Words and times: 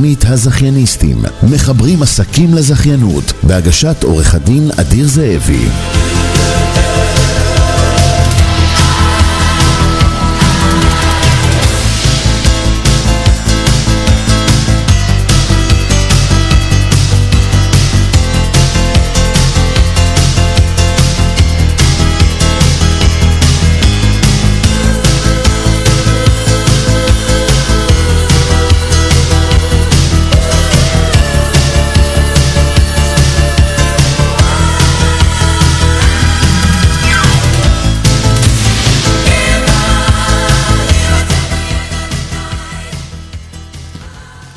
לתוכנית 0.00 0.24
הזכייניסטים, 0.28 1.18
מחברים 1.42 2.02
עסקים 2.02 2.54
לזכיינות, 2.54 3.32
בהגשת 3.42 4.02
עורך 4.02 4.34
הדין 4.34 4.70
אדיר 4.76 5.08
זאבי. 5.08 5.66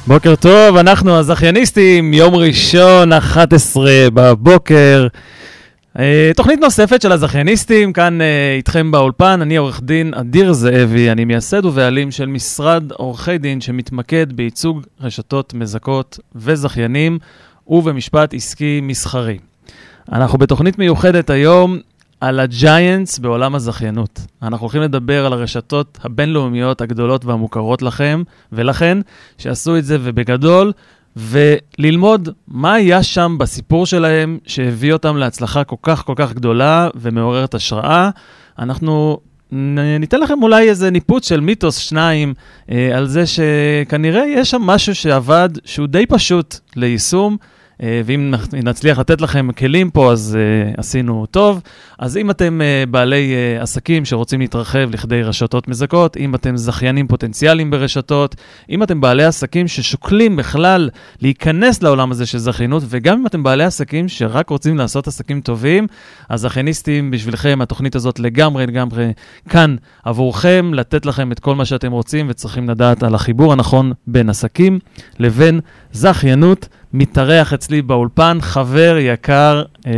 בוקר 0.07 0.35
טוב, 0.35 0.77
אנחנו 0.77 1.17
הזכייניסטים, 1.17 2.13
יום 2.13 2.35
ראשון, 2.35 3.13
11 3.13 3.91
בבוקר. 4.13 5.07
אה, 5.99 6.31
תוכנית 6.35 6.59
נוספת 6.59 7.01
של 7.01 7.11
הזכייניסטים, 7.11 7.93
כאן 7.93 8.21
אה, 8.21 8.53
איתכם 8.57 8.91
באולפן, 8.91 9.41
אני 9.41 9.57
עורך 9.57 9.81
דין 9.83 10.13
אדיר 10.13 10.53
זאבי, 10.53 11.11
אני 11.11 11.25
מייסד 11.25 11.65
ובעלים 11.65 12.11
של 12.11 12.25
משרד 12.25 12.91
עורכי 12.91 13.37
דין 13.37 13.61
שמתמקד 13.61 14.33
בייצוג 14.33 14.81
רשתות 15.01 15.53
מזכות 15.53 16.19
וזכיינים 16.35 17.19
ובמשפט 17.67 18.33
עסקי 18.33 18.79
מסחרי. 18.83 19.37
אנחנו 20.11 20.37
בתוכנית 20.37 20.79
מיוחדת 20.79 21.29
היום 21.29 21.79
על 22.23 22.39
הג'יינטס 22.39 23.19
בעולם 23.19 23.55
הזכיינות. 23.55 24.19
אנחנו 24.43 24.63
הולכים 24.63 24.81
לדבר 24.81 25.25
על 25.25 25.33
הרשתות 25.33 25.99
הבינלאומיות 26.03 26.81
הגדולות 26.81 27.25
והמוכרות 27.25 27.81
לכם 27.81 28.23
ולכן, 28.51 28.97
שעשו 29.37 29.77
את 29.77 29.85
זה 29.85 29.97
ובגדול, 30.01 30.71
וללמוד 31.15 32.29
מה 32.47 32.73
היה 32.73 33.03
שם 33.03 33.35
בסיפור 33.39 33.85
שלהם 33.85 34.37
שהביא 34.45 34.93
אותם 34.93 35.17
להצלחה 35.17 35.63
כל 35.63 35.75
כך 35.83 36.05
כל 36.05 36.13
כך 36.15 36.33
גדולה 36.33 36.89
ומעוררת 36.95 37.53
השראה. 37.53 38.09
אנחנו 38.59 39.19
ניתן 39.99 40.19
לכם 40.19 40.43
אולי 40.43 40.69
איזה 40.69 40.91
ניפוץ 40.91 41.29
של 41.29 41.39
מיתוס 41.39 41.77
שניים 41.77 42.33
אה, 42.71 42.97
על 42.97 43.07
זה 43.07 43.23
שכנראה 43.25 44.25
יש 44.27 44.51
שם 44.51 44.61
משהו 44.61 44.95
שעבד, 44.95 45.49
שהוא 45.65 45.87
די 45.87 46.05
פשוט 46.05 46.55
ליישום. 46.75 47.37
אה, 47.81 48.01
ואם 48.05 48.33
נצליח 48.53 48.99
לתת 48.99 49.21
לכם 49.21 49.51
כלים 49.51 49.89
פה, 49.89 50.11
אז 50.11 50.37
uh, 50.37 50.79
עשינו 50.79 51.25
טוב. 51.25 51.61
אז 51.99 52.17
אם 52.17 52.29
אתם 52.29 52.61
uh, 52.61 52.89
בעלי 52.89 53.33
עסקים 53.59 54.05
שרוצים 54.05 54.39
להתרחב 54.39 54.89
לכדי 54.91 55.23
רשתות 55.23 55.67
מזכות, 55.67 56.17
אם 56.17 56.35
אתם 56.35 56.57
זכיינים 56.57 57.07
פוטנציאליים 57.07 57.71
ברשתות, 57.71 58.35
אם 58.69 58.83
אתם 58.83 59.01
בעלי 59.01 59.23
עסקים 59.23 59.67
ששוקלים 59.67 60.35
בכלל 60.35 60.89
להיכנס 61.21 61.83
לעולם 61.83 62.11
הזה 62.11 62.25
של 62.25 62.37
זכיינות, 62.37 62.83
וגם 62.89 63.19
אם 63.19 63.27
אתם 63.27 63.43
בעלי 63.43 63.63
עסקים 63.63 64.07
שרק 64.07 64.49
רוצים 64.49 64.77
לעשות 64.77 65.07
עסקים 65.07 65.41
טובים, 65.41 65.87
אז 66.29 66.41
זכייניסטים 66.41 67.11
בשבילכם, 67.11 67.59
התוכנית 67.61 67.95
הזאת 67.95 68.19
לגמרי 68.19 68.65
לגמרי 68.67 69.13
כאן 69.49 69.75
עבורכם, 70.03 70.71
לתת 70.73 71.05
לכם 71.05 71.31
את 71.31 71.39
כל 71.39 71.55
מה 71.55 71.65
שאתם 71.65 71.91
רוצים 71.91 72.25
וצריכים 72.29 72.69
לדעת 72.69 73.03
על 73.03 73.15
החיבור 73.15 73.53
הנכון 73.53 73.93
בין 74.07 74.29
עסקים 74.29 74.79
לבין 75.19 75.59
זכיינות. 75.91 76.67
מתארח 76.93 77.53
אצלי 77.53 77.81
באולפן 77.81 78.37
חבר 78.41 78.97
יקר, 78.99 79.63
אה, 79.87 79.91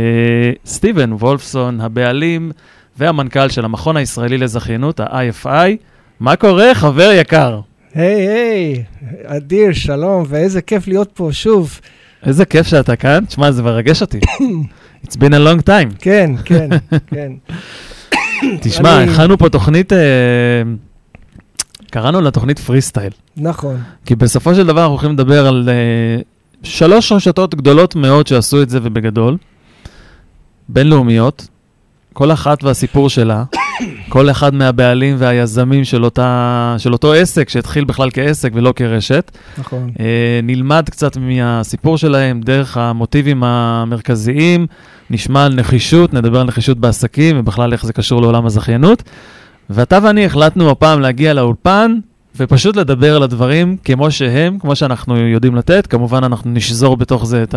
סטיבן 0.66 1.12
וולפסון, 1.12 1.80
הבעלים 1.80 2.52
והמנכ"ל 2.98 3.48
של 3.48 3.64
המכון 3.64 3.96
הישראלי 3.96 4.38
לזכיינות, 4.38 5.00
ה-IFI. 5.00 5.76
מה 6.20 6.36
קורה, 6.36 6.74
חבר 6.74 7.10
יקר? 7.12 7.60
היי, 7.94 8.28
היי, 8.28 8.84
אדיר, 9.24 9.72
שלום, 9.72 10.24
ואיזה 10.28 10.62
כיף 10.62 10.88
להיות 10.88 11.10
פה 11.14 11.28
שוב. 11.32 11.80
איזה 12.26 12.44
כיף 12.44 12.66
שאתה 12.66 12.96
כאן. 12.96 13.24
תשמע, 13.24 13.50
זה 13.50 13.62
מרגש 13.62 14.02
אותי. 14.02 14.20
It's 15.04 15.16
been 15.16 15.32
a 15.32 15.38
long 15.48 15.68
time. 15.68 15.96
כן, 15.98 16.30
כן, 16.44 16.68
כן. 17.14 17.32
תשמע, 18.60 19.02
הכנו 19.02 19.38
פה 19.38 19.48
תוכנית, 19.48 19.92
אה, 19.92 19.98
קראנו 21.90 22.20
לה 22.20 22.30
תוכנית 22.30 22.58
פרי 22.58 22.80
סטייל. 22.80 23.12
נכון, 23.36 23.76
כי 24.06 24.14
בסופו 24.14 24.54
של 24.54 24.66
דבר 24.66 24.80
אנחנו 24.80 24.92
הולכים 24.92 25.12
לדבר 25.12 25.46
על 25.46 25.68
uh, 25.68 26.35
שלוש 26.66 27.12
רשתות 27.12 27.54
גדולות 27.54 27.96
מאוד 27.96 28.26
שעשו 28.26 28.62
את 28.62 28.70
זה 28.70 28.78
ובגדול, 28.82 29.36
בינלאומיות, 30.68 31.48
כל 32.12 32.32
אחת 32.32 32.64
והסיפור 32.64 33.10
שלה, 33.10 33.44
כל 34.08 34.30
אחד 34.30 34.54
מהבעלים 34.54 35.16
והיזמים 35.18 35.84
של, 35.84 36.04
אותה, 36.04 36.74
של 36.78 36.92
אותו 36.92 37.12
עסק, 37.12 37.48
שהתחיל 37.48 37.84
בכלל 37.84 38.10
כעסק 38.12 38.50
ולא 38.54 38.72
כרשת. 38.76 39.38
נכון. 39.58 39.90
Uh, 39.94 40.00
נלמד 40.42 40.88
קצת 40.90 41.16
מהסיפור 41.16 41.98
שלהם 41.98 42.40
דרך 42.40 42.76
המוטיבים 42.76 43.44
המרכזיים, 43.44 44.66
נשמע 45.10 45.44
על 45.44 45.54
נחישות, 45.54 46.14
נדבר 46.14 46.40
על 46.40 46.46
נחישות 46.46 46.78
בעסקים 46.78 47.38
ובכלל 47.38 47.72
איך 47.72 47.86
זה 47.86 47.92
קשור 47.92 48.22
לעולם 48.22 48.46
הזכיינות. 48.46 49.02
ואתה 49.70 49.98
ואני 50.02 50.26
החלטנו 50.26 50.70
הפעם 50.70 51.00
להגיע 51.00 51.34
לאולפן 51.34 51.98
ופשוט 52.36 52.76
לדבר 52.76 53.16
על 53.16 53.22
הדברים 53.22 53.76
כמו 53.84 54.10
שהם, 54.10 54.58
כמו 54.58 54.76
שאנחנו 54.76 55.16
יודעים 55.16 55.56
לתת. 55.56 55.86
כמובן, 55.86 56.24
אנחנו 56.24 56.50
נשזור 56.50 56.96
בתוך 56.96 57.26
זה 57.26 57.42
את 57.42 57.54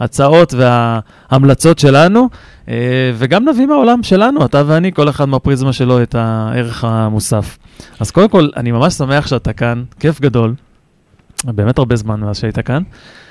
ההצעות 0.00 0.54
וההמלצות 0.54 1.78
שלנו, 1.78 2.28
אה, 2.68 2.74
וגם 3.14 3.48
נביא 3.48 3.66
מהעולם 3.66 4.02
שלנו, 4.02 4.44
אתה 4.44 4.62
ואני, 4.66 4.92
כל 4.92 5.08
אחד 5.08 5.24
מהפריזמה 5.24 5.72
שלו, 5.72 6.02
את 6.02 6.14
הערך 6.14 6.84
המוסף. 6.84 7.58
אז 8.00 8.10
קודם 8.10 8.28
כל, 8.28 8.48
אני 8.56 8.72
ממש 8.72 8.94
שמח 8.94 9.26
שאתה 9.26 9.52
כאן, 9.52 9.82
כיף 10.00 10.20
גדול. 10.20 10.54
באמת 11.44 11.78
הרבה 11.78 11.96
זמן 11.96 12.20
מאז 12.20 12.38
שהיית 12.38 12.58
כאן. 12.58 12.82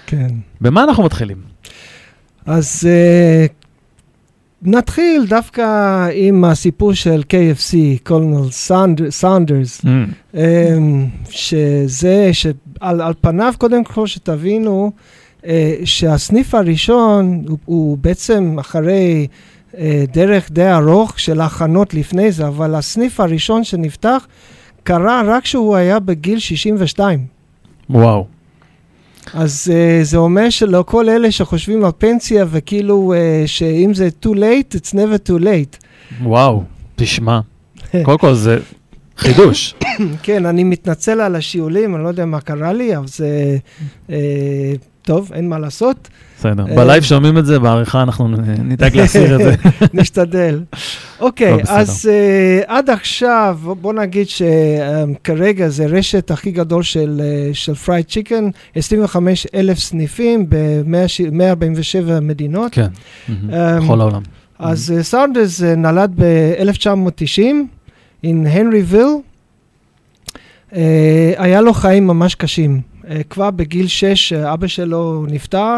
כן. 0.06 0.28
במה 0.62 0.84
אנחנו 0.84 1.04
מתחילים? 1.04 1.38
אז 2.46 2.88
uh, 2.88 3.59
נתחיל 4.62 5.26
דווקא 5.28 6.08
עם 6.14 6.44
הסיפור 6.44 6.94
של 6.94 7.22
KFC, 7.34 7.76
קולנל 8.04 8.50
um, 10.34 10.38
שזה, 11.30 12.30
שעל 12.34 13.02
על 13.02 13.14
פניו 13.22 13.54
קודם 13.58 13.84
כל 13.84 14.08
שתבינו, 14.08 14.92
uh, 15.42 15.46
שהסניף 15.86 16.56
הראשון 16.56 17.44
הוא, 17.48 17.58
הוא 17.66 17.98
בעצם 17.98 18.60
אחרי 18.60 19.28
uh, 19.72 19.76
דרך 20.14 20.52
די 20.52 20.72
ארוך 20.72 21.20
של 21.20 21.42
הכנות 21.42 21.94
לפני 21.94 22.32
זה, 22.32 22.48
אבל 22.48 22.76
הסניף 22.76 23.20
הראשון 23.20 23.64
שנפתח 23.64 24.28
קרה 24.84 25.22
רק 25.26 25.44
כשהוא 25.44 25.76
היה 25.76 26.00
בגיל 26.00 26.40
62. 26.40 27.26
וואו. 27.90 28.39
אז 29.34 29.72
uh, 29.72 30.04
זה 30.04 30.18
אומר 30.18 30.50
שלכל 30.50 31.10
אלה 31.10 31.32
שחושבים 31.32 31.86
על 31.86 31.92
פנסיה 31.98 32.46
וכאילו 32.50 33.14
uh, 33.14 33.48
שאם 33.48 33.94
זה 33.94 34.10
too 34.26 34.36
late, 34.36 34.76
it's 34.76 34.94
never 34.94 35.30
too 35.30 35.44
late. 35.44 35.86
וואו, 36.24 36.64
תשמע. 36.96 37.40
קודם 38.04 38.18
כל 38.18 38.34
זה 38.34 38.60
חידוש. 39.18 39.76
כן, 40.24 40.46
אני 40.46 40.64
מתנצל 40.64 41.22
על 41.22 41.36
השיעולים, 41.36 41.96
אני 41.96 42.04
לא 42.04 42.08
יודע 42.08 42.26
מה 42.26 42.42
קרה 42.42 42.74
לי, 42.74 42.98
אבל 42.98 43.08
זה... 43.08 43.58
אה, 44.08 44.12
טוב, 45.02 45.32
אין 45.34 45.50
מה 45.50 45.60
לעשות. 45.60 46.10
בסדר. 46.40 46.66
אה, 46.70 46.76
בלייב 46.76 47.04
שומעים 47.04 47.38
את 47.38 47.46
זה, 47.46 47.60
בעריכה 47.60 48.04
אנחנו 48.04 48.28
נדאג 48.64 48.96
להסיר 48.96 49.36
את 49.36 49.40
זה. 49.40 49.56
נשתדל. 50.00 50.64
אוקיי. 51.20 51.58
אז 51.68 52.10
אה, 52.12 52.66
עד 52.68 52.90
עכשיו, 52.90 53.60
בוא 53.82 53.94
נגיד 53.94 54.28
שכרגע 54.30 55.70
זה 55.70 55.86
רשת 55.86 56.32
הכי 56.32 56.52
גדול 56.52 56.84
של, 56.84 57.22
fried 57.86 58.06
chicken, 58.06 58.50
25 58.76 59.48
אלף 59.56 59.80
סניפים 59.80 60.46
ב-147 60.50 62.20
מדינות. 62.22 62.72
כן, 62.72 62.88
בכל 63.50 64.02
העולם. 64.02 64.22
אז 64.60 64.94
סאונדרס 65.02 65.62
נולד 65.62 66.14
ב-1990, 66.16 67.42
in 68.26 68.48
הנריוויל. 68.48 69.08
Uh, 70.72 70.76
היה 71.38 71.62
לו 71.62 71.74
חיים 71.74 72.08
ממש 72.08 72.36
קשים. 72.36 72.82
Uh, 73.10 73.12
כבר 73.30 73.52
בגיל 73.52 73.88
6 73.88 74.34
uh, 74.34 74.54
אבא 74.54 74.68
שלו 74.68 75.26
נפטר, 75.30 75.76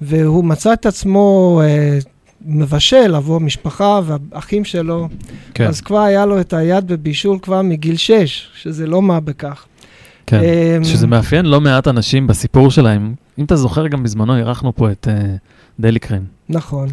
והוא 0.00 0.44
מצא 0.44 0.72
את 0.72 0.86
עצמו 0.86 1.60
uh, 1.62 2.08
מבשל 2.46 3.14
עבור 3.14 3.36
המשפחה 3.36 4.00
והאחים 4.04 4.64
שלו. 4.64 5.08
כן, 5.54 5.66
אז 5.66 5.80
כבר 5.80 5.98
היה 6.00 6.26
לו 6.26 6.40
את 6.40 6.52
היד 6.52 6.86
בבישול 6.86 7.38
כבר 7.42 7.62
מגיל 7.62 7.96
6, 7.96 8.48
שזה 8.54 8.86
לא 8.86 9.02
מה 9.02 9.20
בכך. 9.20 9.66
כן. 10.26 10.40
אמ, 10.76 10.84
שזה 10.84 11.06
מאפיין 11.06 11.46
לא 11.46 11.60
מעט 11.60 11.88
אנשים 11.88 12.26
בסיפור 12.26 12.70
שלהם. 12.70 13.14
אם 13.38 13.44
אתה 13.44 13.56
זוכר, 13.56 13.86
גם 13.86 14.02
בזמנו 14.02 14.36
אירחנו 14.36 14.74
פה 14.74 14.90
את 14.90 15.08
אה, 15.10 15.34
דלי 15.80 15.98
קרין, 15.98 16.24
נכון, 16.48 16.88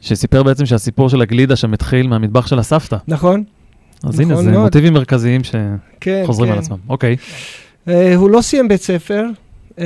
שסיפר 0.00 0.42
בעצם 0.42 0.66
שהסיפור 0.66 1.08
של 1.08 1.22
הגלידה 1.22 1.56
שם 1.56 1.74
התחיל 1.74 2.08
מהמטבח 2.08 2.46
של 2.46 2.58
הסבתא. 2.58 2.96
נכון, 3.08 3.44
אז 4.02 4.20
הנה, 4.20 4.32
נכון 4.32 4.44
זה 4.44 4.50
מאוד. 4.50 4.64
מוטיבים 4.64 4.92
מרכזיים 4.92 5.40
כן, 6.00 6.22
שחוזרים 6.24 6.48
כן. 6.48 6.52
על 6.52 6.58
עצמם. 6.58 6.78
אוקיי, 6.88 7.16
Uh, 7.16 7.73
הוא 8.16 8.30
לא 8.30 8.42
סיים 8.42 8.68
בית 8.68 8.82
ספר, 8.82 9.24
um, 9.76 9.80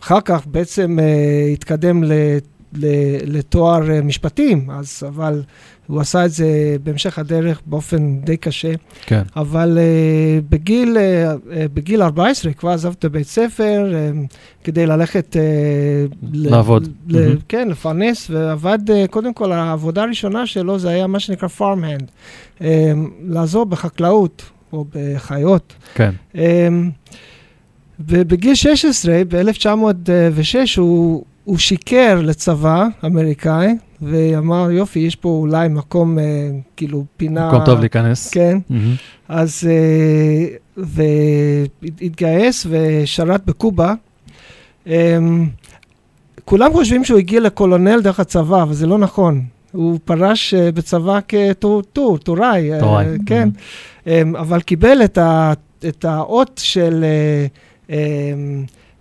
אחר 0.00 0.20
כך 0.20 0.46
בעצם 0.46 0.98
uh, 0.98 1.52
התקדם 1.52 2.02
לתואר 3.26 3.82
uh, 3.82 4.04
משפטים, 4.04 4.70
אז, 4.70 5.02
אבל 5.08 5.42
הוא 5.86 6.00
עשה 6.00 6.24
את 6.24 6.30
זה 6.30 6.76
בהמשך 6.82 7.18
הדרך 7.18 7.60
באופן 7.66 8.20
די 8.20 8.36
קשה. 8.36 8.72
כן. 9.06 9.22
אבל 9.36 9.78
uh, 9.78 10.44
בגיל, 10.48 10.96
uh, 10.96 11.52
בגיל 11.74 12.02
14 12.02 12.52
כבר 12.52 12.70
עזב 12.70 12.92
את 12.98 13.04
הבית 13.04 13.26
ספר 13.26 13.92
um, 13.92 14.34
כדי 14.64 14.86
ללכת... 14.86 15.36
Uh, 15.36 16.16
לעבוד. 16.32 16.88
ל- 17.08 17.22
מהמם. 17.22 17.36
כן, 17.48 17.68
לפרנס, 17.68 18.30
ועבד, 18.30 18.78
uh, 18.90 18.92
קודם 19.10 19.34
כל, 19.34 19.52
העבודה 19.52 20.02
הראשונה 20.02 20.46
שלו 20.46 20.78
זה 20.78 20.88
היה 20.88 21.06
מה 21.06 21.20
שנקרא 21.20 21.48
farm 21.58 21.82
hand, 21.82 22.04
um, 22.58 22.62
לעזור 23.22 23.66
בחקלאות 23.66 24.42
או 24.72 24.84
בחיות. 24.94 25.74
כן, 25.94 26.10
Um, 26.34 26.38
ובגיל 28.00 28.54
16, 28.54 29.22
ב-1906, 29.28 30.54
הוא, 30.76 31.24
הוא 31.44 31.58
שיקר 31.58 32.20
לצבא 32.22 32.86
אמריקאי, 33.04 33.76
ואמר, 34.02 34.70
יופי, 34.70 34.98
יש 34.98 35.16
פה 35.16 35.28
אולי 35.28 35.68
מקום, 35.68 36.18
uh, 36.18 36.20
כאילו, 36.76 37.04
פינה... 37.16 37.48
מקום 37.48 37.64
טוב 37.64 37.80
להיכנס. 37.80 38.30
כן, 38.30 38.58
מהמם. 38.70 38.94
אז... 39.28 39.64
uh, 39.64 40.68
והתגייס 40.78 42.66
ושרת 42.70 43.46
בקובה. 43.46 43.94
Um, 44.86 44.90
כולם 46.44 46.72
חושבים 46.72 47.04
שהוא 47.04 47.18
הגיע 47.18 47.40
לקולונל 47.40 48.00
דרך 48.00 48.20
הצבא, 48.20 48.62
אבל 48.62 48.74
זה 48.74 48.86
לא 48.86 48.98
נכון. 48.98 49.42
הוא 49.72 49.98
פרש 50.04 50.54
uh, 50.54 50.72
בצבא 50.74 51.18
כטור, 51.28 51.82
טוראי. 52.18 52.70
טוראי. 52.80 53.06
כן. 53.26 53.48
Um, 53.54 53.58
אבל 54.38 54.60
קיבל 54.60 55.04
את, 55.04 55.18
ה, 55.18 55.52
את 55.88 56.04
האות 56.04 56.60
של 56.64 57.04
uh, 57.86 57.90
um, 57.90 57.92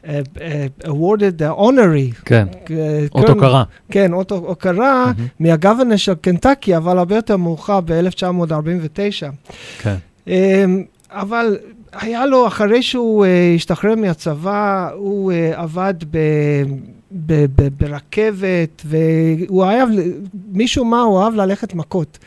uh, 0.03 0.07
uh, 0.35 0.87
awarded 0.87 1.41
honorary. 1.57 2.21
כן, 2.25 2.47
uh, 2.65 2.69
אות 3.15 3.29
הוקרה. 3.29 3.63
כן, 3.91 4.13
אות 4.13 4.31
הוקרה. 4.31 5.11
מהגוונר 5.39 5.95
של 5.95 6.13
קנטקי, 6.15 6.77
אבל 6.77 6.97
הרבה 6.97 7.15
יותר 7.15 7.37
מאוחר, 7.37 7.79
ב-1949. 7.81 9.31
כן, 9.79 9.95
אמ, 10.27 10.83
אבל 11.11 11.57
היה 11.93 12.25
לו, 12.25 12.47
אחרי 12.47 12.83
שהוא 12.83 13.25
אה, 13.25 13.53
השתחרר 13.55 13.95
מהצבא, 13.95 14.89
הוא 14.93 15.31
אה, 15.31 15.61
עבד 15.61 15.93
ב... 16.11 16.17
ב- 17.11 17.45
ב- 17.55 17.67
ברכבת, 17.77 18.81
והוא 18.85 19.65
אהב, 19.65 19.89
משהו 20.53 20.85
מה, 20.85 21.01
הוא 21.01 21.21
אהב 21.23 21.33
ללכת 21.35 21.73
מכות. 21.73 22.17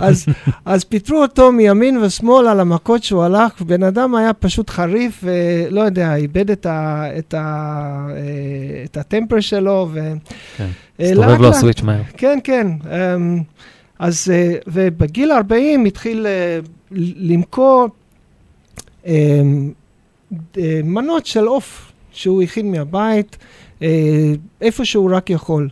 אז, 0.00 0.26
אז 0.64 0.84
פיטרו 0.84 1.22
אותו 1.22 1.52
מימין 1.52 1.98
ושמאל 1.98 2.48
על 2.48 2.60
המכות 2.60 3.02
שהוא 3.02 3.22
הלך, 3.22 3.62
בן 3.62 3.82
אדם 3.82 4.14
היה 4.14 4.32
פשוט 4.32 4.70
חריף, 4.70 5.24
ולא 5.24 5.80
יודע, 5.80 6.16
איבד 6.16 6.50
את, 6.50 6.66
ה, 6.66 7.04
את, 7.18 7.34
ה, 7.34 8.08
אה, 8.10 8.84
את 8.84 8.96
הטמפר 8.96 9.40
שלו. 9.40 9.88
ו... 9.92 10.12
כן. 10.56 10.68
אה, 11.00 11.10
הסתובב 11.10 11.40
לו 11.40 11.48
הסוויץ' 11.48 11.82
מהר. 11.82 12.02
כן, 12.16 12.38
כן. 12.44 12.66
אמ, 12.84 13.42
אז, 13.98 14.32
אה, 14.34 14.54
ובגיל 14.66 15.32
40 15.32 15.84
התחיל 15.84 16.26
למכור 17.16 17.88
אמ, 19.06 19.72
מנות 20.84 21.26
של 21.26 21.44
עוף 21.44 21.92
שהוא 22.12 22.42
הכין 22.42 22.72
מהבית, 22.72 23.36
איפה 24.60 24.84
שהוא 24.84 25.10
רק 25.16 25.30
יכול. 25.30 25.68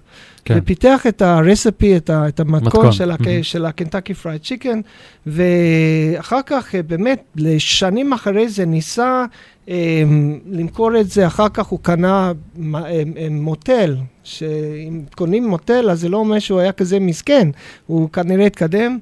כן. 0.47 0.55
ופיתח 0.59 1.07
את 1.09 1.23
ה 1.23 1.32
recipe, 1.32 1.97
את, 1.97 2.11
ה, 2.11 2.29
את 2.29 2.41
המתכון 2.41 2.67
מתכון, 2.67 2.93
של, 2.93 3.11
הק, 3.11 3.21
מהמם. 3.21 3.43
של 3.43 3.67
ה 3.67 3.72
Kentucky 3.72 4.15
Fried 4.15 4.43
Chicken, 4.43 4.81
ואחר 5.27 6.41
כך 6.47 6.75
אה, 6.75 6.83
באמת, 6.83 7.23
לשנים 7.37 8.13
אחרי 8.13 8.49
זה 8.49 8.67
ניסה 8.67 9.25
אה, 9.69 10.03
למכור 10.51 11.01
את 11.01 11.11
זה, 11.11 11.27
אחר 11.27 11.49
כך 11.49 11.67
הוא 11.67 11.79
קנה 11.83 12.33
מ- 12.57 12.77
אה, 12.77 13.03
אה, 13.17 13.29
מוטל, 13.31 13.97
שאם 14.23 15.03
קונים 15.15 15.49
מוטל 15.49 15.91
אז 15.91 16.01
זה 16.01 16.09
לא 16.09 16.17
אומר 16.17 16.39
שהוא 16.39 16.61
היה 16.61 16.73
כזה 16.73 17.01
מסכן, 17.01 17.49
הוא 17.87 18.11
כנראה 18.11 18.47
התקדם. 18.47 18.99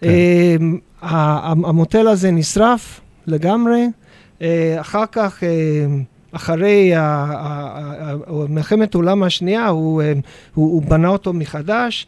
כן. 0.00 0.08
אה, 0.08 0.56
המוטל 1.42 2.08
הזה 2.08 2.30
נשרף 2.30 3.00
לגמרי, 3.26 3.86
אה, 4.42 4.76
אחר 4.80 5.04
כך... 5.12 5.42
אה, 5.44 5.86
אחרי 6.32 6.94
ה- 6.94 7.00
ה- 7.00 7.32
ה- 7.38 8.12
ה- 8.12 8.46
מלחמת 8.48 8.94
העולם 8.94 9.22
השנייה, 9.22 9.68
הוא, 9.68 10.02
אה, 10.02 10.12
הוא, 10.54 10.72
הוא 10.72 10.82
בנה 10.82 11.08
אותו 11.08 11.32
מחדש, 11.32 12.06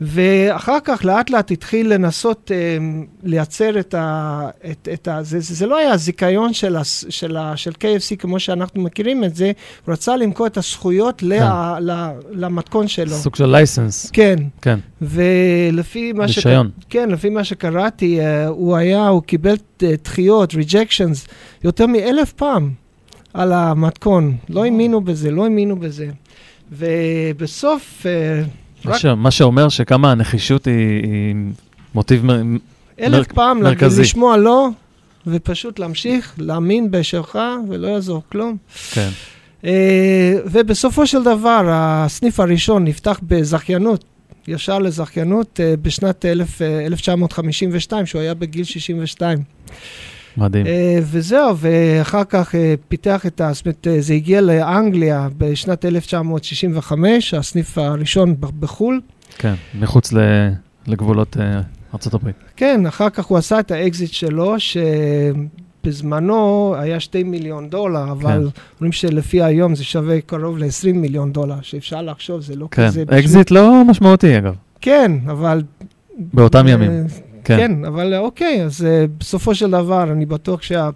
ואחר 0.00 0.78
כך 0.84 1.04
לאט 1.04 1.30
לאט 1.30 1.50
התחיל 1.50 1.92
לנסות 1.92 2.50
אה, 2.54 2.78
לייצר 3.22 3.78
את 3.78 3.94
ה... 3.94 4.48
את, 4.70 4.88
את 4.92 5.08
ה 5.08 5.22
זה, 5.22 5.40
זה, 5.40 5.66
לא 5.66 5.78
היה 5.78 5.92
הזיכיון 5.92 6.52
של, 6.52 6.76
הס, 6.76 7.04
של, 7.08 7.36
ה, 7.36 7.56
של 7.56 7.70
KFC 7.70 8.16
כמו 8.18 8.40
שאנחנו 8.40 8.82
מכירים 8.82 9.24
את 9.24 9.36
זה, 9.36 9.52
הוא 9.84 9.92
רצה 9.92 10.16
למכור 10.16 10.46
את 10.46 10.56
הזכויות 10.56 11.22
לה, 11.22 11.78
ל, 11.80 12.08
למתכון 12.30 12.88
שלו. 12.88 13.14
סוג 13.14 13.36
של 13.36 13.46
לייסנס. 13.46 14.10
כן, 14.12 14.36
כן, 14.62 14.78
ולפי 15.02 16.12
מה, 16.12 16.28
שק... 16.28 16.46
רישיון. 16.46 16.70
כן, 16.90 17.08
לפי 17.08 17.28
מה 17.28 17.44
שקראתי, 17.44 18.20
אה, 18.20 18.46
הוא 18.46 18.76
היה, 18.76 19.08
הוא 19.08 19.22
קיבל 19.22 19.56
דחיות, 20.02 20.54
rejections, 20.54 21.28
יותר 21.64 21.86
מאלף 21.86 22.32
פעם 22.32 22.85
על 23.36 23.52
המתכון. 23.52 24.36
לא 24.48 24.64
האמינו 24.64 25.00
בזה, 25.00 25.30
לא 25.30 25.44
האמינו 25.44 25.76
בזה. 25.76 26.08
ובסוף, 26.72 28.06
אה, 28.06 28.42
מה 28.84 28.92
רק 28.92 28.98
ש- 28.98 29.04
מה 29.04 29.30
שאומר 29.30 29.68
שכמה 29.68 30.12
הנחישות 30.12 30.64
היא 30.66 30.74
היא 31.02 31.34
מוטיב 31.94 32.24
מ- 32.26 32.56
אלף 33.00 33.28
מר- 33.28 33.34
פעם 33.34 33.60
מרכזי. 33.62 34.02
לשמוע 34.02 34.36
לא, 34.36 34.68
ופשוט 35.26 35.78
להמשיך, 35.78 36.34
להאמין 36.38 36.90
בשלך, 36.90 37.38
ולא 37.68 37.86
יעזור 37.88 38.22
כלום. 38.32 38.56
כן, 38.92 39.08
אה, 39.64 39.70
ובסופו 40.46 41.06
של 41.06 41.22
דבר, 41.22 41.62
הסניף 41.68 42.40
הראשון 42.40 42.84
נפתח 42.84 43.20
בזכיינות, 43.22 44.04
ישר 44.48 44.78
לזכיינות, 44.78 45.60
אה, 45.62 45.74
בשנת 45.82 46.24
אלף- 46.24 46.62
אה, 46.62 46.86
1952, 46.86 48.06
שהוא 48.06 48.20
היה 48.20 48.34
בגיל 48.34 48.64
62. 48.64 49.38
מדהים. 50.36 50.66
אה, 50.66 50.98
וזהו, 51.02 51.56
ואחר 51.56 52.24
כך 52.24 52.54
אה, 52.54 52.74
פיתח 52.88 53.26
את 53.26 53.40
ה... 53.40 53.52
זאת 53.52 53.66
אומרת, 53.66 53.86
אה, 53.86 54.00
זה 54.00 54.14
הגיע 54.14 54.40
לאנגליה 54.40 55.28
בשנת 55.38 55.84
1965, 55.84 57.34
הסניף 57.34 57.78
הראשון 57.78 58.34
בחו"ל. 58.60 59.00
כן, 59.38 59.54
מחוץ 59.80 60.12
ל- 60.12 60.48
לגבולות 60.86 61.36
ארה"ב. 61.94 62.30
כן, 62.56 62.86
אחר 62.86 63.10
כך 63.10 63.24
הוא 63.24 63.38
עשה 63.38 63.60
את 63.60 63.70
האקזיט 63.70 64.12
שלו, 64.12 64.54
שבזמנו 65.84 66.74
היה 66.78 67.00
2 67.00 67.30
מיליון 67.30 67.68
דולר, 67.68 68.12
אבל 68.12 68.48
אומרים 68.76 68.92
שלפי 68.92 69.42
היום 69.42 69.74
זה 69.74 69.84
שווה 69.84 70.20
קרוב 70.20 70.58
ל-20 70.58 70.68
מיליון 70.94 71.32
דולר, 71.32 71.56
שאפשר 71.62 72.02
לחשוב, 72.02 72.40
זה 72.40 72.56
לא 72.56 72.68
כן, 72.70 72.86
כזה... 72.86 73.04
בשביל- 73.04 73.18
אקזיט 73.20 73.50
לא 73.50 73.82
משמעותי 73.88 74.38
אגב, 74.38 74.54
כן, 74.80 75.12
אבל... 75.30 75.62
באותם 76.18 76.68
ימים. 76.68 76.90
כן. 77.46 77.56
כן, 77.56 77.84
אבל 77.84 78.14
אה, 78.14 78.18
אוקיי, 78.18 78.62
אז 78.62 78.84
אה, 78.84 79.04
בסופו 79.18 79.54
של 79.54 79.70
דבר, 79.70 80.02
אני 80.12 80.26
בטוח 80.26 80.62
שה... 80.62 80.90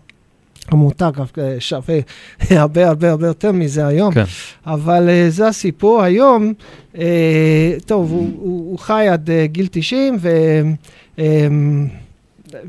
המותג 0.69 1.13
אה, 1.39 1.57
שווה 1.59 1.99
הרבה 2.51 2.89
הרבה 2.89 3.11
הרבה 3.11 3.27
יותר 3.27 3.53
מזה 3.53 3.87
היום, 3.87 4.15
כן. 4.15 4.25
אבל 4.67 5.09
אה, 5.09 5.27
זה 5.29 5.49
הסיפור. 5.49 6.03
היום, 6.03 6.53
אה, 6.99 7.75
טוב, 7.87 8.11
הוא, 8.11 8.31
הוא, 8.37 8.71
הוא 8.71 8.79
חי 8.79 9.07
עד 9.11 9.31
אה, 9.31 9.47
גיל 9.47 9.69
90, 9.71 10.17
ו... 10.21 10.29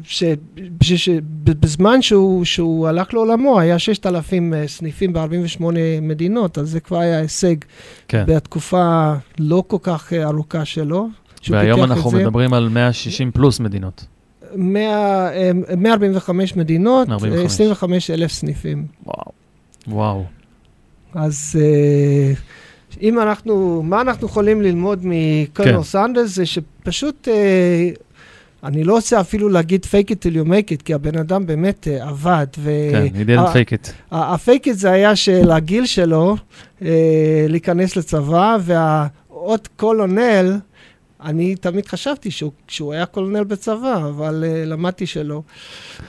ש, 0.03 0.23
ש, 0.83 0.93
ש, 0.93 1.09
בזמן 1.43 2.01
שהוא, 2.01 2.45
שהוא 2.45 2.87
הלך 2.87 3.13
לעולמו 3.13 3.59
היה 3.59 3.79
6,000 3.79 4.53
אה, 4.53 4.67
סניפים 4.67 5.13
ב-48 5.13 5.63
מדינות, 6.01 6.57
אז 6.57 6.69
זה 6.69 6.79
כבר 6.79 6.97
היה 6.97 7.19
הישג 7.19 7.55
כן. 8.07 8.23
בתקופה 8.27 9.13
לא 9.39 9.63
כל 9.67 9.77
כך 9.81 10.13
ארוכה 10.13 10.65
שלו. 10.65 11.09
והיום 11.49 11.83
אנחנו. 11.83 12.11
מדברים 12.11 12.53
על 12.53 12.69
160 12.69 13.31
פלוס 13.31 13.59
מדינות. 13.59 14.05
100, 14.55 14.83
אה, 15.33 15.51
145 15.77 16.55
מדינות, 16.55 17.07
145. 17.07 17.45
25 17.51 18.09
אלף 18.11 18.31
סניפים. 18.31 18.85
וואו. 19.05 19.31
וואו. 19.87 20.23
אז 21.15 21.59
אה, 21.61 22.33
אם 23.01 23.19
אנחנו, 23.19 23.81
מה 23.83 24.01
אנחנו 24.01 24.27
יכולים 24.27 24.61
ללמוד 24.61 24.99
מקולונל 25.03 25.71
כן. 25.77 25.83
סנדרס 25.83 26.35
זה 26.35 26.45
שפשוט, 26.45 27.27
אה, 27.27 27.89
אני 28.63 28.83
לא 28.83 28.93
רוצה 28.93 29.21
אפילו 29.21 29.49
להגיד 29.49 29.85
fake 29.85 30.11
it 30.11 30.15
till 30.15 30.35
you 30.35 30.47
make 30.47 30.77
it, 30.77 30.83
כי 30.85 30.93
הבן 30.93 31.17
אדם 31.17 31.45
באמת 31.45 31.87
אה, 31.87 32.09
עבד. 32.09 32.47
ו- 32.57 32.89
כן, 32.91 33.05
he 33.07 33.27
didn't 33.27 33.53
fake 33.53 33.87
it. 33.87 33.91
ה- 34.11 34.33
ה 34.33 34.40
fake 34.40 34.67
it 34.67 34.71
זה 34.71 34.91
היה 34.91 35.15
של 35.15 35.51
הגיל 35.51 35.85
שלו 35.85 36.35
אה, 36.81 37.45
להיכנס 37.49 37.95
לצבא, 37.95 38.57
והאות 38.61 39.69
קולונל, 39.75 40.57
אני 41.23 41.55
תמיד 41.55 41.87
חשבתי 41.87 42.31
שהוא, 42.31 42.51
שהוא 42.67 42.93
היה 42.93 43.05
קולונל 43.05 43.43
בצבא, 43.43 43.97
אבל 43.97 44.43
אה, 44.47 44.65
למדתי 44.65 45.05
שלא. 45.05 45.41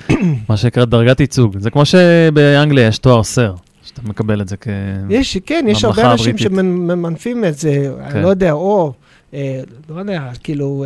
מה 0.48 0.56
שנקרא 0.56 0.84
דרגת 0.84 1.20
ייצוג. 1.20 1.58
זה 1.58 1.70
כמו 1.70 1.84
שבאנגליה 1.84 2.86
יש 2.86 2.98
תואר 2.98 3.22
סר, 3.22 3.54
שאתה 3.82 4.02
מקבל 4.04 4.40
את 4.40 4.48
זה 4.48 4.56
כ... 4.56 4.68
יש, 5.10 5.36
כן, 5.36 5.64
יש 5.68 5.84
הרבה 5.84 6.12
אנשים. 6.12 6.38
שממנפים 6.38 7.44
את 7.44 7.58
זה, 7.58 7.94
כן. 7.98 8.02
אני 8.04 8.22
לא 8.22 8.28
יודע, 8.28 8.52
או, 8.52 8.92
אה, 9.34 9.60
לא 9.88 10.00
יודע, 10.00 10.30
כאילו, 10.42 10.84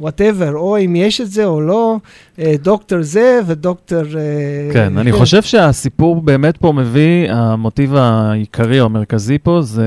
whatever, 0.00 0.56
או 0.56 0.78
אם 0.78 0.96
יש 0.96 1.20
את 1.20 1.30
זה 1.30 1.44
או 1.44 1.60
לא, 1.60 1.96
אה, 2.38 2.54
דוקטור 2.62 3.02
זה 3.02 3.40
ודוקטור... 3.46 4.02
אה, 4.02 4.72
כן, 4.72 4.98
אני 4.98 5.12
חושב 5.12 5.42
שהסיפור 5.42 6.22
באמת 6.22 6.56
פה 6.56 6.72
מביא, 6.72 7.32
המוטיב 7.32 7.94
העיקרי 7.94 8.80
או 8.80 8.84
המרכזי 8.84 9.38
פה, 9.38 9.58
זה 9.62 9.84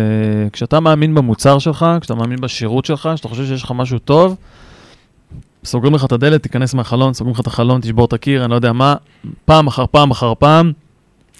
כשאתה 0.53 0.79
מאמין 0.79 1.15
במוצר 1.15 1.59
שלך, 1.59 1.85
כשאתה 2.01 2.15
מאמין 2.15 2.41
בשירות 2.41 2.85
שלך, 2.85 3.09
כשאתה 3.13 3.27
חושב 3.27 3.45
שיש 3.45 3.63
לך 3.63 3.71
משהו 3.75 3.99
טוב, 3.99 4.35
סוגרים 5.65 5.95
לך 5.95 6.05
את 6.05 6.11
הדלת, 6.11 6.43
תיכנס 6.43 6.73
מהחלון, 6.73 7.13
סוגרים 7.13 7.33
לך 7.33 7.39
את 7.39 7.47
החלון, 7.47 7.81
תשבור 7.81 8.05
את 8.05 8.13
הקיר, 8.13 8.43
אני 8.43 8.51
לא 8.51 8.55
יודע 8.55 8.71
מה, 8.71 8.95
פעם 9.45 9.67
אחר 9.67 9.85
פעם 9.91 10.11
אחר 10.11 10.33
פעם, 10.39 10.71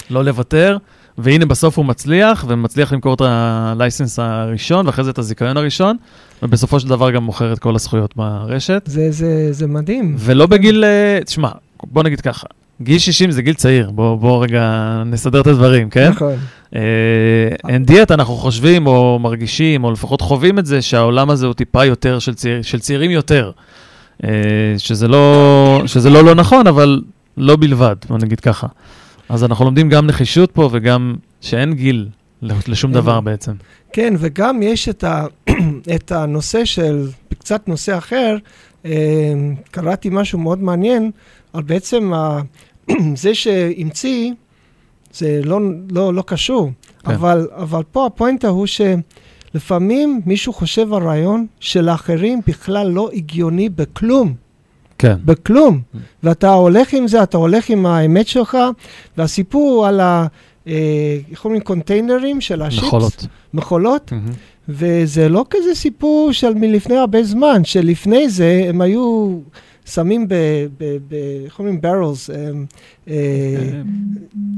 לא 0.09 0.23
לוותר, 0.23 0.77
והנה 1.17 1.45
בסוף 1.45 1.77
הוא 1.77 1.85
מצליח, 1.85 2.45
ומצליח 2.47 2.93
למכור 2.93 3.13
את 3.13 3.21
הלייסנס 3.25 4.19
הראשון, 4.19 4.87
ואחרי 4.87 5.03
זה 5.03 5.09
את 5.11 5.17
הזיכיון 5.17 5.57
הראשון, 5.57 5.97
ובסופו 6.43 6.79
של 6.79 6.87
דבר 6.87 7.11
גם 7.11 7.23
מוכר 7.23 7.53
את 7.53 7.59
כל 7.59 7.75
הזכויות 7.75 8.15
ברשת. 8.15 8.81
זה, 8.85 9.11
זה, 9.11 9.47
זה 9.53 9.67
מדהים. 9.67 10.15
ולא 10.19 10.45
בגיל, 10.45 10.83
אה, 10.83 11.19
תשמע, 11.25 11.49
בוא 11.83 12.03
נגיד 12.03 12.21
ככה, 12.21 12.47
גיל 12.81 12.99
60 12.99 13.31
זה 13.31 13.41
גיל 13.41 13.53
צעיר, 13.53 13.91
בוא, 13.91 14.15
בוא 14.15 14.43
רגע 14.43 15.03
נסדר 15.05 15.41
את 15.41 15.47
הדברים, 15.47 15.89
כן? 15.89 16.09
נכון. 16.09 16.33
אה, 16.75 16.81
אין 17.69 17.85
דיאט, 17.85 18.11
אנחנו 18.11 18.35
חושבים 18.35 18.87
או 18.87 19.19
מרגישים, 19.19 19.83
או 19.83 19.91
לפחות 19.91 20.21
חווים 20.21 20.59
את 20.59 20.65
זה, 20.65 20.81
שהעולם 20.81 21.29
הזה 21.29 21.45
הוא 21.45 21.53
טיפה 21.53 21.85
יותר 21.85 22.19
של, 22.19 22.33
צעיר, 22.33 22.61
של 22.61 22.79
צעירים 22.79 23.11
יותר. 23.11 23.51
אה, 24.23 24.29
שזה 24.77 25.07
לא, 25.07 25.83
שזה 25.85 26.09
לא 26.09 26.23
לא 26.23 26.35
נכון, 26.35 26.67
אבל 26.67 27.01
לא 27.37 27.55
בלבד, 27.55 27.95
בוא 28.09 28.17
נגיד 28.17 28.39
ככה. 28.39 28.67
אז 29.29 29.43
אנחנו 29.43 29.65
לומדים 29.65 29.89
גם 29.89 30.07
נחישות 30.07 30.51
פה 30.51 30.69
וגם 30.71 31.15
שאין 31.41 31.73
גיל 31.73 32.09
לשום. 32.67 32.91
דבר 32.93 33.21
בעצם. 33.21 33.51
כן, 33.93 34.13
וגם 34.19 34.61
יש 34.63 34.89
את, 34.89 35.03
ה, 35.03 35.25
את 35.95 36.11
הנושא 36.11 36.65
של, 36.65 37.07
קצת 37.39 37.67
נושא 37.67 37.97
אחר, 37.97 38.37
אה, 38.85 38.91
קראתי 39.71 40.09
משהו 40.11 40.39
מאוד 40.39 40.63
מעניין, 40.63 41.11
על 41.53 41.61
בעצם 41.63 42.13
ה, 42.13 42.41
זה 43.23 43.35
שהמציא, 43.35 44.31
זה 45.13 45.41
לא, 45.43 45.59
לא, 45.91 46.13
לא 46.13 46.23
קשור, 46.27 46.71
כן. 47.05 47.11
אבל, 47.11 47.47
אבל 47.51 47.81
פה 47.91 48.05
הפואנטה 48.05 48.47
הוא 48.47 48.67
שלפעמים 48.67 50.21
מישהו 50.25 50.53
חושב 50.53 50.93
על 50.93 51.03
רעיון 51.03 51.45
שלאחרים 51.59 52.41
בכלל 52.47 52.87
לא 52.87 53.09
הגיוני 53.13 53.69
בכלום. 53.69 54.42
כן, 55.03 55.15
בכלום. 55.25 55.81
ואתה 56.23 56.53
הולך 56.53 56.93
עם 56.93 57.07
זה, 57.07 57.23
אתה 57.23 57.37
הולך 57.37 57.69
עם 57.69 57.85
האמת 57.85 58.27
שלך, 58.27 58.57
והסיפור 59.17 59.87
על 59.87 59.99
ה... 59.99 60.27
אה, 60.67 61.17
איך 61.31 61.45
אומרים? 61.45 61.61
קונטיינרים 61.61 62.41
של 62.41 62.61
השיפס. 62.61 62.87
מכולות. 62.87 63.27
מכולות. 63.53 64.11
מהמם. 64.11 64.31
וזה 64.69 65.29
לא 65.29 65.45
כזה 65.49 65.75
סיפור 65.75 66.31
של 66.31 66.53
מלפני 66.53 66.97
הרבה 66.97 67.23
זמן, 67.23 67.63
שלפני 67.63 68.29
זה 68.29 68.65
הם 68.69 68.81
היו 68.81 69.37
שמים 69.85 70.27
ב... 70.27 70.33
איך 71.45 71.59
אומרים? 71.59 71.81
ברלס. 71.81 72.29
אה, 72.29 72.35
אה, 73.07 73.15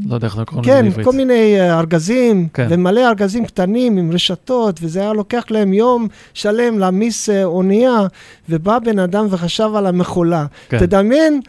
לא 0.06 0.16
יודע 0.16 0.28
איך 0.28 0.36
זה 0.36 0.46
קוראים 0.46 0.66
כן, 0.66 0.84
בעברית. 0.84 1.06
כל 1.06 1.14
מיני 1.14 1.60
אה, 1.60 1.80
ארגזים, 1.80 2.48
כן. 2.54 2.68
ומלא 2.70 3.10
ארגזים 3.10 3.46
קטנים 3.46 3.98
עם 3.98 4.12
רשתות, 4.12 4.80
וזה 4.82 5.02
היה 5.02 5.14
לוקח 5.14 5.46
להם 5.50 5.74
יום 5.74 6.08
שלם 6.34 6.80
להעמיס 6.80 7.30
אונייה, 7.44 8.08
ובא 8.50 8.80
בן 8.80 9.00
אדם 9.00 9.28
וחשב 9.30 9.70
על 9.76 9.86
המכולה. 9.86 10.46
כן. 10.70 10.80
תדמיין 10.80 11.42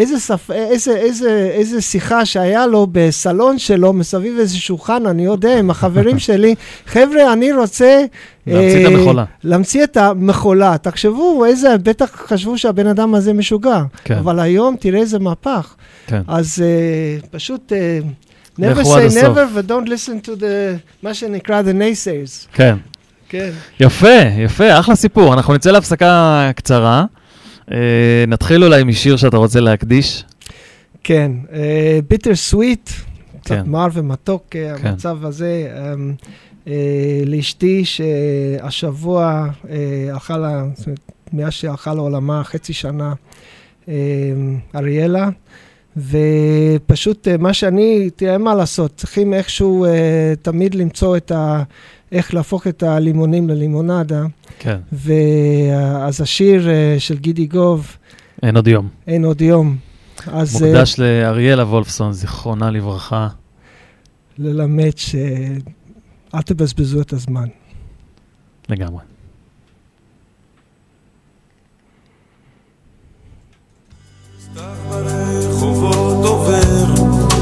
איזה, 0.00 0.20
שפ... 0.20 0.50
איזה, 0.50 0.96
איזה, 0.96 1.50
איזה 1.52 1.80
שיחה 1.80 2.26
שהיה 2.26 2.66
לו 2.66 2.86
בסלון 2.92 3.58
שלו, 3.58 3.92
מסביב 3.92 4.38
איזה 4.38 4.56
שולחן, 4.56 5.06
אני 5.06 5.24
יודע, 5.24 5.58
עם 5.58 5.70
החברים 5.70 6.18
שלי, 6.28 6.54
חבר'ה, 6.86 7.32
אני 7.32 7.52
רוצה... 7.52 8.04
להמציא 8.46 8.86
את 8.86 8.92
אה, 8.92 8.98
המכולה. 8.98 9.24
להמציא 9.44 9.84
את 9.84 9.96
המכולה. 9.96 10.78
תחשבו, 10.78 11.44
איזה, 11.44 11.78
בטח 11.78 12.10
חשבו 12.26 12.58
שהבן 12.58 12.86
אדם 12.86 13.14
הזה 13.14 13.32
משוגע. 13.32 13.82
כן. 14.04 14.14
אבל 14.18 14.40
היום 14.40 14.76
תראה 14.80 15.00
איזה 15.00 15.18
מהפך. 15.18 15.74
כן. 16.06 16.22
אז 16.28 16.62
uh, 17.22 17.26
פשוט 17.30 17.72
uh, 17.72 18.60
never 18.60 18.84
say 18.84 19.22
never 19.22 19.46
ו-don't 19.54 19.86
listen 19.86 20.26
to 20.26 20.30
the, 20.40 20.78
מה 21.02 21.14
שנקרא 21.14 21.62
the 21.62 21.74
naysayers. 21.74 22.48
כן. 22.52 22.76
כן. 23.28 23.50
יפה, 23.80 24.18
יפה, 24.38 24.78
אחלה 24.78 24.94
סיפור. 24.94 25.34
אנחנו 25.34 25.54
נצא 25.54 25.70
להפסקה 25.70 26.50
קצרה. 26.56 27.04
אה, 27.72 28.24
נתחיל 28.28 28.64
אולי 28.64 28.84
משיר 28.84 29.16
שאתה 29.16 29.36
רוצה 29.36 29.60
להקדיש. 29.60 30.24
כן, 31.04 31.32
ביטר 32.08 32.34
סוויט, 32.34 32.90
קצת 33.40 33.54
כן. 33.54 33.62
מר 33.66 33.88
ומתוק, 33.92 34.56
אה, 34.56 34.78
כן. 34.78 34.88
המצב 34.88 35.24
הזה. 35.24 35.68
אה, 36.66 37.22
לאשתי 37.26 37.84
שהשבוע 37.84 39.46
אה, 39.70 40.08
הלכה 40.12 40.38
לה, 40.38 40.64
זאת 40.74 40.86
אומרת, 40.86 41.00
מאז 41.32 41.52
שהלכה 41.52 41.94
לעולמה 41.94 42.44
חצי 42.44 42.72
שנה, 42.72 43.12
אה, 43.88 43.94
אריאלה, 44.74 45.28
ופשוט 45.96 47.28
אה, 47.28 47.36
מה 47.36 47.54
שאני, 47.54 48.10
תראה, 48.16 48.32
אין 48.32 48.42
מה 48.42 48.54
לעשות, 48.54 48.96
צריכים 48.96 49.34
איכשהו 49.34 49.84
אה, 49.84 50.32
תמיד 50.42 50.74
למצוא 50.74 51.16
את 51.16 51.30
ה... 51.30 51.62
איך 52.12 52.34
להפוך 52.34 52.66
את 52.66 52.82
הלימונים 52.82 53.48
ללימונדה, 53.48 54.22
כן. 54.58 54.78
ואז 54.92 56.20
השיר 56.20 56.70
אה, 56.70 56.96
של 56.98 57.18
גידי 57.18 57.46
גוב, 57.46 57.96
אין 58.42 58.56
עוד 58.56 58.68
יום. 58.68 58.88
אין 59.06 59.24
עוד 59.24 59.40
יום. 59.40 59.76
אז 60.26 60.62
אה, 60.62 60.68
מוקדש 60.68 60.98
לאריאלה 60.98 61.62
וולפסון, 61.62 62.12
זיכרונה 62.12 62.70
לברכה. 62.70 63.28
ללמד 64.38 64.96
שאל 64.96 66.42
תבזבזו 66.44 67.00
את 67.00 67.12
הזמן. 67.12 67.46
לגמרי. 68.68 69.02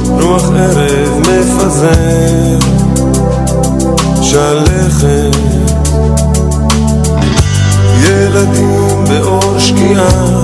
רוח 0.08 0.50
ערב 0.50 1.20
מפזר, 1.20 2.58
שלכת. 4.30 5.36
ילדים 8.02 9.04
באור 9.08 9.58
שקיעה, 9.58 10.42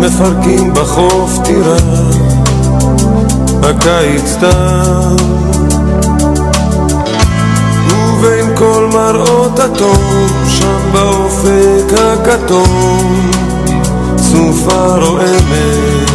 מפרקים 0.00 0.74
בחוף 0.74 1.38
טירה, 1.44 1.76
הקיץ 3.62 4.36
תם. 4.40 5.16
ובין 7.88 8.56
כל 8.56 8.88
מראות 8.92 9.58
התום, 9.58 10.26
שם 10.48 10.92
באופק 10.92 11.98
הכתום, 11.98 13.30
סופה 14.18 14.96
רועמת. 14.96 16.10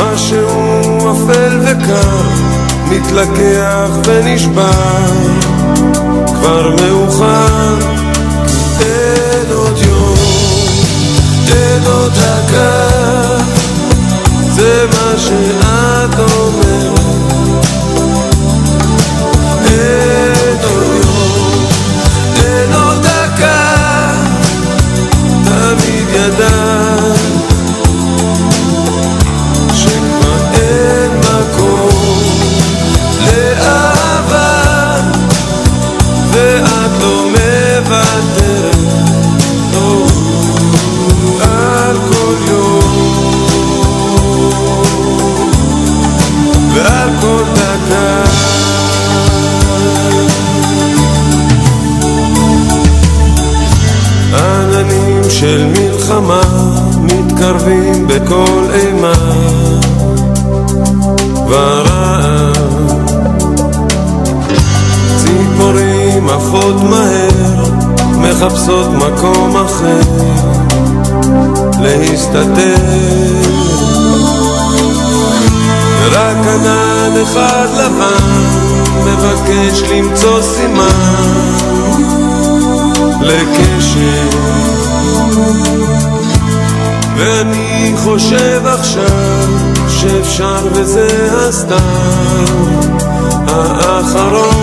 משהו 0.00 0.98
אפל 0.98 1.60
וקר, 1.62 2.43
מתלקח 2.94 3.90
ונשבר, 4.06 4.70
כבר 6.26 6.70
מאוחר, 6.70 7.76
אין 8.80 9.52
עוד 9.54 9.78
יום, 9.78 10.16
אין 11.52 11.82
עוד 11.86 12.12
דקה, 12.12 12.88
זה 14.50 14.86
מה 14.92 15.18
שאת 15.18 16.18
אומרת 16.18 17.43
חושב 88.14 88.62
עכשיו 88.66 89.48
שאפשר 89.88 90.66
וזה 90.72 91.08
הסתם 91.32 92.44
האחרון 93.48 94.53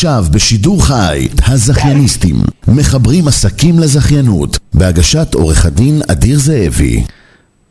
עכשיו 0.00 0.24
בשידור 0.34 0.86
חי, 0.86 1.28
הזכייניסטים, 1.46 2.36
מחברים 2.68 3.28
עסקים 3.28 3.78
לזכיינות, 3.78 4.58
בהגשת 4.74 5.34
עורך 5.34 5.66
הדין 5.66 6.00
אדיר 6.12 6.38
זאבי. 6.38 7.04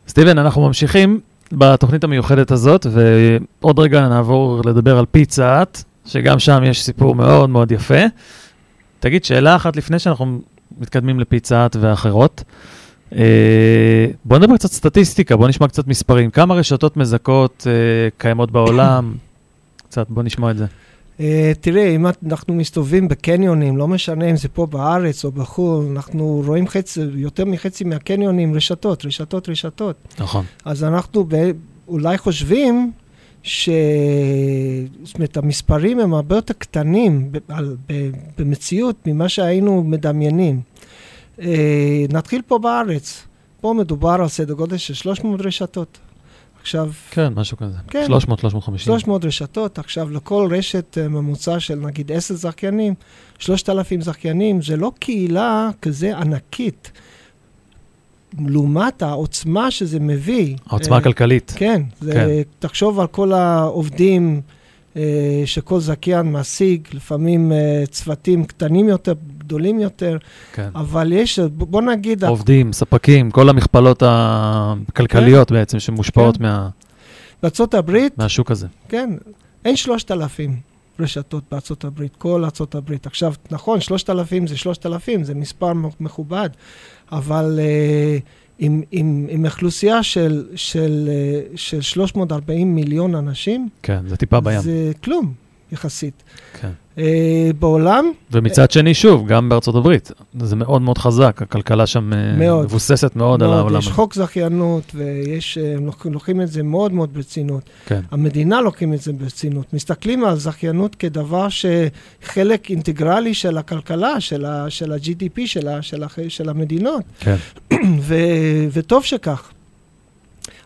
סטיבן, 0.07 0.37
אנחנו 0.37 0.67
ממשיכים 0.67 1.19
בתוכנית 1.51 2.03
המיוחדת 2.03 2.51
הזאת, 2.51 2.85
ועוד 2.91 3.79
רגע 3.79 4.07
נעבור 4.07 4.61
לדבר 4.65 4.99
על 4.99 5.05
פיצה 5.11 5.47
האט, 5.47 5.83
שגם 6.05 6.39
שם 6.39 6.63
יש 6.65 6.83
סיפור 6.83 7.15
מאוד 7.15 7.49
מאוד 7.49 7.71
יפה. 7.71 8.03
תגיד, 8.99 9.23
שאלה 9.25 9.55
אחת 9.55 9.75
לפני 9.75 9.99
שאנחנו 9.99 10.39
מתקדמים 10.79 11.19
לפיצה 11.19 11.57
האט 11.57 11.75
ואחרות. 11.79 12.43
אה, 13.15 14.05
בוא 14.25 14.37
נדבר 14.37 14.57
קצת 14.57 14.71
סטטיסטיקה, 14.71 15.35
בוא 15.35 15.47
נשמע 15.47 15.67
קצת 15.67 15.87
מספרים. 15.87 16.31
כמה 16.31 16.55
רשתות 16.55 16.97
מזכות 16.97 17.67
אה, 17.69 18.09
קיימות 18.17 18.51
בעולם? 18.51 19.13
קצת, 19.89 20.05
בוא 20.09 20.23
נשמע 20.23 20.51
את 20.51 20.57
זה. 20.57 20.65
Uh, 21.19 21.21
תראה, 21.62 21.89
אם 21.95 22.05
אנחנו 22.25 22.53
מסתובבים 22.53 23.08
בקניונים, 23.08 23.77
לא 23.77 23.88
משנה 23.88 24.25
אם 24.25 24.36
זה 24.36 24.47
פה 24.49 24.65
בארץ 24.65 25.25
או 25.25 25.32
בחו"ל, 25.32 25.86
אנחנו 25.91 26.43
רואים 26.45 26.67
חצי, 26.67 27.01
יותר 27.15 27.45
מחצי 27.45 27.84
מהקניונים 27.84 28.53
רשתות, 28.55 29.05
רשתות, 29.05 29.49
רשתות. 29.49 29.95
נכון. 30.19 30.45
אז 30.65 30.84
אנחנו 30.84 31.25
ב- 31.27 31.51
אולי 31.88 32.17
חושבים 32.17 32.91
ש... 33.43 33.69
זאת 35.03 35.15
אומרת, 35.15 35.38
המספרים 35.38 35.99
הם 35.99 36.13
הרבה 36.13 36.36
יותר 36.36 36.53
קטנים 36.58 37.32
ב- 37.32 37.38
על- 37.47 37.75
ב- 37.89 38.10
במציאות 38.38 38.95
ממה 39.08 39.29
שהיינו 39.29 39.84
מדמיינים. 39.84 40.62
Uh, 41.38 41.41
נתחיל 42.10 42.41
פה 42.47 42.60
בארץ. 42.60 43.25
פה 43.62 43.73
מדובר 43.77 44.10
על 44.21 44.27
סדר 44.27 44.53
גודל 44.53 44.77
של 44.77 44.93
300 44.93 45.41
רשתות. 45.41 45.97
עכשיו, 46.62 46.91
כן, 47.12 47.34
משהו 47.34 47.58
כזה. 47.58 47.78
כן. 47.88 48.04
300, 48.08 48.39
350. 48.39 48.86
300 48.86 49.26
רשתות, 49.26 49.80
עכשיו 49.80 50.10
לכל 50.10 50.48
רשת 50.52 50.98
אה, 50.98 51.08
ממוצע 51.08 51.60
של 51.60 51.76
נגיד 51.76 52.12
10 52.12 52.36
זכיינים, 52.36 52.93
3,000 53.39 54.02
זכיינים, 54.02 54.62
זה 54.62 54.78
לא 54.78 54.91
קהילה 55.00 55.69
כזה 55.82 56.17
ענקית. 56.17 56.91
לעומת 58.48 59.02
העוצמה 59.02 59.72
שזה 59.72 60.00
מביא. 60.00 60.56
העוצמה 60.67 60.95
אה, 60.95 61.02
הכלכלית. 61.02 61.54
כן, 61.56 61.82
זה, 62.02 62.13
כן. 62.13 62.28
תחשוב 62.60 63.00
על 63.00 63.08
כל 63.08 63.34
העובדים 63.34 64.41
אה, 64.95 65.41
שכל 65.45 65.80
זכיין 65.80 66.32
משיג, 66.32 66.88
לפעמים 66.93 67.52
אה, 67.52 67.84
צוותים 67.91 68.45
קטנים 68.45 68.89
יותר, 68.89 69.13
גדולים 69.49 69.79
יותר, 69.79 70.17
כן. 70.53 70.69
אבל 70.75 71.13
יש, 71.13 71.39
בוא 71.39 71.81
נגיד, 71.81 72.23
עובדים, 72.23 72.73
ספקים, 72.73 73.31
כל 73.31 73.49
המכפלות 73.49 74.03
הכלכליות 74.05 75.51
בעצם 75.51 75.79
שמושפעות 75.79 76.38
כן. 76.38 76.43
מה- 76.43 76.69
בארצות 77.43 77.73
הברית, 77.73 78.17
מהשוק 78.17 78.51
הזה. 78.51 78.67
כן, 78.89 79.09
אין 79.65 79.75
3,000 79.75 80.55
רשתות 80.99 81.43
בארצות 81.51 81.83
הברית, 81.83 82.15
כל 82.15 82.43
ארצות 82.43 82.75
הברית. 82.75 83.07
עכשיו, 83.07 83.33
נכון, 83.51 83.81
3,000 83.81 84.47
זה 84.47 84.57
3,000, 84.57 85.23
זה 85.23 85.35
מספר 85.35 85.73
מכובד, 85.99 86.49
אבל 87.12 87.59
uh, 87.59 88.21
עם, 88.59 88.81
עם, 88.91 89.27
עם 89.29 89.45
אוכלוסייה 89.45 90.03
של, 90.03 90.47
של, 90.55 91.09
uh, 91.53 91.57
של 91.57 91.81
340 91.81 92.75
מיליון 92.75 93.15
אנשים, 93.15 93.69
כן, 93.83 93.99
זה 94.07 94.17
טיפה 94.17 94.39
בים. 94.39 94.59
זה 94.62 94.91
כלום 95.03 95.33
יחסית. 95.71 96.23
כן. 96.62 96.71
אה, 96.99 97.05
בעולם. 97.59 98.12
ומצד 98.31 98.71
שני, 98.71 98.93
שוב, 98.93 99.27
גם 99.27 99.49
בארצות 99.49 99.75
הברית, 99.75 100.12
זה 100.39 100.55
מאוד 100.55 100.81
מאוד 100.81 100.97
חזק, 100.97 101.41
הכלכלה 101.41 101.88
שם 101.88 102.13
אה, 102.13 102.33
מאוד. 102.38 102.65
מבוססת 102.65 103.15
מאוד 103.15 103.43
על 103.43 103.49
מאוד, 103.49 103.59
העולם 103.59 103.79
יש. 103.79 103.88
חוק 103.88 104.13
זכיינות, 104.15 104.83
ויש, 104.95 105.57
אה, 105.57 105.73
הם 105.77 105.85
לוק- 105.85 106.05
לוקחים 106.12 106.41
את 106.41 106.47
זה 106.47 106.63
מאוד 106.63 106.93
מאוד 106.93 107.13
ברצינות. 107.13 107.63
כן, 107.85 108.01
המדינה 108.12 108.62
לוקחים 108.62 108.93
את 108.93 109.01
זה 109.01 109.13
ברצינות. 109.13 109.73
מסתכלים 109.73 110.23
על 110.23 110.35
זכיינות 110.35 110.95
כדבר 110.95 111.47
שחלק 111.49 112.69
אינטגרלי 112.69 113.33
של 113.33 113.57
הכלכלה, 113.57 114.19
של, 114.21 114.45
ה, 114.45 114.65
של 114.69 114.91
ה-GDP 114.93 115.41
של, 115.45 115.67
ה, 115.67 115.81
של, 115.81 116.03
ה, 116.03 116.07
של 116.29 116.49
המדינות, 116.49 117.01
כן. 117.19 117.35
ו, 117.99 118.15
וטוב 118.73 119.03
שכך. 119.03 119.49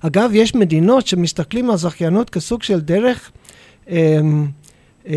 אגב, 0.01 0.29
יש 0.33 0.55
מדינות 0.55 1.07
שמסתכלים 1.07 1.69
על 1.69 1.77
זכיינות 1.77 2.29
כסוג 2.29 2.63
של 2.63 2.79
דרך, 2.79 3.31
אה, 3.89 4.19
אה, 5.07 5.13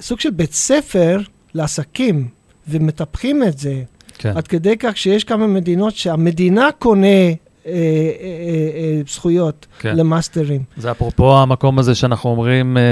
סוג 0.00 0.20
של 0.20 0.30
בית 0.30 0.52
ספר 0.52 1.20
לעסקים, 1.54 2.28
ומטפחים 2.68 3.42
את 3.42 3.58
זה. 3.58 3.82
כן. 4.18 4.36
עד 4.36 4.46
כדי 4.46 4.76
כך 4.78 4.96
שיש 4.96 5.24
כמה 5.24 5.46
מדינות 5.46 5.94
שהמדינה 5.94 6.68
קונה 6.78 7.06
אה, 7.06 7.72
אה, 7.72 7.72
אה, 7.72 9.00
זכויות 9.08 9.66
כן. 9.78 9.96
למאסטרים. 9.96 10.62
זה 10.76 10.90
אפרופו 10.90 11.38
המקום 11.38 11.78
הזה 11.78 11.94
שאנחנו 11.94 12.30
אומרים 12.30 12.76
אה, 12.76 12.82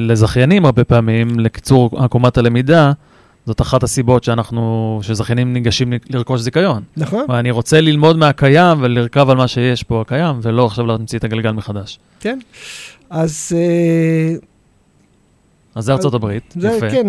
לזכיינים 0.00 0.64
הרבה 0.64 0.84
פעמים, 0.84 1.40
לקיצור 1.40 1.90
עקומת 2.04 2.38
הלמידה, 2.38 2.92
זאת 3.46 3.60
אחת 3.60 3.82
הסיבות 3.82 4.24
שאנחנו, 4.24 4.98
שזכיינים 5.02 5.52
ניגשים 5.52 5.92
לרכוש 6.10 6.40
זיכיון. 6.40 6.82
נכון? 6.96 7.24
אני 7.30 7.50
רוצה 7.50 7.80
ללמוד 7.80 8.16
מהקיים 8.16 8.82
ולרכב 8.82 9.30
על 9.30 9.36
מה 9.36 9.48
שיש 9.48 9.82
פה 9.82 10.00
הקיים, 10.00 10.36
ולא 10.42 10.66
עכשיו 10.66 10.86
להמציא 10.86 11.18
את 11.18 11.24
הגלגל 11.24 11.52
מחדש. 11.52 11.98
כן. 12.20 12.38
אז 13.10 13.52
אה, 13.56 14.34
אז 15.78 15.84
זה 15.84 15.92
ארצות 15.92 16.14
הברית, 16.14 16.54
זה, 16.60 16.68
יפה. 16.68 16.90
כן. 16.90 17.06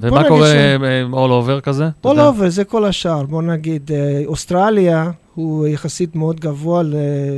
ומה 0.00 0.28
קורה 0.28 0.46
ש- 0.46 0.54
אה, 0.82 1.02
all 1.12 1.58
over 1.58 1.60
כזה? 1.60 1.88
all 2.06 2.08
over 2.08 2.48
זה 2.48 2.64
כל 2.64 2.84
השאר. 2.84 3.22
בוא 3.22 3.42
נגיד, 3.42 3.90
אה, 3.92 4.22
אוסטרליה 4.26 5.10
הוא 5.34 5.66
יחסית 5.66 6.16
מאוד 6.16 6.40
גבוה 6.40 6.82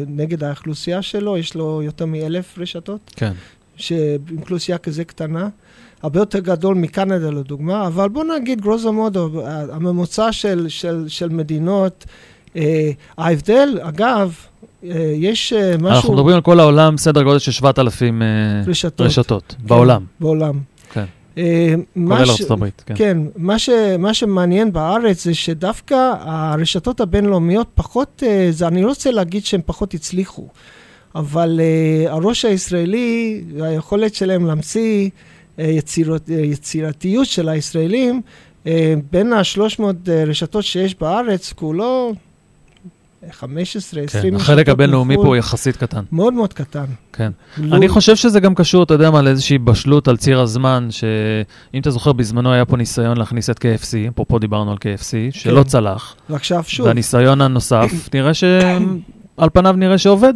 נגד 0.07 0.45
האוכלוסייה 0.45 1.03
שלו, 1.03 1.39
יש 1.39 1.55
לו 1.55 1.83
יותר 1.83 2.07
מאלף 2.07 2.59
רשתות, 2.59 3.11
כן, 3.17 3.33
שאוכלוסייה 3.77 4.79
כזה 4.79 5.05
קטנה. 5.05 5.49
הרבה 6.03 6.21
יותר 6.21 6.39
גדול 6.39 6.75
מקנדה 6.77 7.31
לדוגמה, 7.31 7.87
אבל 7.87 8.09
בוא 8.09 8.25
נגיד 8.25 8.61
גרוזו 8.61 8.93
מודו, 8.93 9.31
הממוצע 9.47 10.33
של, 10.33 10.67
של, 10.69 11.05
של 11.09 11.29
מדינות, 11.29 12.05
אה, 12.57 12.91
ההבדל, 13.19 13.79
אגב, 13.83 14.35
אה, 14.63 14.69
יש 15.17 15.53
אה, 15.53 15.77
משהו... 15.77 15.89
אנחנו 15.89 16.13
מדברים 16.13 16.35
על 16.35 16.41
כל 16.41 16.61
העולם, 16.61 16.97
סדר 16.97 17.23
גודל 17.23 17.39
של 17.39 17.53
7,000 17.53 18.23
אה, 18.23 18.27
רשתות. 18.67 19.01
רשתות 19.01 19.55
כן, 19.59 19.67
בעולם, 19.67 20.05
בעולם. 20.21 20.59
כן. 20.93 21.05
אה, 21.39 21.75
כולל 21.95 22.31
ארצות 22.31 22.51
הברית. 22.51 22.83
כן. 22.87 22.95
כן, 22.97 23.19
מה, 23.37 23.59
ש, 23.59 23.69
מה 23.99 24.15
שמעניין 24.15 24.73
בארץ 24.73 25.25
זה 25.25 25.35
שדווקא 25.35 26.13
הרשתות 26.21 27.01
הבינלאומיות 27.01 27.69
פחות, 27.75 28.23
אה, 28.27 28.49
זה, 28.51 28.69
אני 28.69 28.83
לא 28.83 28.89
רוצה 28.89 29.11
להגיד 29.11 29.45
שהם 29.45 29.61
פחות 29.67 29.95
הצליחו, 29.95 30.49
אבל 31.15 31.61
אה, 31.63 32.13
הראש 32.13 32.45
הישראלי, 32.45 33.45
היכולת 33.61 34.15
שלהם 34.15 34.47
להמציא 34.47 35.11
אה, 35.59 35.65
יצירות, 35.65 36.31
אה, 36.31 36.35
יצירתיות 36.35 37.27
של 37.27 37.49
הישראלים, 37.49 38.21
אה, 38.67 38.95
בין 39.13 39.33
ה-300 39.33 39.83
רשתות 40.27 40.65
שיש 40.65 40.95
בארץ, 41.01 41.53
כולו 41.53 42.13
15, 43.31 44.03
20 44.03 44.31
כן, 44.31 44.37
החלק 44.37 44.69
הבינלאומי 44.69 45.15
מחו"ל. 45.15 45.25
פה 45.25 45.29
הוא 45.29 45.37
יחסית 45.37 45.77
קטן. 45.77 46.03
מאוד 46.13 46.35
מאוד 46.35 46.53
קטן. 46.53 46.85
כן. 47.13 47.33
לא- 47.59 47.77
אני 47.77 47.89
חושב 47.89 48.17
שזה 48.17 48.41
גם 48.41 48.55
קשור, 48.55 48.83
אתה 48.83 48.95
יודע 48.95 49.11
מה, 49.11 49.23
לאיזושהי 49.23 49.59
בשלות 49.59 50.09
על 50.09 50.17
ציר 50.17 50.41
הזמן, 50.41 50.89
שאם 50.91 51.81
אתה 51.81 51.91
זוכר, 51.91 52.13
בזמנו 52.13 52.53
היה 52.53 52.65
פה 52.65 52.77
ניסיון 52.77 53.17
להכניס 53.17 53.51
את 53.51 53.59
KFC, 53.59 54.11
אפרופו 54.15 54.39
דיברנו 54.39 54.71
על 54.71 54.77
KFC, 54.77 55.11
שלא 55.31 55.63
כן. 55.63 55.69
צלח, 55.69 56.15
ועכשיו 56.31 56.63
שוב, 56.67 56.87
והניסיון 56.87 57.41
הנוסף, 57.41 58.09
נראה 58.15 58.35
ש... 58.35 58.45
על 59.37 59.49
פניו 59.53 59.73
נראה 59.79 59.99
שעובד. 59.99 60.35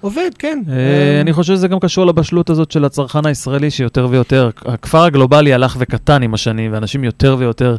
עובד, 0.00 0.30
כן. 0.38 0.62
אה, 0.68 0.74
אה, 0.74 1.20
אני 1.20 1.32
חושב 1.32 1.54
שזה 1.54 1.68
גם 1.68 1.78
קשור 1.78 2.06
לבשלות 2.06 2.50
הזאת 2.50 2.70
של 2.70 2.84
הצרכן 2.84 3.26
הישראלי, 3.26 3.70
שיותר 3.70 4.06
ויותר, 4.10 4.50
הכפר 4.66 5.04
הגלובלי 5.04 5.54
הלך 5.54 5.76
וקטן 5.78 6.22
עם 6.22 6.34
השנים, 6.34 6.72
ואנשים 6.72 7.04
יותר 7.04 7.36
ויותר 7.38 7.76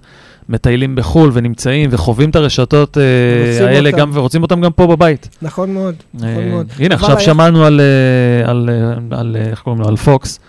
מטיילים 0.49 0.95
בחו"ל 0.95 1.29
ונמצאים 1.33 1.89
וחווים 1.93 2.29
את 2.29 2.35
הרשתות 2.35 2.97
אה, 2.97 3.67
האלה. 3.67 3.91
גם, 3.91 4.11
ורוצים 4.13 4.41
אותם 4.41 4.61
גם 4.61 4.71
פה 4.71 4.87
בבית. 4.87 5.29
נכון 5.41 5.73
מאוד, 5.73 5.95
נכון 6.13 6.49
מאוד. 6.49 6.67
הנה, 6.79 6.95
עכשיו 6.95 7.19
שמענו 7.19 7.65
על, 7.65 7.81
איך 9.35 9.59
קוראים 9.59 9.81
לו? 9.81 9.87
על 9.87 9.95
פוקס, 9.95 10.39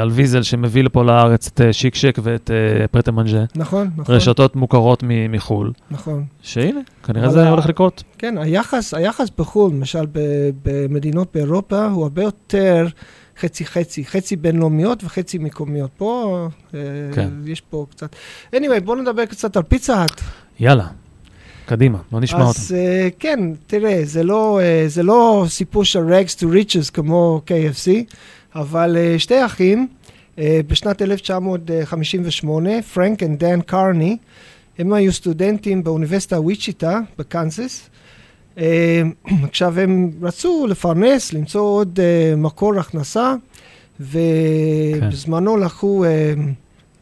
על 0.00 0.08
ויזל 0.10 0.42
שמביא 0.42 0.84
לפה 0.84 1.04
לארץ 1.04 1.46
את 1.46 1.60
אה, 1.60 1.72
שיק 1.72 1.94
שק 1.94 2.18
ואת 2.22 2.50
אה, 2.50 2.88
פרטה 2.88 3.12
מנג'ה, 3.12 3.44
נכון, 3.56 3.90
נכון, 3.96 4.14
רשתות 4.14 4.56
מוכרות 4.56 5.04
מחו"ל, 5.28 5.72
נכון. 5.90 6.24
שהנה, 6.42 6.80
כנראה 7.02 7.30
זה 7.30 7.48
הולך 7.48 7.66
לקרות. 7.66 8.02
כן, 8.18 8.38
היחס, 8.38 8.94
היחס 8.94 9.28
בחו"ל, 9.38 9.72
למשל 9.72 10.06
במדינות 10.64 11.28
באירופה, 11.34 11.86
הוא 11.86 12.02
הרבה 12.02 12.22
יותר 12.22 12.86
חצי-חצי, 13.40 14.04
חצי 14.04 14.36
בינלאומיות 14.36 15.04
וחצי 15.04 15.38
מקומיות. 15.38 15.90
פה, 15.96 16.48
אה, 16.74 16.80
כן. 17.14 17.28
יש 17.46 17.60
פה 17.60 17.86
קצת... 17.90 18.16
anyway, 18.56 18.80
בואו 18.84 18.96
נדבר 18.96 19.26
קצת 19.26 19.56
על 19.56 19.62
פיצה 19.62 19.96
האט. 19.96 20.20
יאללה, 20.60 20.86
קדימה, 21.66 21.98
בוא 22.10 22.20
נשמע 22.20 22.38
אותם. 22.38 22.50
אז 22.50 22.74
אה, 22.78 23.08
כן, 23.18 23.40
תראה, 23.66 24.00
זה 24.04 24.22
לא, 24.22 24.60
אה, 24.62 24.84
זה 24.86 25.02
לא 25.02 25.44
סיפור 25.48 25.84
של 25.84 26.00
rags 26.00 26.38
to 26.38 26.44
riches 26.44 26.90
כמו 26.92 27.42
KFC, 27.46 27.90
אבל 28.54 28.96
אה, 28.96 29.18
שתי 29.18 29.44
אחים, 29.44 29.88
אה, 30.38 30.60
בשנת 30.66 31.02
1958, 31.02 32.82
פרנק 32.82 33.22
ודן 33.22 33.60
קרני, 33.60 34.16
הם 34.78 34.92
היו 34.92 35.12
סטודנטים 35.12 35.84
באוניברסיטה 35.84 36.40
וויצ'יטה 36.40 37.00
בקנזס. 37.18 37.90
אה, 38.58 39.02
עכשיו, 39.48 39.80
הם 39.80 40.10
רצו 40.22 40.66
לפרנס, 40.66 41.32
למצוא 41.32 41.62
עוד 41.62 42.00
מקור 42.36 42.78
הכנסה, 42.78 43.34
ובזמנו 44.00 45.56
לקחו, 45.56 46.04
אה, 46.04 46.34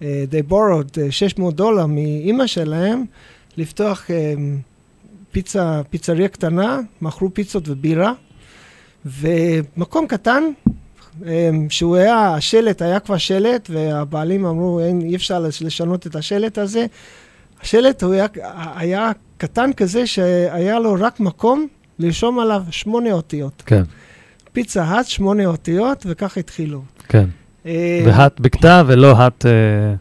אה, 0.03 0.25
they 0.31 0.53
borrowed 0.53 1.01
אה, 1.01 1.11
600 1.11 1.55
דולר 1.57 1.87
מאימא 1.87 2.47
שלהם, 2.47 3.05
לפתוח 3.57 4.11
אה, 4.11 4.35
פיצה, 5.33 5.81
פיצריה 5.91 6.29
קטנה, 6.29 6.81
מכרו 7.01 7.35
פיצות 7.35 7.69
ובירה, 7.69 8.13
ומקום 9.07 10.07
קטן, 10.07 10.43
שהוא 11.69 11.97
היה, 11.97 12.35
השלט 12.35 12.83
היה 12.83 13.01
כבר 13.01 13.17
שלט, 13.17 13.71
והבעלים 13.73 14.47
אמרו, 14.47 14.81
אין, 14.81 15.01
אי 15.01 15.17
אפשר 15.17 15.39
לשנות 15.61 16.07
את 16.07 16.17
השלט 16.17 16.59
הזה. 16.59 16.87
השלט 17.63 18.03
הוא 18.03 18.13
היה, 18.13 18.27
היה 18.75 19.11
קטן 19.37 19.73
כזה 19.73 20.07
שהיה 20.07 20.79
לו 20.79 20.97
רק 21.01 21.21
מקום 21.21 21.67
לרשום 21.99 22.39
עליו 22.39 22.63
שמונה 22.71 23.13
אותיות. 23.13 23.63
כן, 23.67 23.83
פיצה 24.53 24.85
האט, 24.85 25.07
שמונה 25.07 25.47
אותיות, 25.47 26.07
וכך 26.09 26.37
התחילו. 26.37 26.83
כן. 27.09 27.29
אה, 27.67 28.03
והאט 28.07 28.41
בקתה 28.41 28.83
ולא 28.87 29.17
האט, 29.17 29.47
אה, 29.47 29.51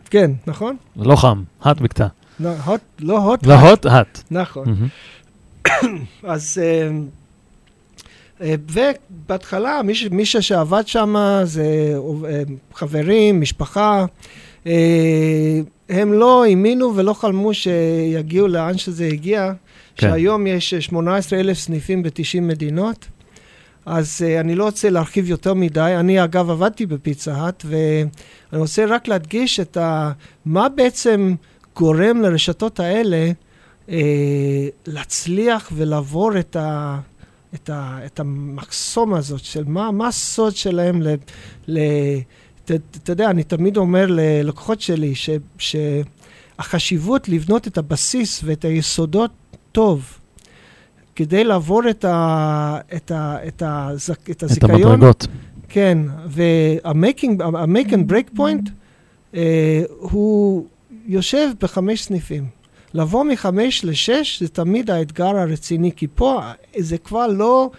כן, 0.09 0.31
נכון? 0.47 0.75
לא 0.95 1.15
חם, 1.15 1.43
האט 1.61 1.81
בקתה. 1.81 2.07
לא 2.39 2.49
הוט, 2.65 2.81
לא 2.99 3.19
הוט, 3.19 3.45
לא 3.45 3.53
הוט, 3.53 3.85
האט. 3.85 4.23
נכון. 4.31 4.87
אז... 6.23 6.61
אה, 6.63 6.89
ובהתחלה, 8.41 9.81
מי, 9.83 9.95
ש- 9.95 10.07
מי 10.11 10.25
שעבד 10.25 10.87
שם 10.87 11.15
זה 11.43 11.93
אה, 12.25 12.41
חברים, 12.73 13.41
משפחה. 13.41 14.05
אה, 14.67 15.59
הם 15.89 16.13
לא 16.13 16.45
האמינו 16.45 16.95
ולא 16.95 17.13
חלמו 17.13 17.53
שיגיעו 17.53 18.47
לאן 18.47 18.77
שזה 18.77 19.05
הגיע, 19.05 19.51
כן. 19.95 20.07
שהיום 20.09 20.47
יש 20.47 20.73
18 20.73 21.39
אלף 21.39 21.57
סניפים 21.57 22.03
ב-90 22.03 22.41
מדינות. 22.41 23.07
אז 23.85 24.21
uh, 24.21 24.39
אני 24.39 24.55
לא 24.55 24.63
רוצה 24.63 24.89
להרחיב 24.89 25.29
יותר 25.29 25.53
מדי. 25.53 25.95
אני 25.99 26.23
אגב 26.23 26.49
עבדתי 26.49 26.85
בפיצה 26.85 27.33
האט, 27.33 27.65
ואני 27.65 28.61
רוצה 28.61 28.85
רק 28.85 29.07
להדגיש 29.07 29.59
את 29.59 29.77
ה... 29.77 30.11
מה 30.45 30.69
בעצם 30.69 31.35
גורם 31.75 32.21
לרשתות 32.21 32.79
האלה 32.79 33.31
uh, 33.87 33.91
להצליח 34.87 35.71
ולעבור 35.75 36.39
את, 36.39 36.55
ה... 36.55 36.99
את, 37.55 37.69
ה... 37.69 37.99
את 38.05 38.19
המחסום 38.19 39.13
הזאת 39.13 39.43
של 39.43 39.63
מה, 39.67 39.91
מה 39.91 40.07
הסוד 40.07 40.55
שלהם 40.55 41.01
ל... 41.01 41.07
ל... 41.67 41.79
אתה 42.65 42.73
אתה 43.03 43.11
יודע, 43.11 43.29
אני 43.29 43.43
תמיד 43.43 43.77
אומר 43.77 44.05
ללקוחות 44.09 44.81
שלי 44.81 45.15
ש... 45.15 45.29
שהחשיבות 45.57 47.29
לבנות 47.29 47.67
את 47.67 47.77
הבסיס 47.77 48.41
ואת 48.43 48.65
היסודות 48.65 49.31
טוב. 49.71 50.19
כדי 51.15 51.43
לעבור 51.43 51.89
את, 51.89 52.05
ה, 52.05 52.79
את, 52.95 53.11
ה, 53.11 53.37
את, 53.47 53.61
ה, 53.61 53.89
את 54.11 54.31
את 54.31 54.43
הזיכיון. 54.43 54.73
המדרגות. 54.73 55.27
כן, 55.69 55.97
וה-make 56.27 57.89
and 57.89 58.11
break 58.11 58.37
point 58.37 58.69
אה, 59.35 59.81
הוא 59.99 60.65
יושב 61.05 61.49
בחמש 61.61 62.03
סניפים. 62.03 62.58
לבוא 62.93 63.23
מחמש 63.23 63.85
לשש 63.85 64.43
זה 64.43 64.47
תמיד 64.49 64.91
האתגר 64.91 65.37
הרציני, 65.37 65.91
כי 65.95 66.07
פה 66.15 66.41
זה 66.77 66.97
כבר 66.97 67.27
לא 67.27 67.69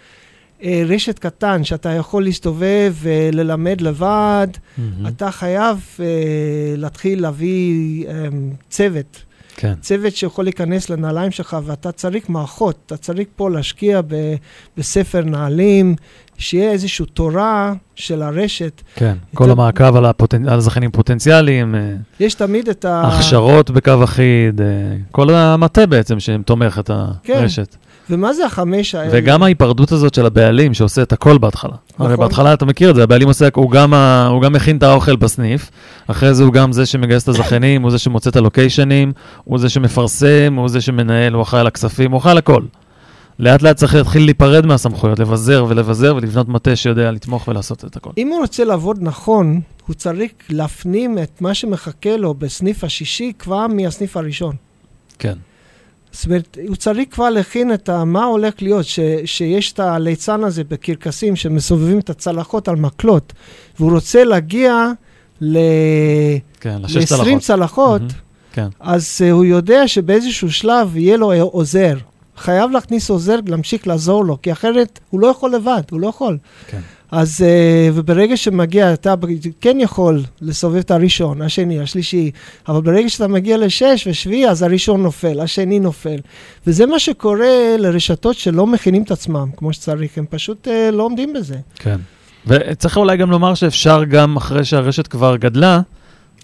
אה, 0.63 0.83
רשת 0.85 1.19
קטן 1.19 1.63
שאתה 1.63 1.89
יכול 1.89 2.23
להסתובב 2.23 2.93
וללמד 3.01 3.81
לבד, 3.81 4.47
מהמם. 4.77 5.07
אתה 5.07 5.31
חייב 5.31 5.87
אה, 5.99 6.05
להתחיל 6.77 7.21
להביא 7.21 8.07
אה, 8.07 8.13
צוות. 8.69 9.23
כן. 9.55 9.73
צוות 9.81 10.15
שיכול 10.15 10.45
להיכנס 10.45 10.89
לנעליים 10.89 11.31
שלך, 11.31 11.57
ואתה 11.65 11.91
צריך 11.91 12.29
מערכות, 12.29 12.77
אתה 12.85 12.97
צריך 12.97 13.27
פה 13.35 13.49
להשקיע 13.49 14.01
ב, 14.07 14.35
בספר 14.77 15.21
נעלים, 15.21 15.95
שיהיה 16.41 16.71
איזושהי 16.71 17.05
תורה 17.05 17.73
של 17.95 18.21
הרשת. 18.21 18.81
כן, 18.95 19.13
כל 19.35 19.43
יותר- 19.43 19.51
המעקב 19.61 19.95
על 19.95 20.05
הפוטנ- 20.05 20.47
על 20.51 20.57
הזכיינים 20.57 20.91
פוטנציאליים, 20.91 21.75
אה, 21.75 21.79
יש 22.19 22.33
תמיד 22.33 22.69
את 22.69 22.85
ה... 22.85 23.01
הכשרות 23.07 23.71
בקו 23.71 24.03
אחיד, 24.03 24.61
אה, 24.61 24.65
כל 25.11 25.29
המטה 25.29 25.85
בעצם 25.85 26.19
שתומך 26.19 26.79
את 26.79 26.91
כן. 27.23 27.33
הרשת. 27.33 27.75
ומה 28.09 28.33
זה 28.33 28.45
החמש 28.45 28.95
האלה? 28.95 29.09
וגם 29.13 29.43
ההיפרדות 29.43 29.91
הזאת 29.91 30.13
של 30.13 30.25
הבעלים 30.25 30.73
שעושה 30.73 31.01
את 31.01 31.13
הכל 31.13 31.37
בהתחלה. 31.37 31.71
הרי 31.99 32.13
נכון. 32.13 32.25
בהתחלה 32.25 32.53
אתה 32.53 32.65
מכיר 32.65 32.89
את 32.89 32.95
זה, 32.95 33.03
הבעלים 33.03 33.27
עושה, 33.27 33.47
הוא 33.55 33.71
גם, 33.71 33.93
ה- 33.93 34.27
הוא 34.27 34.41
גם 34.41 34.53
מכין 34.53 34.77
את 34.77 34.83
האוכל 34.83 35.15
בסניף, 35.15 35.69
אחרי 36.07 36.33
זה 36.33 36.43
הוא 36.43 36.53
גם 36.53 36.71
זה 36.71 36.85
שמגייס 36.85 37.23
את 37.23 37.27
הזכיינים, 37.27 37.81
הוא 37.81 37.91
זה 37.91 37.97
שמוצא 37.97 38.29
את 38.29 38.35
הלוקיישנים, 38.35 39.11
הוא 39.43 39.59
זה 39.59 39.69
שמפרסם, 39.69 40.53
הוא 40.57 40.69
זה 40.69 40.81
שמנהל, 40.81 41.33
הוא 41.33 41.41
אחראי 41.41 41.61
על 41.61 41.67
הכספים, 41.67 42.11
הוא 42.11 42.17
אחראי 42.19 42.31
על 42.31 42.37
הכל. 42.37 42.61
לאט 43.41 43.61
לאט 43.61 43.75
צריך 43.75 43.95
להתחיל 43.95 44.25
להיפרד 44.25 44.65
מהסמכויות, 44.65 45.19
לבזר 45.19 45.65
ולבזר 45.69 46.15
ולבנות 46.15 46.47
מטה 46.47 46.75
שיודע 46.75 47.11
לתמוך 47.11 47.47
ולעשות 47.47 47.85
את 47.85 47.95
הכל. 47.95 48.09
אם 48.17 48.27
הוא 48.27 48.39
רוצה 48.39 48.63
לעבוד 48.63 48.97
נכון, 49.01 49.61
הוא 49.87 49.93
צריך 49.93 50.31
להפנים 50.49 51.17
את 51.17 51.41
מה 51.41 51.53
שמחכה 51.53 52.17
לו 52.17 52.33
בסניף 52.33 52.83
השישי 52.83 53.31
כבר 53.39 53.67
מהסניף 53.67 54.17
הראשון. 54.17 54.55
כן. 55.19 55.33
זאת 56.11 56.25
אומרת, 56.25 56.57
הוא 56.67 56.75
צריך 56.75 57.07
כבר 57.11 57.29
להכין 57.29 57.73
את 57.73 57.89
ה, 57.89 58.05
מה 58.05 58.23
הולך 58.23 58.53
להיות, 58.61 58.85
ש, 58.85 58.99
שיש 59.25 59.71
את 59.71 59.79
הליצן 59.79 60.43
הזה 60.43 60.63
בקרקסים 60.63 61.35
שמסובבים 61.35 61.99
את 61.99 62.09
הצלחות 62.09 62.67
על 62.67 62.75
מקלות, 62.75 63.33
והוא 63.79 63.91
רוצה 63.91 64.23
להגיע 64.23 64.91
ל... 65.41 65.57
כן, 66.59 66.81
לששת 66.81 67.11
ל-20 67.11 67.19
הלכות. 67.19 67.41
צלחות, 67.41 68.01
מהמם. 68.01 68.13
כן. 68.53 68.67
אז 68.79 69.21
uh, 69.21 69.31
הוא 69.31 69.45
יודע 69.45 69.87
שבאיזשהו 69.87 70.51
שלב 70.51 70.97
יהיה 70.97 71.17
לו 71.17 71.33
עוזר. 71.33 71.97
חייב 72.41 72.71
להכניס 72.71 73.09
עוזר, 73.09 73.35
להמשיך 73.47 73.87
לעזור 73.87 74.25
לו, 74.25 74.41
כי 74.41 74.51
אחרת 74.51 74.99
הוא 75.09 75.19
לא 75.19 75.27
יכול 75.27 75.55
לבד, 75.55 75.81
הוא 75.91 75.99
לא 75.99 76.07
יכול. 76.07 76.37
כן. 76.67 76.79
אז, 77.11 77.41
uh, 77.41 77.91
וברגע 77.93 78.37
שמגיע, 78.37 78.93
אתה 78.93 79.13
כן 79.61 79.77
יכול 79.79 80.23
לסובב 80.41 80.75
את 80.75 80.91
הראשון, 80.91 81.41
השני, 81.41 81.79
השלישי, 81.79 82.31
אבל 82.67 82.81
ברגע 82.81 83.09
שאתה 83.09 83.27
מגיע 83.27 83.57
לשש 83.57 84.07
ושביעי, 84.07 84.49
אז 84.49 84.61
הראשון 84.61 85.03
נופל, 85.03 85.39
השני 85.39 85.79
נופל. 85.79 86.17
וזה 86.67 86.85
מה 86.85 86.99
שקורה 86.99 87.75
לרשתות 87.79 88.35
שלא 88.35 88.67
מכינים 88.67 89.03
את 89.03 89.11
עצמם 89.11 89.49
כמו 89.57 89.73
שצריך, 89.73 90.17
הם 90.17 90.25
פשוט 90.29 90.67
uh, 90.67 90.91
לא 90.91 91.03
עומדים 91.03 91.33
בזה. 91.33 91.55
כן. 91.75 91.97
וצריך 92.47 92.97
אולי 92.97 93.17
גם 93.17 93.31
לומר 93.31 93.53
שאפשר 93.53 94.03
גם 94.03 94.37
אחרי 94.37 94.65
שהרשת 94.65 95.07
כבר 95.07 95.35
גדלה, 95.35 95.81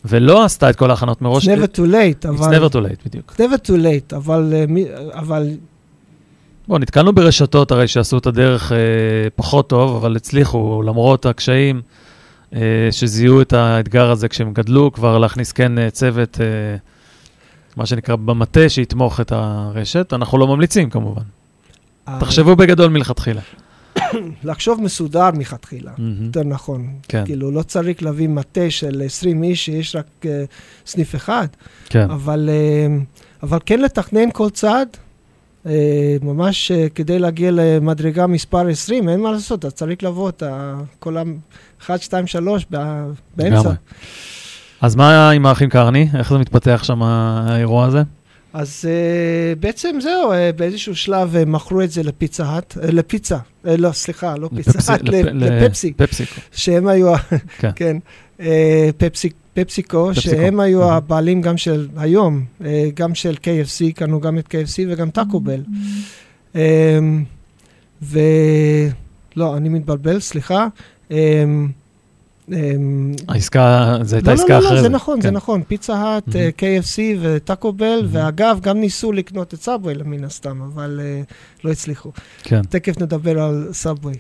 ולא 0.06 0.44
עשתה 0.44 0.70
את 0.70 0.76
כל 0.76 0.90
ההכנות 0.90 1.22
מראש. 1.22 1.48
It's 1.48 1.52
never 1.52 1.76
too 1.78 1.92
late, 1.92 2.26
It's 2.26 2.30
אבל... 2.30 2.58
never 2.58 2.70
too 2.70 2.78
late, 2.78 3.06
בדיוק. 3.06 3.34
never 3.40 3.68
too 3.68 3.72
late, 3.84 4.16
אבל, 4.16 4.54
מי- 4.68 4.86
אבל 5.14 5.48
בוא, 6.68 6.80
נתקלנו 6.80 7.14
ברשתות 7.14 7.72
הרי 7.72 7.88
שעשו 7.88 8.18
את 8.18 8.26
הדרך 8.26 8.72
אה, 8.72 8.78
פחות 9.36 9.70
טוב, 9.70 9.96
אבל 9.96 10.16
הצליחו, 10.16 10.82
למרות 10.86 11.26
הקשיים, 11.26 11.82
אה, 12.56 12.60
שזיהו 12.92 13.42
את 13.42 13.54
האתגר 13.54 14.12
הזה 14.12 14.28
כשהם 14.28 14.54
גדלו, 14.54 14.92
כבר 14.92 15.18
להכניס 15.18 15.52
כן 15.52 15.78
אה, 15.78 15.90
צוות, 15.90 16.42
אה, 16.42 16.78
מה 17.78 17.86
שנקרא, 17.86 18.16
במטה, 18.16 18.70
שיתמוך 18.70 19.22
את 19.22 19.32
הרשת. 19.32 20.14
אנחנו 20.14 20.38
לא 20.38 20.48
ממליצים 20.48 20.90
כמובן. 20.90 21.22
ה- 22.08 22.20
תחשבו 22.20 22.56
בגדול 22.56 22.90
מלכתחילה. 22.90 23.42
לחשוב 24.44 24.82
מסודר 24.82 25.32
מלכתחילה. 25.32 25.92
מהמם. 25.98 26.26
יותר 26.26 26.44
נכון. 26.44 26.88
כן, 27.08 27.26
כאילו, 27.26 27.52
לא 27.52 27.62
צריך 27.62 28.04
להביא 28.04 28.28
מטה 28.28 28.70
של 28.70 29.02
20 29.06 29.44
איש 29.44 29.66
שיש 29.66 29.96
רק 29.96 30.06
uh, 30.22 30.26
סניף 30.86 31.16
אחד, 31.16 31.48
כן, 31.90 32.12
אבל, 32.12 32.50
uh, 32.50 33.20
אבל 33.44 33.60
כן 33.66 33.80
לתכנן 33.80 34.32
כל 34.34 34.50
צעד, 34.50 34.98
ממש 36.22 36.72
uh, 36.72 36.90
כדי 36.96 37.20
להגיע 37.20 37.52
למדרגה 37.54 38.28
מספר 38.28 38.68
20, 38.68 39.10
אין 39.10 39.20
מה 39.20 39.32
לעשות, 39.32 39.60
אתה 39.60 39.72
צריך 39.72 40.04
לבוא 40.04 40.30
את 40.30 40.44
כל 41.00 41.18
ה... 41.18 41.24
1, 41.82 42.02
2, 42.02 42.28
3 42.28 42.66
באמצע. 43.38 43.72
אז 44.82 44.96
מה 44.96 45.30
עם 45.32 45.46
האחים 45.46 45.70
קרני? 45.70 46.08
איך 46.18 46.30
זה 46.30 46.38
מתפתח 46.38 46.82
שם 46.84 47.04
האירוע 47.04 47.86
הזה? 47.86 48.02
אז 48.54 48.86
uh, 48.86 49.60
בעצם 49.60 49.98
זהו, 50.02 50.32
uh, 50.32 50.36
באיזשהו 50.58 50.96
שלב 50.96 51.36
uh, 51.36 51.46
מכרו 51.50 51.82
את 51.82 51.92
זה 51.92 52.04
לפיצה 52.04 52.46
האט, 52.46 52.78
uh, 52.78 52.92
לפיצה, 52.92 53.38
uh, 53.38 53.70
לא, 53.78 53.92
סליחה, 53.92 54.36
לא 54.38 54.50
פיצה 54.56 54.92
האט, 54.94 55.02
לפ- 55.04 55.26
לפפסי. 55.34 55.94
לפפסיקו. 56.00 56.42
שהם 56.52 56.88
היו, 56.88 57.14
כן. 57.60 57.70
כן, 57.76 57.98
אה, 58.40 58.90
פפסי, 58.98 59.30
פפסיקו, 59.64 60.10
פפסיקו. 60.14 60.36
שהם 60.36 60.60
היו. 60.60 60.92
הבעלים 60.92 61.42
גם 61.42 61.58
של 61.58 61.88
היום, 61.98 62.46
אה, 62.66 62.90
גם 62.94 63.16
של 63.16 63.36
KFC, 63.44 63.94
קנו 63.96 64.20
גם 64.20 64.38
את 64.38 64.46
KFC 64.48 64.80
וגם 64.90 65.10
טאקו 65.10 65.40
בל. 65.40 65.62
אה, 66.56 67.00
ו... 68.02 68.20
לא, 69.36 69.58
אני 69.58 69.70
מתבלבל, 69.70 70.20
סליחה. 70.20 70.68
אה, 71.12 71.44
אה, 72.54 72.72
העסקה, 73.28 73.98
זו 74.02 74.16
הייתה 74.16 74.32
לא, 74.32 74.36
לא, 74.38 74.42
עסקה 74.42 74.54
לא, 74.60 74.60
אחרת. 74.60 74.72
לא, 74.76 74.82
זה 74.82 74.90
נכון, 74.90 75.22
זה 75.22 75.28
כן. 75.28 75.34
נכון, 75.34 75.64
פיצה 75.68 75.96
האט, 75.96 76.28
Mhm. 76.28 76.36
אה, 76.36 76.50
KFC 76.58 77.00
וטאקו 77.22 77.74
בל, 77.74 78.00
Mhm. 78.02 78.08
ואגב, 78.10 78.60
גם 78.62 78.78
ניסו 78.80 79.12
לקנות 79.12 79.54
את 79.54 79.62
סאבווי 79.62 79.94
מן 80.06 80.24
הסתם, 80.24 80.62
אבל 80.62 81.00
אה, 81.04 81.22
לא 81.64 81.72
הצליחו. 81.72 82.12
כן. 82.44 82.62
תכף 82.62 83.02
נדבר 83.02 83.42
על 83.42 83.70
סאבווי. 83.72 84.14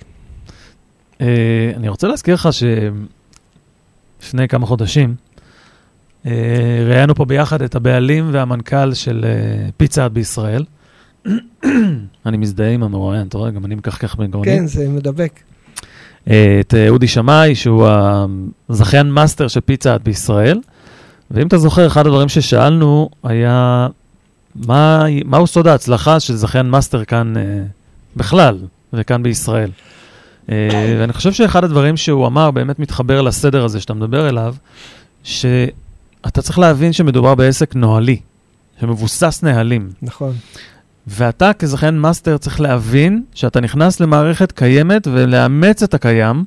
אני 1.75 1.89
רוצה 1.89 2.07
להזכיר 2.07 2.33
לך 2.33 2.49
שלפני 4.21 4.47
כמה 4.47 4.65
חודשים 4.65 5.15
ראיינו 6.89 7.15
פה 7.15 7.25
ביחד 7.25 7.61
את 7.61 7.75
הבעלים 7.75 8.29
והמנכ"ל 8.31 8.93
של 8.93 9.25
אה, 9.27 9.69
פיצה 9.77 10.03
האט 10.03 10.11
בישראל. 10.11 10.63
אני 12.25 12.37
מזדהה 12.37 12.71
עם 12.71 12.83
המרואיין, 12.83 13.27
אתה 13.27 13.37
רואה, 13.37 13.51
גם 13.51 13.65
אני 13.65 13.75
מקחקח 13.75 14.15
בגרוני. 14.15 14.45
כן, 14.45 14.67
זה 14.67 14.89
מדבק. 14.89 15.39
אה, 16.29 16.57
את 16.59 16.73
אה, 16.73 16.89
אודי 16.89 17.07
שמאי, 17.07 17.55
שהוא 17.55 17.87
הזכיין 18.69 19.11
מאסטר 19.11 19.47
של 19.47 19.59
פיצה 19.59 19.93
האט 19.93 20.01
בישראל. 20.01 20.59
ואם 21.31 21.47
אתה 21.47 21.57
זוכר, 21.57 21.87
אחד 21.87 22.07
הדברים 22.07 22.29
ששאלנו 22.29 23.09
היה, 23.23 23.87
מה, 24.55 25.05
מהו 25.25 25.47
סוד 25.47 25.67
ההצלחה 25.67 26.19
של 26.19 26.35
זכיין 26.35 26.69
מאסטר 26.69 27.05
כאן 27.05 27.37
אה, 27.37 27.63
בכלל, 28.15 28.57
וכאן 28.93 29.23
בישראל? 29.23 29.69
אה, 30.51 30.95
ואני 30.99 31.13
חושב 31.13 31.31
שאחד 31.31 31.63
הדברים 31.63 31.97
שהוא 31.97 32.27
אמר 32.27 32.51
באמת 32.51 32.79
מתחבר 32.79 33.21
לסדר 33.21 33.65
הזה 33.65 33.79
שאתה 33.79 33.93
מדבר 33.93 34.29
אליו, 34.29 34.55
שאתה 36.25 36.41
צריך 36.41 36.59
להבין 36.59 36.93
שמדובר 36.93 37.35
בעסק 37.35 37.75
נוהלי, 37.75 38.19
שמבוסס 38.81 39.43
נהלים. 39.43 39.89
נכון. 40.01 40.33
ואתה 41.07 41.53
כזכיין 41.53 41.99
מאסטר 41.99 42.37
צריך 42.37 42.61
להבין 42.61 43.23
שאתה 43.33 43.59
נכנס 43.59 43.99
למערכת 43.99 44.51
קיימת 44.51 45.07
ולאמץ 45.11 45.83
את 45.83 45.93
הקיים, 45.93 46.45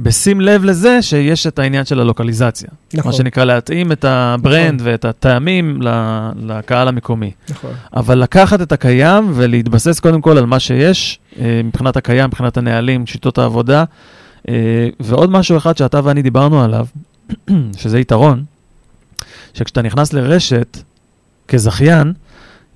בשים 0.00 0.40
לב 0.40 0.64
לזה 0.64 1.02
שיש 1.02 1.46
את 1.46 1.58
העניין 1.58 1.84
של 1.84 2.00
הלוקליזציה. 2.00 2.68
נכון. 2.94 3.10
מה 3.10 3.16
שנקרא 3.16 3.44
להתאים 3.44 3.92
את 3.92 4.04
ה 4.04 4.16
brand 4.16 4.74
נכון. 4.74 4.92
ואת 4.92 5.04
הטעמים 5.04 5.78
לקהל 6.36 6.88
המקומי. 6.88 7.30
נכון. 7.50 7.70
אבל 7.96 8.18
לקחת 8.18 8.62
את 8.62 8.72
הקיים 8.72 9.32
ולהתבסס 9.34 10.00
קודם 10.00 10.20
כל 10.20 10.38
על 10.38 10.46
מה 10.46 10.60
שיש, 10.60 11.18
אה, 11.38 11.60
מבחינת 11.64 11.96
הקיים, 11.96 12.24
מבחינת 12.24 12.56
הנהלים, 12.56 13.06
שיטות 13.06 13.38
העבודה. 13.38 13.84
אה, 14.48 14.88
ועוד 15.00 15.30
משהו 15.30 15.56
אחד 15.56 15.76
שאתה 15.76 16.00
ואני 16.04 16.22
דיברנו 16.22 16.62
עליו, 16.62 16.86
שזה 17.80 18.00
יתרון, 18.00 18.44
שכשאתה 19.58 19.82
נכנס 19.82 20.12
לרשת 20.12 20.78
כזכיין, 21.48 22.12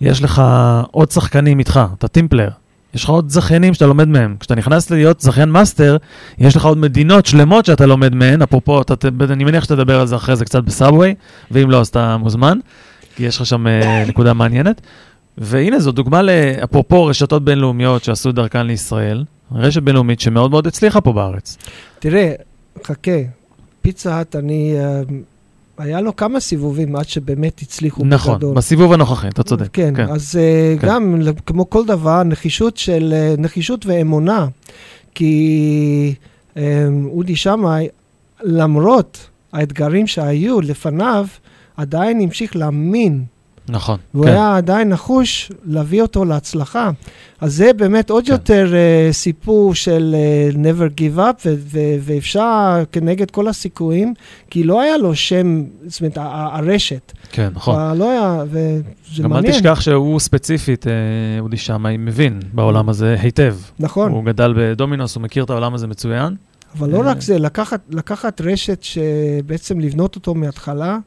יש 0.00 0.22
לך 0.22 0.42
עוד 0.90 1.10
שחקנים 1.10 1.58
איתך, 1.58 1.80
אתה 1.98 2.08
team 2.08 2.23
player. 2.23 2.48
יש 2.94 3.04
לך 3.04 3.10
עוד 3.10 3.28
זכיינים 3.30 3.74
שאתה 3.74 3.86
לומד 3.86 4.08
מהם. 4.08 4.36
כשאתה 4.40 4.54
נכנס 4.54 4.90
להיות 4.90 5.20
זכיין 5.20 5.50
מאסטר, 5.50 5.96
יש 6.38 6.56
לך 6.56 6.64
עוד 6.64 6.78
מדינות 6.78 7.26
שלמות 7.26 7.64
שאתה 7.64 7.86
לומד 7.86 8.14
מהן. 8.14 8.42
אפרופו, 8.42 8.82
אתה, 8.82 9.08
אני 9.30 9.44
מניח 9.44 9.64
שתדבר 9.64 10.00
על 10.00 10.06
זה 10.06 10.16
אחרי 10.16 10.36
זה 10.36 10.44
קצת 10.44 10.64
בסאבווי, 10.64 11.14
ואם 11.50 11.70
לא, 11.70 11.80
אז 11.80 11.88
אתה 11.88 12.16
מוזמן, 12.16 12.58
כי 13.16 13.24
יש 13.24 13.36
לך 13.36 13.46
שם 13.46 13.66
אה, 13.66 14.04
נקודה 14.08 14.32
מעניינת. 14.32 14.80
והנה, 15.38 15.80
זו 15.80 15.92
דוגמה 15.92 16.22
לאפרופו 16.22 17.06
רשתות 17.06 17.44
בינלאומיות 17.44 18.04
שעשו 18.04 18.32
דרכן 18.32 18.66
לישראל, 18.66 19.24
רשת 19.52 19.82
בינלאומית 19.82 20.20
שמאוד 20.20 20.50
מאוד 20.50 20.66
הצליחה 20.66 21.00
פה 21.00 21.12
בארץ. 21.12 21.58
תראה, 21.98 22.32
חכה, 22.84 23.10
פיצה 23.82 24.14
האט, 24.14 24.36
אני... 24.36 24.76
היה 25.82 26.00
לו 26.00 26.16
כמה 26.16 26.40
סיבובים 26.40 26.96
עד 26.96 27.08
שבאמת 27.08 27.60
הצליחו 27.62 28.04
נכון, 28.04 28.34
בגדול. 28.34 28.54
בסיבוב 28.54 28.92
הנוכחי, 28.92 29.28
אתה 29.28 29.42
צודק. 29.42 29.68
כן, 29.72 29.94
כן. 29.96 30.08
אז 30.08 30.36
אה, 30.36 30.74
כן. 30.80 30.88
גם, 30.88 31.22
כמו 31.46 31.70
כל 31.70 31.86
דבר, 31.86 32.22
נחישות 32.22 32.76
של... 32.76 33.12
אה, 33.16 33.34
נחישות 33.38 33.86
ואמונה. 33.86 34.48
כי 35.14 36.14
אה, 36.56 36.88
אודי 37.04 37.36
שמאי, 37.36 37.88
למרות 38.42 39.28
האתגרים 39.52 40.06
שהיו 40.06 40.60
לפניו, 40.60 41.26
עדיין 41.76 42.20
המשיך 42.20 42.56
להאמין 42.56 43.24
נכון. 43.68 43.98
והוא 44.14 44.24
כן. 44.24 44.30
היה 44.30 44.56
עדיין 44.56 44.88
נחוש 44.88 45.52
להביא 45.64 46.02
אותו 46.02 46.24
להצלחה. 46.24 46.90
אז 47.40 47.54
זה 47.54 47.72
באמת 47.72 48.10
עוד 48.10 48.26
כן. 48.26 48.32
יותר 48.32 48.72
uh, 48.72 49.12
סיפור 49.12 49.74
של 49.74 50.16
uh, 50.52 50.56
never 50.56 51.00
give 51.00 51.18
up, 51.18 51.46
ו- 51.46 51.54
ו- 51.58 51.96
ואפשר 52.00 52.82
כנגד 52.92 53.30
כל 53.30 53.48
הסיכויים, 53.48 54.14
כי 54.50 54.64
לא 54.64 54.80
היה 54.80 54.96
לו 54.96 55.14
שם, 55.14 55.64
זאת 55.86 56.00
אומרת, 56.00 56.18
הרשת. 56.20 57.12
כן, 57.32 57.48
נכון. 57.54 57.74
כבר 57.74 57.94
לא 57.94 58.10
היה, 58.10 58.44
וזה 58.50 59.22
גם 59.22 59.24
אל 59.24 59.28
מעניין. 59.28 59.52
תשכח 59.52 59.80
שהוא 59.80 60.20
ספציפית, 60.20 60.86
אה, 60.86 60.92
אודי 61.40 61.56
שמאי, 61.56 61.96
מבין 61.96 62.40
בעולם 62.52 62.88
הזה 62.88 63.16
היטב. 63.20 63.56
נכון, 63.78 64.12
הוא 64.12 64.24
גדל 64.24 64.54
בדומינוס, 64.56 65.14
הוא 65.14 65.22
מכיר 65.22 65.44
את 65.44 65.50
העולם 65.50 65.74
הזה 65.74 65.86
מצוין. 65.86 66.36
אבל 66.78 66.90
לא. 66.90 67.02
רק 67.04 67.20
זה, 67.20 67.38
לקחת, 67.38 67.80
לקחת 67.90 68.40
רשת 68.40 68.82
שבעצם 68.82 69.80
לבנות 69.80 70.16
אותו 70.16 70.34
מההתחלה, 70.34 70.98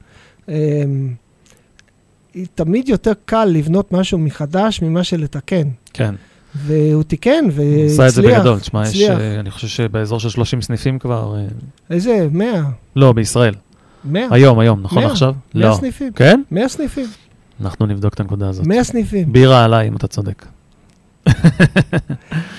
um, 2.35 2.39
תמיד 2.55 2.89
יותר 2.89 3.11
קל 3.25 3.45
לבנות 3.45 3.91
משהו 3.91 4.17
מחדש 4.17 4.81
ממה 4.81 5.03
שלתקן. 5.03 5.67
כן. 5.93 6.15
והוא 6.55 7.03
תיקן 7.03 7.43
הוא 7.43 7.51
והצליח. 7.55 7.91
עשה 7.91 8.07
את 8.07 8.13
זה 8.13 8.21
בגדול. 8.21 8.59
תשמע, 8.59 8.83
יש. 8.87 9.01
אה, 9.01 9.39
אני 9.39 9.51
חושב 9.51 9.67
שבאזור 9.67 10.19
של 10.19 10.29
30 10.29 10.61
סניפים 10.61 10.99
כבר... 10.99 11.35
אה, 11.37 11.45
איזה? 11.89 12.27
100? 12.31 12.63
לא, 12.95 13.13
בישראל. 13.13 13.53
100? 14.05 14.27
היום, 14.31 14.59
היום, 14.59 14.81
נכון 14.81 15.03
מאה. 15.03 15.11
עכשיו? 15.11 15.33
100 15.55 15.69
לא. 15.69 15.75
סניפים. 15.75 16.13
כן? 16.13 16.41
100 16.51 16.69
סניפים. 16.69 17.05
אנחנו 17.61 17.85
נבדוק 17.85 18.13
את 18.13 18.19
הנקודה 18.19 18.49
הזאת. 18.49 18.67
100 18.67 18.83
סניפים. 18.83 19.33
בירה 19.33 19.63
עליי, 19.63 19.87
אם 19.87 19.95
אתה 19.95 20.07
צודק. 20.07 20.45
אה, 21.27 21.33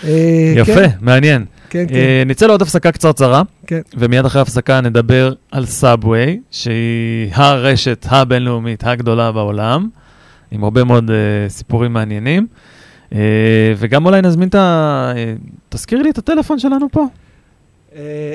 יפה, 0.57 0.75
כן, 0.75 0.91
מעניין. 1.01 1.45
כן, 1.77 1.89
כן. 1.89 1.95
אה, 1.95 2.23
נצא 2.27 2.47
לעוד 2.47 2.63
הפסקה 2.63 2.93
קצרצרה, 2.93 3.43
כן. 3.67 3.81
ומיד 3.95 4.25
אחרי 4.25 4.39
ההפסקה 4.39 4.81
נדבר 4.81 5.33
על 5.51 5.67
סאבווי, 5.67 6.41
שהיא 6.51 7.31
הרשת 7.33 8.07
הבינלאומית 8.09 8.85
הגדולה 8.87 9.33
בעולם, 9.33 9.89
עם 10.51 10.65
הרבה 10.65 10.85
מאוד 10.85 11.11
אה, 11.11 11.49
סיפורים 11.49 11.93
מעניינים. 11.93 12.47
אה, 13.13 13.19
וגם 13.77 14.07
אולי 14.07 14.23
נזמין 14.23 14.49
את 14.49 14.55
ה... 14.55 15.13
אה, 15.17 15.35
תזכיר 15.69 16.03
לי 16.03 16.11
את 16.11 16.19
הטלפון 16.19 16.59
שלנו 16.59 16.87
פה. 16.93 17.07
אה, 17.97 18.35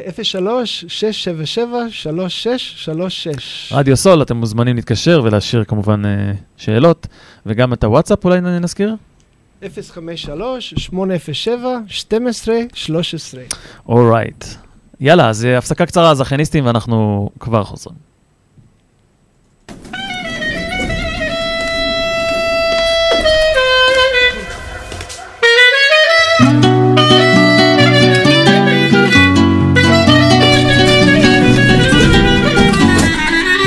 03-677-3636. 3.72 3.76
רדיו 3.76 3.98
סול, 3.98 4.22
אתם 4.22 4.38
מוזמנים 4.38 4.76
להתקשר 4.76 5.22
ולהשאיר 5.24 5.64
כמובן 5.64 6.02
שאלות, 6.58 7.08
וגם 7.46 7.74
את 7.74 7.84
הוואטסאפ 7.84 8.26
אולי 8.26 8.42
נזכיר? 8.42 8.96
053-807-1213. 9.62 9.66
אורייט. 13.88 14.46
יאללה, 15.00 15.30
אז 15.30 15.46
אה, 15.46 15.58
הפסקה 15.58 15.86
קצרה, 15.86 16.16
זכייניסטים, 16.16 16.66
ואנחנו 16.66 17.30
כבר 17.40 17.64
חוזרים. 17.64 18.12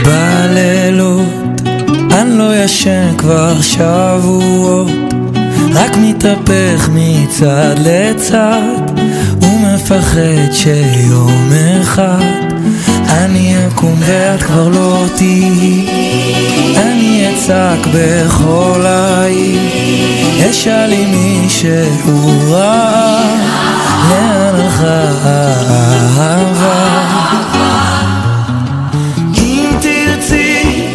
בלילות 0.04 1.60
אני 2.12 2.38
לא 2.38 2.56
ישן 2.56 3.18
כבר 3.18 3.60
שבועות 3.60 5.14
רק 5.74 5.96
מתהפך 5.96 6.88
מצד 6.92 7.74
לצד 7.78 9.00
ומפחד 9.42 10.52
שיום 10.52 11.50
אחד 11.82 12.54
אני 13.08 13.54
אקום 13.66 13.94
ואת 13.98 14.42
כבר 14.42 14.68
לא 14.68 15.04
תהיי 15.16 15.86
אני 16.76 17.32
אצעק 17.34 17.86
בכל 17.94 18.80
העיר 18.86 20.50
אשאל 20.50 20.92
אם 20.92 21.10
מישהו 21.10 22.50
רע 22.50 23.20
לאן 24.10 24.54
הלכה 24.54 25.04
האהבה. 26.16 26.84
אם 29.38 29.70
תרצי, 29.80 30.86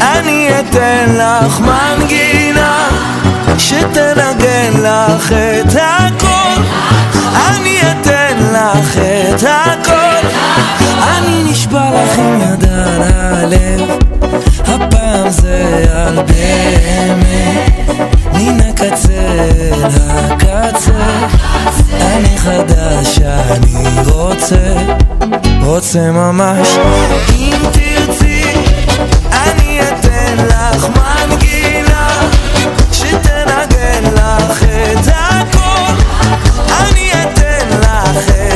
אני 0.00 0.48
אתן 0.60 1.16
לך 1.18 1.60
מנגינה 1.60 2.33
שתנגן 3.68 4.72
לך 4.82 5.32
את 5.32 5.74
הכל. 5.76 6.62
אני 7.48 7.78
אתן 7.80 8.36
לך 8.52 8.98
את 8.98 9.42
הכל. 9.42 10.26
אני 11.02 11.44
נשבע 11.50 11.90
לך 11.90 12.18
עם 12.18 12.40
יד 12.40 12.64
על 12.64 13.02
הלב, 13.02 13.90
הפעם 14.66 15.30
זה 15.30 15.84
על 15.94 16.22
באמת. 16.22 17.70
מן 18.32 18.60
הקצה 18.60 19.48
אל 19.72 19.84
הקצה, 19.84 21.26
אני 22.00 22.38
חדש, 22.38 23.18
אני 23.50 24.00
רוצה. 24.06 24.56
רוצה 25.64 26.12
ממש 26.12 26.68
אם 27.36 27.56
תרצי 27.72 28.44
אני 29.32 29.80
אתן 29.80 30.36
לך 30.46 30.88
מנגינה 30.88 31.13
hacer. 38.16 38.53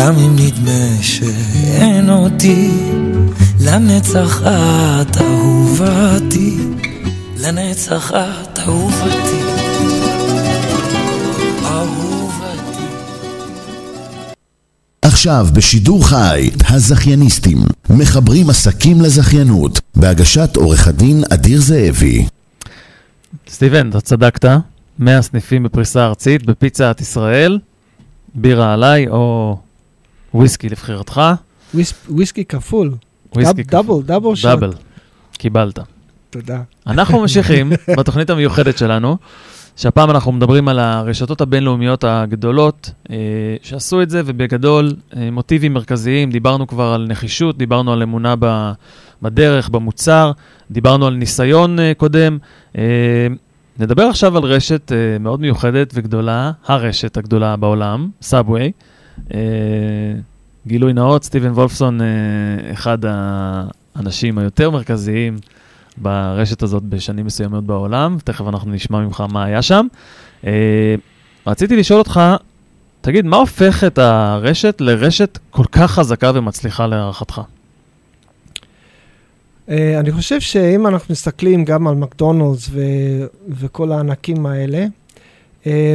גם 0.00 0.14
אם 0.18 0.36
נדמה 0.36 1.02
שאין 1.02 2.10
אותי 2.10 2.70
לנצח 3.60 4.42
את 4.42 5.16
אהובתי 5.16 6.56
לנצח 7.40 8.10
את 8.10 8.58
אהובתי. 8.58 9.40
אהובתי. 11.64 12.84
עכשיו 15.02 15.46
בשידור 15.54 16.08
חי, 16.08 16.50
הזכייניסטים, 16.68 17.58
מחברים 17.90 18.50
עסקים 18.50 19.00
לזכיינות, 19.00 19.80
בהגשת 19.94 20.56
עורך 20.56 20.88
הדין 20.88 21.22
אדיר 21.32 21.60
זאבי. 21.60 22.26
סטיבן, 23.48 23.90
אתה 23.90 24.00
צדקת, 24.00 24.44
100 24.98 25.22
סניפים 25.22 25.62
בפריסה 25.62 26.06
ארצית 26.06 26.46
בפיצה 26.46 26.90
את 26.90 27.00
ישראל, 27.00 27.58
בירה 28.34 28.72
עליי 28.72 29.08
או 29.08 29.56
וויסקי 30.34 30.68
לבחירתך. 30.68 31.20
וויס- 31.74 31.94
וויסקי 32.08 32.44
כפול. 32.44 32.90
וויסקי 33.34 33.62
doub- 33.62 33.70
double, 33.70 34.02
double 34.02 34.34
shot. 34.34 34.50
double, 34.50 34.70
קיבלת. 35.32 35.78
תודה. 36.30 36.62
אנחנו 36.86 37.18
ממשיכים 37.20 37.72
בתוכנית 37.98 38.30
המיוחדת 38.30 38.78
שלנו, 38.78 39.16
שהפעם 39.76 40.10
אנחנו 40.10 40.32
מדברים 40.32 40.68
על 40.68 40.78
הרשתות 40.78 41.40
הבינלאומיות 41.40 42.04
הגדולות 42.04 42.90
אה, 43.10 43.16
שעשו 43.62 44.02
את 44.02 44.10
זה, 44.10 44.22
ובגדול 44.26 44.92
אה, 45.16 45.30
מוטיבים 45.30 45.72
מרכזיים, 45.74 46.30
דיברנו 46.30 46.66
כבר 46.66 46.92
על 46.92 47.06
נחישות, 47.08 47.58
דיברנו 47.58 47.92
על 47.92 48.02
אמונה 48.02 48.34
ב, 48.38 48.72
בדרך, 49.22 49.68
במוצר, 49.68 50.32
דיברנו 50.70 51.06
על 51.06 51.14
ניסיון 51.14 51.78
אה, 51.78 51.92
קודם. 51.96 52.38
אה, 52.78 52.82
נדבר 53.78 54.02
עכשיו 54.02 54.36
על 54.36 54.42
רשת 54.42 54.92
אה, 54.92 55.18
מאוד 55.20 55.40
מיוחדת 55.40 55.90
וגדולה, 55.94 56.52
הרשת 56.66 57.16
הגדולה 57.16 57.56
בעולם, 57.56 58.08
סאבווי, 58.22 58.72
גילוי 60.66 60.92
נאות, 60.92 61.24
סטיבן 61.24 61.50
וולפסון, 61.50 62.00
אה, 62.00 62.06
אחד 62.72 62.98
האנשים 63.04 64.38
היותר 64.38 64.70
מרכזיים 64.70 65.36
ברשת 65.96 66.62
הזאת 66.62 66.82
בשנים 66.82 67.26
מסוימות 67.26 67.64
בעולם. 67.64 68.16
תכף 68.24 68.44
אנחנו 68.48 68.70
נשמע 68.70 69.00
ממך 69.00 69.24
מה 69.32 69.44
היה 69.44 69.62
שם. 69.62 69.86
אה, 70.46 70.94
רציתי 71.46 71.76
לשאול 71.76 71.98
אותך, 71.98 72.20
תגיד, 73.00 73.26
מה 73.26 73.36
הופך 73.36 73.84
את 73.84 73.98
הרשת 73.98 74.76
לרשת 74.80 75.38
כל 75.50 75.64
כך 75.72 75.90
חזקה 75.90 76.32
ומצליחה 76.34 76.86
להערכתך? 76.86 77.40
אה, 79.68 80.00
אני 80.00 80.12
חושב 80.12 80.40
שאם 80.40 80.86
אנחנו 80.86 81.12
מסתכלים 81.12 81.64
גם 81.64 81.86
על 81.86 81.94
מקדונלדס 81.94 82.70
וכל 83.48 83.92
הענקים 83.92 84.46
האלה, 84.46 84.86
אה, 85.66 85.94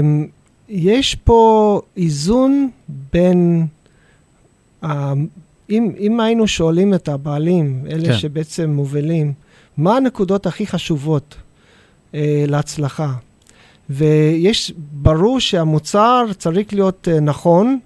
יש 0.70 1.16
פה 1.16 1.82
איזון 1.98 2.70
בין, 3.14 3.68
ה- 4.84 5.14
אם, 5.70 5.92
אם 6.00 6.20
היינו 6.20 6.48
שואלים 6.48 6.94
את 6.94 7.08
הבעלים, 7.08 7.84
אלה 7.90 8.06
כן. 8.06 8.12
כן. 8.12 8.18
שבעצם 8.18 8.70
מובילים, 8.70 9.34
מה 9.78 9.98
הנקודות 9.98 10.46
הכי 10.46 10.68
חשובות 10.68 11.36
אה, 12.16 12.46
להצלחה? 12.48 13.14
ויש, 13.90 14.72
ברור 14.92 15.40
שהמוצר 15.40 16.26
צריך 16.38 16.74
להיות 16.74 17.08
אה, 17.12 17.20
נכון, 17.20 17.80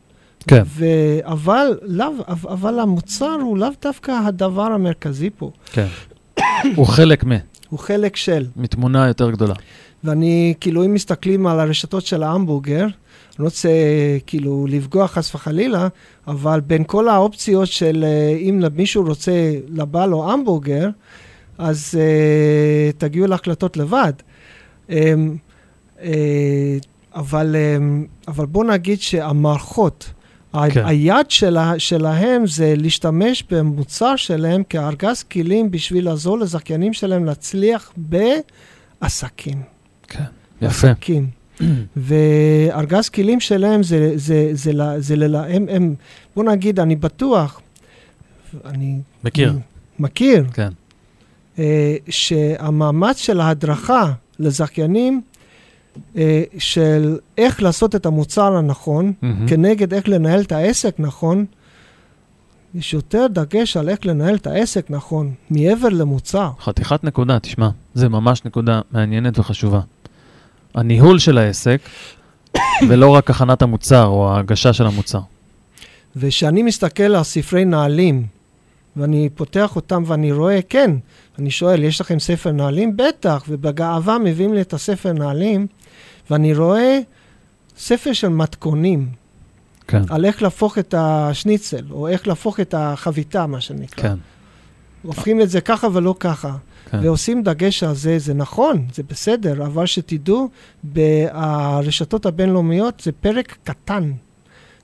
כן. 0.47 0.63
ו- 0.65 1.19
אבל, 1.23 1.77
לאו, 1.81 2.11
אבל 2.27 2.79
המוצר 2.79 3.37
הוא 3.41 3.57
לאו 3.57 3.67
דווקא 3.81 4.11
הדבר 4.11 4.71
המרכזי 4.71 5.29
פה, 5.37 5.51
כן. 5.71 5.87
הוא 6.75 6.85
חלק 6.87 7.25
מ... 7.25 7.31
הוא 7.69 7.79
חלק 7.79 8.15
של. 8.15 8.45
מתמונה 8.55 9.07
יותר 9.07 9.31
גדולה. 9.31 9.53
ואני, 10.03 10.53
כאילו, 10.59 10.85
אם 10.85 10.93
מסתכלים 10.93 11.47
על 11.47 11.59
הרשתות 11.59 12.05
של 12.05 12.23
ההמבורגר, 12.23 12.81
אני 12.83 12.89
לא 13.39 13.45
רוצה 13.45 13.69
כאילו 14.27 14.65
לפגוע 14.69 15.07
חס 15.07 15.35
וחלילה, 15.35 15.87
אבל 16.27 16.59
בין 16.59 16.83
כל 16.83 17.09
האופציות 17.09 17.67
של 17.67 18.05
אה, 18.07 18.37
אם 18.37 18.63
מישהו 18.75 19.03
רוצה, 19.03 19.31
לבא 19.67 20.05
לו 20.05 20.31
המבורגר, 20.31 20.89
אז 21.59 21.95
uh, 21.97 22.97
תגיעו 22.97 23.27
להחלטות 23.27 23.77
לבד. 23.77 24.13
Um, 24.87 24.91
uh, 25.97 26.01
אבל, 27.15 27.55
um, 27.55 28.07
אבל 28.27 28.45
בוא 28.45 28.65
נגיד 28.65 29.01
שהמערכות, 29.01 30.11
כן. 30.53 30.85
היעד 30.85 31.31
שלה, 31.31 31.73
שלהם 31.79 32.47
זה 32.47 32.73
להשתמש 32.77 33.43
במוצר 33.51 34.15
שלהם 34.15 34.63
כארגז 34.63 35.23
כלים 35.23 35.71
בשביל 35.71 36.05
לעזור 36.05 36.39
לזכיינים 36.39 36.93
שלהם 36.93 37.25
להצליח 37.25 37.93
בעסקים. 39.01 39.78
כן. 40.09 40.23
יפה. 40.61 40.87
עסקים. 40.87 41.27
וארגז 41.97 43.09
כלים 43.09 43.39
שלהם 43.39 43.83
זה, 43.83 44.11
זה, 44.15 44.49
זה, 44.53 44.71
זה, 44.73 45.01
זה 45.01 45.15
ל... 45.15 45.35
הם, 45.35 45.65
הם, 45.69 45.95
בוא 46.35 46.43
נגיד, 46.43 46.79
אני 46.79 46.95
בטוח, 46.95 47.61
אני 48.65 48.99
מכיר. 49.23 49.53
מכיר, 49.99 50.45
כן. 50.53 50.69
אה, 51.59 51.95
שהמאמץ 52.09 53.17
של 53.17 53.39
ההדרכה 53.39 54.11
לזכיינים, 54.39 55.21
אה, 56.17 56.43
של 56.57 57.17
איך 57.37 57.61
לעשות 57.61 57.95
את 57.95 58.05
המוצר 58.05 58.55
הנכון, 58.55 59.13
מהמם. 59.21 59.47
כנגד 59.47 59.93
איך 59.93 60.07
לנהל 60.07 60.41
את 60.41 60.51
העסק 60.51 60.95
נכון, 60.99 61.45
יש 62.75 62.93
יותר 62.93 63.27
דגש 63.27 63.77
על 63.77 63.89
איך 63.89 64.05
לנהל 64.05 64.35
את 64.35 64.47
העסק 64.47 64.85
נכון, 64.89 65.33
מעבר 65.49 65.89
למוצר. 65.89 66.51
חתיכת 66.59 67.03
נקודה, 67.03 67.39
תשמע, 67.39 67.69
זה 67.93 68.09
ממש 68.09 68.45
נקודה 68.45 68.81
מעניינת 68.91 69.39
וחשובה. 69.39 69.81
הניהול 70.75 71.19
של 71.19 71.37
העסק, 71.37 71.81
ולא 72.89 73.09
רק 73.09 73.29
הכנת 73.29 73.61
המוצר 73.61 74.05
או 74.05 74.29
ההגשה 74.29 74.73
של 74.73 74.85
המוצר. 74.85 75.19
וכשאני 76.15 76.63
מסתכל 76.63 77.03
על 77.03 77.23
ספרי 77.23 77.65
נהלים, 77.65 78.27
ואני 78.95 79.29
פותח 79.35 79.75
אותם 79.75 80.03
ואני 80.07 80.31
רואה, 80.31 80.59
כן, 80.69 80.91
אני 81.39 81.51
שואל, 81.51 81.83
יש 81.83 82.01
לכם 82.01 82.19
ספר 82.19 82.51
נהלים? 82.51 82.97
בטח, 82.97 83.43
ובגאווה 83.49 84.17
מביאים 84.17 84.53
לי 84.53 84.61
את 84.61 84.73
הספר 84.73 85.13
נהלים, 85.13 85.67
ואני 86.29 86.53
רואה 86.53 86.99
ספר 87.77 88.13
של 88.13 88.27
מתכונים, 88.27 89.09
כן, 89.87 90.01
על 90.09 90.25
איך 90.25 90.41
להפוך 90.41 90.77
את 90.77 90.95
השניצל, 90.97 91.85
או 91.91 92.07
איך 92.07 92.27
להפוך 92.27 92.59
את 92.59 92.73
החביתה, 92.77 93.45
מה 93.45 93.61
שנקרא. 93.61 94.03
כן, 94.03 94.15
הופכים 95.01 95.41
את 95.41 95.49
זה 95.49 95.61
ככה 95.61 95.87
ולא 95.93 96.15
ככה. 96.19 96.55
כן. 96.91 96.99
ועושים 97.03 97.43
דגש 97.43 97.83
על 97.83 97.95
זה, 97.95 98.19
זה 98.19 98.33
נכון, 98.33 98.85
זה 98.93 99.03
בסדר, 99.09 99.65
אבל 99.65 99.85
שתדעו, 99.85 100.49
ברשתות 100.83 102.25
הבינלאומיות 102.25 103.01
זה 103.05 103.11
פרק 103.11 103.57
קטן. 103.63 104.11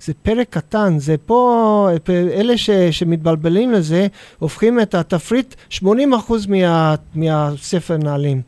זה 0.01 0.13
פרק 0.21 0.47
קטן, 0.49 0.99
זה 0.99 1.15
פה, 1.25 1.89
אלה 2.09 2.57
ש, 2.57 2.69
שמתבלבלים 2.69 3.71
לזה, 3.71 4.07
הופכים 4.39 4.79
את 4.79 4.95
התפריט 4.95 5.55
80% 5.71 5.83
מה, 6.49 6.95
מהספר 7.15 7.97
נהלים. 7.97 8.41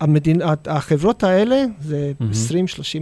המדין, 0.00 0.40
החברות 0.66 1.24
האלה 1.24 1.64
זה 1.80 2.12
מהמם. 2.20 2.32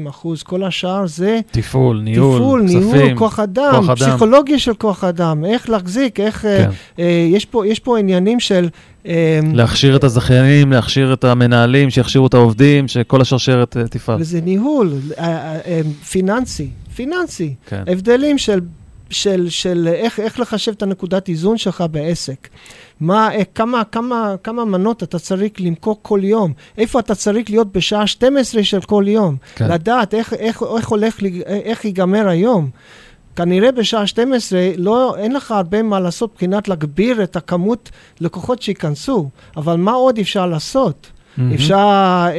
20-30 0.07 0.09
אחוז, 0.09 0.43
כל 0.43 0.65
השאר 0.65 1.07
זה 1.07 1.41
תפעול, 1.51 2.01
ניהול, 2.01 2.35
תפעול, 2.37 2.65
כספים. 2.65 2.93
ניהול, 2.93 3.19
כוח 3.19 3.41
אדם, 3.41 3.73
כוח 3.73 3.91
אדם. 3.91 3.97
פסיכולוגיה 3.97 4.59
של 4.59 4.75
כוח 4.75 5.05
אדם, 5.05 5.45
איך 5.45 5.71
להחזיק, 5.71 6.21
איך... 6.21 6.45
אה, 6.45 6.65
כן. 6.65 6.71
אה, 6.99 7.29
יש, 7.31 7.45
פה, 7.45 7.67
יש 7.67 7.79
פה 7.79 7.99
עניינים 7.99 8.41
של... 8.41 8.69
אה, 9.07 9.41
להכשיר 9.55 9.97
את 9.97 10.05
הזכיינים, 10.05 10.73
להכשיר 10.73 11.13
את 11.13 11.25
המנהלים, 11.25 11.91
שיכשירו 11.91 12.27
את 12.27 12.35
העובדים, 12.35 12.89
שכל 12.89 13.21
השרשרת 13.21 13.77
אה, 13.77 13.89
תפעל. 13.89 14.21
וזה 14.21 14.41
ניהול 14.41 14.93
אה, 15.19 15.25
אה, 15.25 15.59
אה, 15.67 15.81
פיננסי, 16.11 16.69
פיננסי. 16.95 17.55
כן. 17.67 17.83
הבדלים 17.87 18.39
של, 18.39 18.61
של, 19.11 19.49
של 19.49 19.89
איך, 19.93 20.21
איך 20.21 20.41
לחשב 20.41 20.73
את 20.73 20.83
הנקודת 20.83 21.29
איזון 21.29 21.59
שלך 21.59 21.85
בעסק. 21.91 22.49
מה, 23.01 23.29
כמה, 23.55 23.83
כמה, 23.85 24.35
כמה 24.45 24.65
מנות 24.65 25.03
אתה 25.03 25.19
צריך 25.19 25.53
למכור 25.59 25.99
כל 26.03 26.21
יום, 26.23 26.53
איפה 26.79 27.01
אתה 27.01 27.15
צריך 27.15 27.51
להיות 27.51 27.73
בשעה 27.73 28.07
12 28.07 28.65
של 28.65 28.81
כל 28.81 29.05
יום, 29.07 29.37
כן. 29.55 29.73
לדעת 29.73 30.15
איך, 30.15 30.33
איך, 30.33 30.63
איך 30.79 30.89
הולך, 30.89 31.21
איך 31.47 31.85
ייגמר 31.85 32.29
היום. 32.29 32.71
כנראה 33.41 33.73
בשעה 33.73 34.07
12 34.07 34.61
לא, 34.77 35.17
אין 35.19 35.33
לך 35.33 35.51
הרבה 35.51 35.83
מה 35.83 36.01
לעשות 36.01 36.33
מבחינת 36.33 36.69
להגביר 36.69 37.23
את 37.23 37.37
הכמות 37.37 37.91
לקוחות 38.21 38.63
שייכנסו, 38.63 39.29
אבל 39.57 39.77
מה 39.77 39.93
עוד 39.93 40.19
אפשר 40.19 40.47
לעשות? 40.47 41.11
מהמם. 41.41 41.53
אפשר 41.55 41.77
אה, 41.77 42.31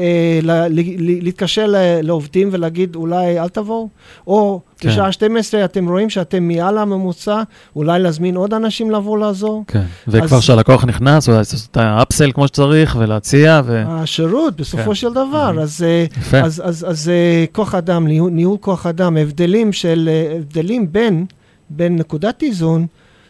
ל- 0.43 0.51
ל- 0.69 1.23
להתקשר 1.23 1.65
ל- 1.67 1.75
לעובדים 2.01 2.49
ולהגיד 2.51 2.95
אולי 2.95 3.39
אל 3.39 3.49
תבואו, 3.49 3.89
או 4.27 4.61
כן. 4.79 4.89
בשעה 4.89 5.11
12 5.11 5.65
אתם 5.65 5.89
רואים 5.89 6.09
שאתם 6.09 6.47
מעל 6.47 6.77
הממוצע, 6.77 7.41
אולי 7.75 7.99
להזמין 7.99 8.35
עוד 8.35 8.53
אנשים 8.53 8.91
לבוא 8.91 9.17
לעזור. 9.17 9.63
כן, 9.67 9.83
וכבר 10.07 10.37
אז- 10.37 10.41
כשהלקוח 10.43 10.85
נכנס, 10.85 11.27
הוא 11.27 11.35
יעשה 11.35 11.57
את 11.71 11.77
האפסל 11.77 12.31
כמו 12.31 12.47
שצריך, 12.47 12.95
ולהציע, 12.99 13.61
ו... 13.65 13.83
השירות 13.87 14.55
בסופו 14.55 14.83
כן. 14.83 14.95
של 14.95 15.09
דבר, 15.13 15.51
Mhm. 15.57 15.61
אז, 15.61 15.83
אה, 15.87 16.05
יפה. 16.17 16.39
אז, 16.39 16.61
אז, 16.65 16.85
אז 16.89 17.09
אה, 17.09 17.45
כוח 17.51 17.75
אדם, 17.75 18.07
ניהול, 18.07 18.31
ניהול 18.31 18.57
כוח 18.61 18.85
אדם, 18.85 19.17
הבדלים 19.17 19.73
של, 19.73 20.09
אה, 20.11 20.37
הבדלים 20.37 20.91
בין, 20.91 21.25
בין 21.69 21.95
נקודת 21.95 22.43
איזון, 22.43 22.85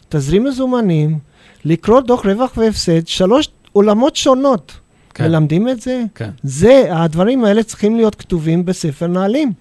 תזרים 0.08 0.44
מזומנים, 0.44 1.18
לקרוא 1.64 2.00
דוח 2.00 2.26
רווח 2.26 2.52
והפסד, 2.56 3.06
שלוש 3.06 3.48
עולמות 3.72 4.16
שונות. 4.16 4.72
כן. 5.14 5.24
מלמדים 5.24 5.68
את 5.68 5.80
זה? 5.80 6.02
כן. 6.14 6.30
זה, 6.42 6.84
הדברים 6.90 7.44
האלה 7.44 7.62
צריכים 7.62 7.96
להיות 7.96 8.14
כתובים 8.14 8.64
בספר 8.64 9.06
נהלים. 9.06 9.52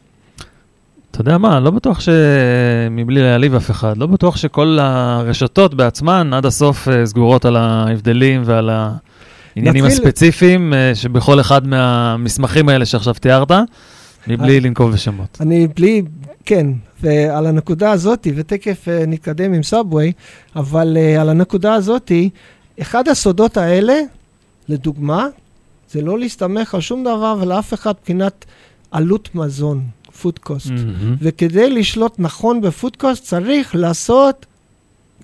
אתה 1.11 1.21
יודע 1.21 1.37
מה, 1.37 1.59
לא 1.59 1.71
בטוח 1.71 1.99
ש... 1.99 2.09
מבלי 2.91 3.21
להעליב 3.21 3.55
אף 3.55 3.71
אחד, 3.71 3.97
לא 3.97 4.05
בטוח 4.07 4.37
שכל 4.37 4.77
הרשתות 4.81 5.73
בעצמן 5.73 6.33
עד 6.33 6.45
הסוף 6.45 6.87
אה, 6.87 7.05
סגורות 7.05 7.45
על 7.45 7.55
ההבדלים 7.55 8.41
ועל 8.45 8.69
העניינים 8.69 9.85
נתחיל- 9.85 9.85
הספציפיים 9.85 10.73
אה, 10.73 10.95
שבכל 10.95 11.39
אחד 11.39 11.67
מהמסמכים 11.67 12.69
האלה 12.69 12.85
שעכשיו 12.85 13.13
תיארת, 13.13 13.51
מבלי 14.27 14.59
לנקוב 14.59 14.91
בשמות. 14.91 15.37
אני 15.41 15.67
בלי, 15.75 16.01
כן, 16.45 16.67
ועל 17.01 17.45
הנקודה 17.45 17.91
הזאת, 17.91 18.27
ותכף 18.35 18.87
uh, 18.87 19.07
נתקדם 19.07 19.53
עם 19.53 19.63
סאבווי, 19.63 20.11
אבל 20.55 20.97
על 21.19 21.29
הנקודה 21.29 21.73
הזאת, 21.73 22.11
אחד 22.81 23.07
הסודות 23.07 23.57
האלה, 23.57 23.93
לדוגמה, 24.69 25.27
זה 25.91 26.01
לא 26.01 26.19
להסתמך 26.19 26.75
על 26.75 26.81
שום 26.81 27.03
דבר 27.03 27.35
ולאף 27.41 27.73
אחד 27.73 27.93
מבחינת 28.01 28.45
עלות 28.91 29.35
מזון, 29.35 29.83
food 30.21 30.49
cost. 30.49 30.71
מהמם. 30.71 31.15
וכדי 31.21 31.69
לשלוט 31.69 32.15
נכון 32.19 32.61
בפוד 32.61 32.97
קוסט 32.97 33.23
צריך 33.23 33.75
לעשות 33.75 34.45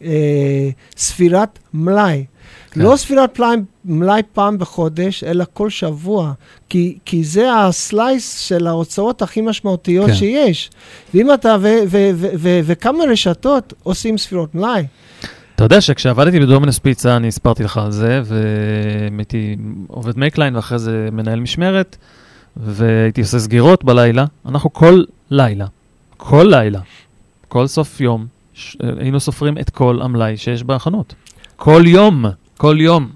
אה, 0.01 0.69
ספירת 0.97 1.59
מלאי. 1.73 2.25
כן. 2.71 2.81
לא 2.81 2.95
ספירת 2.95 3.39
מלאי, 3.39 3.57
מלאי 3.85 4.21
פעם 4.33 4.57
בחודש, 4.57 5.23
אלא 5.23 5.45
כל 5.53 5.69
שבוע. 5.69 6.33
כי, 6.69 6.97
כי 7.05 7.23
זה 7.23 7.53
ה 7.53 7.68
slice 7.68 8.39
של 8.39 8.67
ההוצאות 8.67 9.21
הכי 9.21 9.41
משמעותיות 9.41 10.07
כן. 10.07 10.15
שיש. 10.15 10.69
ואם 11.13 11.33
אתה, 11.33 11.57
ו, 11.61 11.67
ו, 11.87 12.09
ו, 12.15 12.27
ו, 12.37 12.59
וכמה 12.63 13.03
רשתות 13.03 13.73
עושים 13.83 14.17
ספירות 14.17 14.55
מלאי. 14.55 14.83
אתה 15.57 15.65
יודע 15.65 15.81
שכשעבדתי 15.81 16.39
בדומינוס 16.39 16.79
פיצה, 16.79 17.15
אני 17.17 17.27
הסברתי 17.27 17.63
לך 17.63 17.77
על 17.77 17.91
זה, 17.91 18.21
והייתי 18.25 19.55
עובד 19.87 20.17
makeline 20.19 20.55
ואחרי 20.55 20.79
זה 20.79 21.09
מנהל 21.11 21.39
משמרת, 21.39 21.97
והייתי 22.57 23.21
עושה 23.21 23.39
סגירות 23.39 23.83
בלילה. 23.83 24.25
אנחנו 24.45 24.73
כל 24.73 25.03
לילה, 25.29 25.65
כל 26.17 26.47
לילה, 26.49 26.79
כל 27.47 27.67
סוף 27.67 28.01
יום, 28.01 28.25
ש- 28.53 28.77
היינו 28.99 29.19
סופרים 29.19 29.57
את 29.57 29.69
כל 29.69 29.99
המלאי 30.01 30.37
שיש 30.37 30.63
בחנות. 30.63 31.13
כל 31.55 31.81
יום, 31.85 32.25
כל 32.57 32.77
יום. 32.79 33.09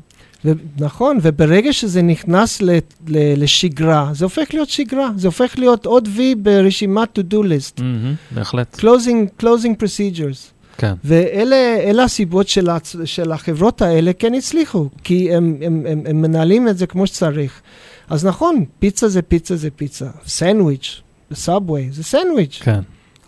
ו- 0.45 0.51
נכון, 0.79 1.17
וברגע 1.21 1.73
שזה 1.73 2.01
נכנס 2.01 2.61
ל- 2.61 2.69
ל- 3.07 3.43
לשגרה, 3.43 4.09
זה 4.13 4.25
הופך 4.25 4.47
להיות 4.53 4.69
שגרה, 4.69 5.09
זה 5.15 5.27
הופך 5.27 5.53
להיות 5.57 5.85
עוד 5.85 6.07
וי 6.15 6.35
ברשימת 6.35 7.19
to-do 7.19 7.35
list. 7.43 7.81
מהמם, 7.83 8.13
בהחלט. 8.31 8.79
closing, 8.79 9.43
closing 9.43 9.83
procedures. 9.83 10.60
כן. 10.77 10.93
ואלה 11.03 11.55
אלה 11.83 12.03
הסיבות 12.03 12.47
של, 12.47 12.69
הצ... 12.69 12.95
של 13.05 13.31
החברות 13.31 13.81
האלה 13.81 14.13
כן 14.13 14.33
הצליחו, 14.33 14.89
כי 15.03 15.33
הם, 15.35 15.57
הם, 15.61 15.85
הם, 15.89 16.01
הם 16.05 16.21
מנהלים 16.21 16.67
את 16.67 16.77
זה 16.77 16.87
כמו 16.87 17.07
שצריך. 17.07 17.61
אז 18.09 18.25
נכון, 18.25 18.65
פיצה 18.79 19.07
זה 19.07 19.21
פיצה 19.21 19.55
זה 19.55 19.69
פיצה, 19.75 20.05
סנדוויץ', 20.25 21.01
סאבווי 21.33 21.89
זה 21.91 22.03
סנדוויץ', 22.03 22.59
כן. 22.63 22.79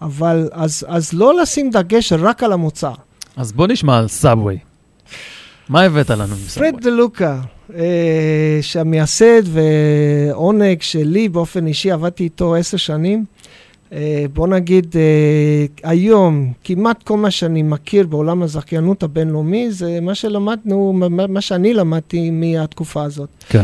אבל 0.01 0.49
אז, 0.51 0.85
אז 0.87 1.13
לא 1.13 1.41
לשים 1.41 1.69
דגש 1.69 2.13
רק 2.13 2.43
על 2.43 2.51
המוצר. 2.51 2.93
אז 3.37 3.51
בוא 3.51 3.67
נשמע 3.67 3.97
על 3.97 4.07
Subway. 4.07 4.57
מה 5.69 5.81
הבאת 5.81 6.09
לנו 6.09 6.35
מ 6.45 6.48
Subway? 6.48 6.71
פרד 6.71 6.83
דה 6.83 6.89
לוקה, 6.89 7.41
אה, 7.75 8.59
שהמייסד 8.61 9.41
ועונג 9.45 10.81
שלי 10.81 11.29
באופן 11.29 11.67
אישי, 11.67 11.91
עבדתי 11.91 12.23
איתו 12.23 12.55
עשר 12.55 12.77
שנים. 12.77 13.25
אה, 13.93 13.99
בוא 14.33 14.47
נגיד, 14.47 14.95
אה, 14.95 15.01
היום, 15.89 16.53
כמעט 16.63 17.03
כל 17.03 17.17
מה 17.17 17.31
שאני 17.31 17.63
מכיר 17.63 18.07
בעולם 18.07 18.43
הזכיינות 18.43 19.03
הבינלאומי, 19.03 19.71
זה 19.71 19.99
מה 20.01 20.15
שלמדנו, 20.15 20.93
מה 21.29 21.41
שאני 21.41 21.73
למדתי 21.73 22.29
מהתקופה 22.31 23.03
הזאת. 23.03 23.29
כן. 23.49 23.63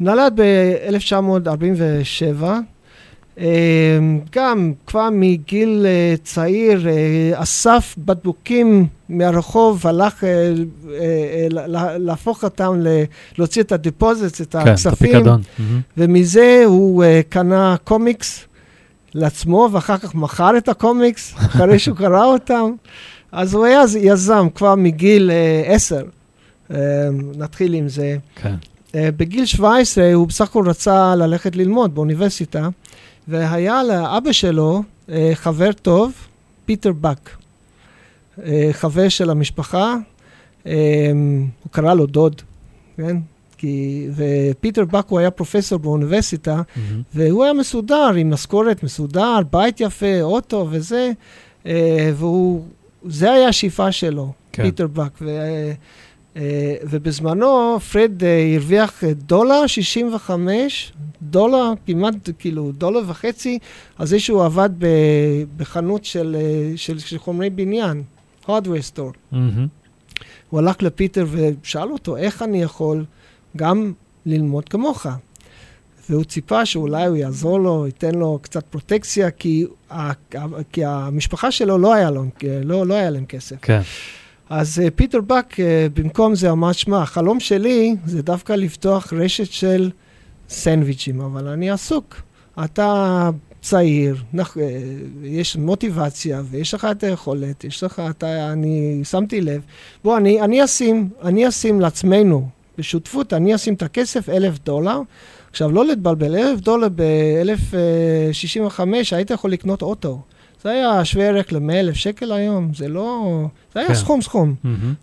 נולד 0.00 0.40
ב-1947, 0.40 2.44
גם 4.36 4.72
כבר 4.86 5.08
מגיל 5.12 5.86
אה, 5.88 6.14
צעיר 6.24 6.88
אה, 6.88 6.94
אסף 7.42 7.94
בקבוקים 7.98 8.86
מהרחוב, 9.08 9.86
הלך 9.86 10.24
אה, 10.24 10.28
אה, 10.28 10.54
אה, 10.92 11.46
לה- 11.50 11.98
להפוך 11.98 12.44
אותם, 12.44 12.82
להוציא 13.38 13.62
את 13.62 13.72
ה 13.72 13.79
deposits, 13.79 14.40
את 14.40 14.52
כן, 14.52 14.58
את 14.62 14.66
הכספים, 14.66 14.92
הפיקדון. 15.16 15.40
ומזה 15.96 16.62
הוא 16.66 17.04
אה, 17.04 17.20
קנה 17.28 17.76
קומיקס 17.84 18.44
לעצמו, 19.14 19.68
ואחר 19.72 19.96
כך 19.98 20.14
מכר 20.14 20.56
את 20.56 20.68
הקומיקס, 20.68 21.34
אחרי 21.36 21.78
שהוא 21.78 21.96
קרא 21.96 22.24
אותם. 22.24 22.72
אז 23.32 23.54
הוא 23.54 23.64
היה 23.64 23.82
יזם 24.00 24.48
כבר 24.54 24.74
מגיל 24.74 25.30
אה, 25.30 25.74
עשר. 25.74 26.02
אה, 26.70 26.76
נתחיל 27.36 27.74
עם 27.74 27.88
זה. 27.88 28.16
כן. 28.34 28.54
אה, 28.94 29.08
בגיל 29.16 29.46
17 29.46 30.14
הוא 30.14 30.26
בסך 30.26 30.48
הכל 30.48 30.68
רצה 30.68 31.14
ללכת 31.14 31.56
ללמוד 31.56 31.94
באוניברסיטה, 31.94 32.68
והיה 33.28 33.82
לאבא 33.82 34.32
שלו 34.32 34.82
חבר 35.34 35.72
טוב, 35.72 36.12
פיטר 36.64 36.92
בק, 36.92 37.30
חבר 38.72 39.08
של 39.08 39.30
המשפחה, 39.30 39.94
אה, 40.66 41.10
הוא 41.62 41.70
קרא 41.70 41.94
לו 41.94 42.06
דוד, 42.06 42.42
כן? 42.96 43.16
כי, 43.60 44.06
ופיטר 44.16 44.84
בק 44.84 45.06
הוא 45.08 45.18
היה 45.18 45.30
פרופסור 45.30 45.78
באוניברסיטה, 45.78 46.62
מהמם. 46.76 47.02
והוא 47.14 47.44
היה 47.44 47.52
מסודר, 47.52 48.12
עם 48.16 48.30
משכורת 48.30 48.82
מסודר, 48.82 49.38
בית 49.50 49.80
יפה, 49.80 50.22
אוטו 50.22 50.68
וזה, 50.70 51.10
אה, 51.66 52.10
והוא, 52.14 52.64
זה 53.04 53.32
היה 53.32 53.48
השאיפה 53.48 53.92
שלו, 53.92 54.32
כן. 54.52 54.62
פיטר 54.62 54.86
בק. 54.86 55.12
ו, 55.20 55.30
אה, 56.36 56.74
ובזמנו 56.82 57.78
פרד 57.80 58.24
אה, 58.24 58.52
הרוויח 58.54 59.04
דולר 59.04 59.66
65, 59.66 60.92
דולר, 61.22 61.72
כמעט 61.86 62.14
כאילו 62.38 62.72
דולר 62.72 63.00
וחצי, 63.06 63.58
על 63.98 64.06
זה 64.06 64.20
שהוא 64.20 64.44
עבד 64.44 64.70
ב, 64.78 64.86
בחנות 65.56 66.04
של, 66.04 66.36
אה, 66.40 66.72
של, 66.76 66.98
של 66.98 67.18
חומרי 67.18 67.50
בניין, 67.50 68.02
hardware 68.46 68.94
store. 68.94 69.16
מהמם. 69.32 69.66
הוא 70.50 70.60
הלך 70.60 70.82
לפיטר 70.82 71.26
ושאל 71.30 71.92
אותו, 71.92 72.16
איך 72.16 72.42
אני 72.42 72.62
יכול 72.62 73.04
גם 73.56 73.92
ללמוד 74.26 74.68
כמוך? 74.68 75.06
והוא 76.10 76.24
ציפה 76.24 76.66
שאולי 76.66 77.06
הוא 77.06 77.16
יעזור 77.16 77.60
לו, 77.60 77.86
ייתן 77.86 78.14
לו 78.14 78.38
קצת 78.42 78.64
פרוטקציה, 78.64 79.30
כי, 79.30 79.66
ה, 79.90 80.10
כי 80.72 80.84
המשפחה 80.84 81.50
שלו 81.50 81.78
לא 81.78 81.94
היה, 81.94 82.10
לו, 82.10 82.24
לא, 82.64 82.86
לא 82.86 82.94
היה 82.94 83.10
להם 83.10 83.26
כסף. 83.26 83.56
כן. 83.62 83.80
אז 84.50 84.78
uh, 84.78 84.90
פיטר 84.90 85.20
בק, 85.20 85.54
uh, 85.54 85.58
במקום 85.94 86.34
זה 86.34 86.50
אמר, 86.50 86.72
שמע, 86.72 87.02
החלום 87.02 87.40
שלי 87.40 87.96
זה 88.06 88.22
דווקא 88.22 88.52
לפתוח 88.52 89.12
רשת 89.12 89.52
של 89.52 89.90
סנדוויצ'ים, 90.48 91.20
אבל 91.20 91.48
אני 91.48 91.70
עסוק. 91.70 92.16
אתה 92.64 93.30
צעיר, 93.62 94.16
נח, 94.32 94.56
uh, 94.56 94.60
יש 95.22 95.56
מוטיבציה 95.56 96.42
ויש 96.50 96.74
לך 96.74 96.88
את 96.90 97.02
היכולת, 97.02 97.64
יש 97.64 97.84
לך, 97.84 98.02
אתה, 98.10 98.52
אני 98.52 99.00
שמתי 99.04 99.40
לב. 99.40 99.62
בוא, 100.04 100.16
אני, 100.16 100.40
אני 100.40 100.64
אשים, 100.64 101.08
אני 101.22 101.48
אשים 101.48 101.80
לעצמנו, 101.80 102.48
בשותפות, 102.80 103.32
אני 103.32 103.54
אשים 103.54 103.74
את 103.74 103.82
הכסף, 103.82 104.28
אלף 104.28 104.58
דולר. 104.64 105.00
עכשיו, 105.50 105.72
לא 105.72 105.86
להתבלבל, 105.86 106.34
אלף 106.34 106.60
דולר 106.60 106.88
ב-1065, 106.94 108.80
היית 109.12 109.30
יכול 109.30 109.52
לקנות 109.52 109.82
אוטו. 109.82 110.22
זה 110.62 110.70
היה 110.70 111.04
שווה 111.04 111.24
ערך 111.24 111.52
ל-100 111.52 111.72
אלף 111.72 111.94
שקל 111.94 112.32
היום, 112.32 112.70
זה 112.74 112.88
לא... 112.88 113.44
זה 113.74 113.80
היה 113.80 113.88
כן. 113.88 113.94
סכום 113.94 114.22
סכום. 114.22 114.54
מהמם. 114.64 114.94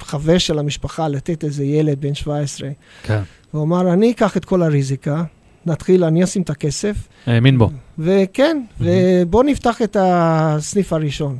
מחבר 0.00 0.38
של 0.38 0.58
המשפחה 0.58 1.08
לתת 1.08 1.44
איזה 1.44 1.64
ילד 1.64 2.00
בן 2.00 2.14
17. 2.14 2.68
כן. 3.02 3.20
הוא 3.50 3.62
אמר, 3.62 3.92
אני 3.92 4.10
אקח 4.10 4.36
את 4.36 4.44
כל 4.44 4.62
הריזיקה, 4.62 5.24
נתחיל, 5.66 6.04
אני 6.04 6.24
אשים 6.24 6.42
את 6.42 6.50
הכסף, 6.50 6.96
האמין 7.26 7.58
בו. 7.58 7.70
וכן, 7.98 8.62
ובואו 8.80 9.42
נפתח 9.42 9.82
את 9.82 9.96
הסניף 10.00 10.92
הראשון. 10.92 11.38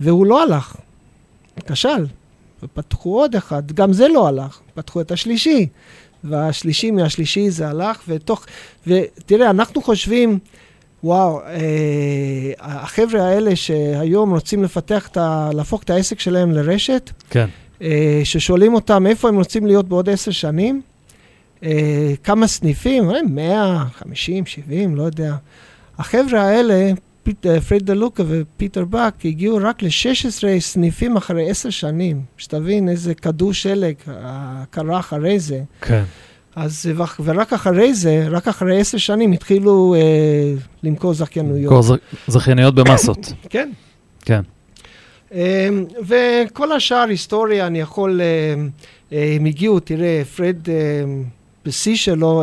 והוא 0.00 0.26
לא 0.26 0.42
הלך, 0.42 0.76
כשל. 1.66 2.06
ופתחו 2.66 3.20
עוד 3.20 3.34
אחד, 3.34 3.72
גם 3.72 3.92
זה 3.92 4.08
לא 4.08 4.28
הלך, 4.28 4.60
פתחו 4.74 5.00
את 5.00 5.10
השלישי. 5.12 5.66
והשלישי 6.24 6.90
מהשלישי 6.90 7.50
זה 7.50 7.68
הלך, 7.68 8.02
ותוך... 8.08 8.46
ותראה, 8.86 9.50
אנחנו 9.50 9.82
חושבים, 9.82 10.38
וואו, 11.04 11.40
אה, 11.40 12.52
החבר'ה 12.58 13.22
האלה 13.22 13.56
שהיום 13.56 14.34
רוצים 14.34 14.62
לפתח 14.62 15.08
את 15.08 15.16
ה... 15.16 15.50
להפוך 15.54 15.82
את 15.82 15.90
העסק 15.90 16.20
שלהם 16.20 16.52
לרשת, 16.52 17.10
כן. 17.30 17.46
אה, 17.82 18.20
ששואלים 18.24 18.74
אותם 18.74 19.06
איפה 19.06 19.28
הם 19.28 19.36
רוצים 19.36 19.66
להיות 19.66 19.88
בעוד 19.88 20.08
עשר 20.08 20.30
שנים, 20.30 20.82
אה, 21.62 22.14
כמה 22.24 22.46
סניפים, 22.46 23.10
אה, 23.10 23.22
100, 23.30 23.84
50, 23.92 24.46
70, 24.46 24.96
לא 24.96 25.02
יודע. 25.02 25.34
החבר'ה 25.98 26.42
האלה, 26.42 26.90
אה, 27.46 27.60
פרד 27.60 27.82
דה 27.82 27.94
לוקה 27.94 28.22
ופיטר 28.26 28.84
בק, 28.84 29.14
הגיעו 29.24 29.58
רק 29.62 29.82
ל-16 29.82 29.88
סניפים 30.60 31.16
אחרי 31.16 31.50
עשר 31.50 31.70
שנים. 31.70 32.20
שתבין 32.36 32.88
איזה 32.88 33.14
כדור 33.14 33.52
שלג 33.52 33.94
אה, 34.08 34.14
קרה 34.70 34.98
אחרי 34.98 35.38
זה. 35.40 35.60
כן. 35.80 36.02
אז, 36.56 36.86
ורק 37.24 37.52
אחרי 37.52 37.94
זה, 37.94 38.26
רק 38.30 38.48
אחרי 38.48 38.80
עשר 38.80 38.98
שנים 38.98 39.32
התחילו 39.32 39.94
אה, 39.98 40.00
למכור 40.82 41.14
זכיינויות. 41.14 41.84
ז- 41.84 41.92
זכייניות 42.28 42.74
במסות. 42.74 43.32
כן. 43.50 43.70
כן. 44.22 44.40
אמ, 45.32 45.38
וכל 46.06 46.72
השאר 46.72 47.06
היסטוריה, 47.08 47.66
אני 47.66 47.80
יכול, 47.80 48.20
אה, 49.12 49.34
הם 49.36 49.44
הגיעו, 49.44 49.80
תראה, 49.80 50.22
פרד 50.36 50.56
אמ, 50.68 51.24
בשיא 51.66 51.96
שלו, 51.96 52.42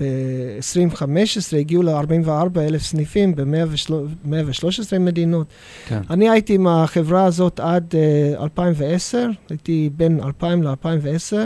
ב-2015, 0.00 1.56
הגיעו 1.58 1.82
ל-44 1.82 2.60
אלף 2.60 2.82
סניפים 2.82 3.34
ב-113 3.34 4.98
מדינות. 5.00 5.46
כן. 5.88 6.00
אני 6.10 6.30
הייתי 6.30 6.54
עם 6.54 6.66
החברה 6.66 7.24
הזאת 7.24 7.60
עד 7.60 7.94
uh, 8.38 8.42
2010, 8.42 9.28
הייתי 9.50 9.90
בין 9.96 10.20
2000 10.24 10.62
ל-2010. 10.62 11.36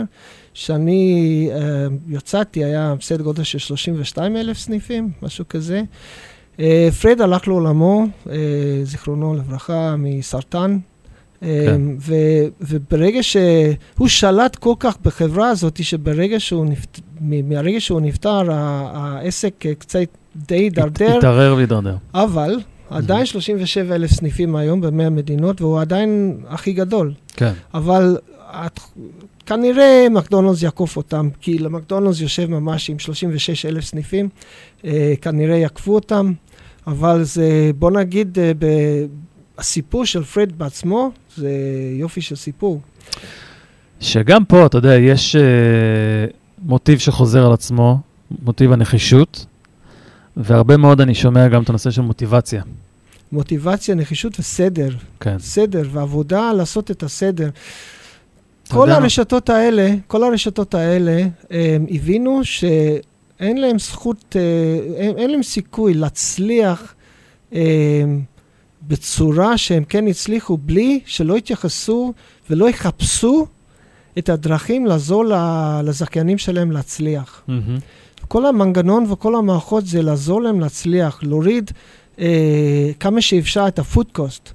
כשאני 0.53 1.49
uh, 1.51 1.57
יצאתי 2.09 2.63
היה 2.63 2.95
בסדר 2.99 3.23
גודל 3.23 3.43
של 3.43 3.59
32 3.59 4.37
אלף 4.37 4.57
סניפים, 4.57 5.11
משהו 5.21 5.45
כזה. 5.49 5.83
Uh, 6.57 6.61
פרד 7.01 7.21
הלך 7.21 7.47
לעולמו, 7.47 8.05
uh, 8.25 8.29
זיכרונו 8.83 9.33
לברכה, 9.33 9.95
מסרטן. 9.97 10.77
כן. 11.41 11.47
כן. 11.65 11.81
ו- 11.99 12.47
וברגע 12.61 13.23
שהוא 13.23 14.07
שלט 14.07 14.55
כל 14.55 14.73
כך 14.79 14.97
בחברה 15.01 15.49
הזאת, 15.49 15.83
שברגע 15.83 16.39
שהוא 16.39 16.65
נפטר, 16.65 17.01
מהרגע 17.19 17.79
שהוא 17.81 18.01
נפטר, 18.01 18.51
העסק 18.51 19.65
אה, 19.65 19.75
קצת 19.75 19.99
די 20.35 20.55
הידרדר. 20.55 21.17
התערער 21.17 21.55
והידרדר. 21.55 21.95
אבל 22.13 22.59
עדיין 22.89 23.25
37 23.25 23.95
אלף 23.95 24.11
סניפים 24.11 24.55
היום 24.55 24.81
ב-100 24.81 25.09
מדינות, 25.09 25.61
והוא 25.61 25.81
עדיין 25.81 26.37
הכי 26.47 26.73
גדול. 26.73 27.13
כן. 27.33 27.53
אבל 27.73 28.17
את, 28.49 28.79
כנראה 29.45 30.07
מקדונלדס 30.11 30.63
יעקוף 30.63 30.97
אותם, 30.97 31.29
כי 31.41 31.57
למקדונלדס 31.57 32.21
יושב 32.21 32.49
ממש 32.49 32.89
עם 32.89 32.99
36 32.99 33.65
אלף 33.65 33.83
סניפים, 33.83 34.29
אה, 34.85 35.13
כנראה 35.21 35.55
יעקפו 35.55 35.95
אותם, 35.95 36.33
אבל 36.87 37.23
זה, 37.23 37.71
בוא 37.79 37.91
נגיד, 37.91 38.37
אה, 38.39 38.51
הסיפור 39.57 40.05
של 40.05 40.23
פרד 40.23 40.51
בעצמו, 40.57 41.11
זה 41.37 41.51
יופי 41.99 42.21
של 42.21 42.35
סיפור. 42.35 42.81
שגם 43.99 44.45
פה, 44.45 44.65
אתה 44.65 44.77
יודע, 44.77 44.95
יש 44.95 45.35
אה, 45.35 45.41
מוטיב 46.61 46.99
שחוזר 46.99 47.45
על 47.45 47.53
עצמו, 47.53 47.99
מוטיב 48.43 48.71
הנחישות, 48.71 49.45
והרבה 50.37 50.77
מאוד 50.77 51.01
אני 51.01 51.15
שומע 51.15 51.47
גם 51.47 51.63
את 51.63 51.69
הנושא 51.69 51.91
של 51.91 52.01
מוטיבציה. 52.01 52.63
מוטיבציה, 53.31 53.95
נחישות 53.95 54.39
וסדר. 54.39 54.89
כן. 55.19 55.39
סדר 55.39 55.83
ועבודה 55.91 56.53
לעשות 56.53 56.91
את 56.91 57.03
הסדר. 57.03 57.49
כל 58.71 58.77
יודע? 58.79 58.95
הרשתות 58.95 59.49
האלה, 59.49 59.93
כל 60.07 60.23
הרשתות 60.23 60.73
האלה, 60.75 61.21
הם 61.49 61.85
הבינו 61.89 62.43
שאין 62.43 63.57
להם 63.57 63.79
זכות, 63.79 64.35
אה, 64.35 64.41
אין, 64.95 65.17
אין 65.17 65.29
להם 65.29 65.43
סיכוי 65.43 65.93
להצליח 65.93 66.93
אה, 67.53 68.03
בצורה 68.87 69.57
שהם 69.57 69.83
כן 69.83 70.07
הצליחו, 70.07 70.57
בלי 70.57 70.99
שלא 71.05 71.37
יתייחסו 71.37 72.13
ולא 72.49 72.69
יחפשו 72.69 73.47
את 74.17 74.29
הדרכים 74.29 74.85
לעזור 74.85 75.25
לזכיינים 75.83 76.37
שלהם 76.37 76.71
להצליח. 76.71 77.41
מהמם. 77.47 77.77
כל 78.27 78.45
המנגנון 78.45 79.05
וכל 79.11 79.35
המערכות 79.35 79.85
זה 79.85 80.01
לעזור 80.01 80.41
להם 80.41 80.59
להצליח, 80.59 81.19
להוריד 81.23 81.71
אה, 82.19 82.91
כמה 82.99 83.21
שאפשר 83.21 83.67
את 83.67 83.79
ה-food 83.79 84.17
cost. 84.17 84.51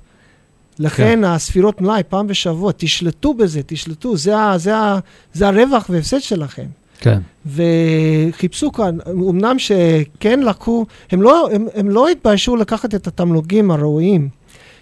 לכן 0.78 1.04
כן. 1.04 1.24
הספירות 1.24 1.80
מלאי 1.80 2.02
פעם 2.08 2.26
בשבוע, 2.26 2.72
תשלטו 2.76 3.34
בזה, 3.34 3.60
תשלטו, 3.66 4.16
זה, 4.16 4.38
ה, 4.38 4.58
זה, 4.58 4.76
ה, 4.76 4.98
זה 5.32 5.48
הרווח 5.48 5.86
והפסד 5.90 6.20
שלכם. 6.20 6.66
כן. 7.00 7.20
וחיפשו 7.46 8.72
כאן, 8.72 8.98
אמנם 9.10 9.58
שכן 9.58 10.40
לקחו, 10.40 10.86
הם 11.10 11.22
לא, 11.22 11.48
הם, 11.52 11.66
הם 11.74 11.90
לא 11.90 12.08
התביישו 12.08 12.56
לקחת 12.56 12.94
את 12.94 13.06
התמלוגים 13.06 13.70
הראויים, 13.70 14.28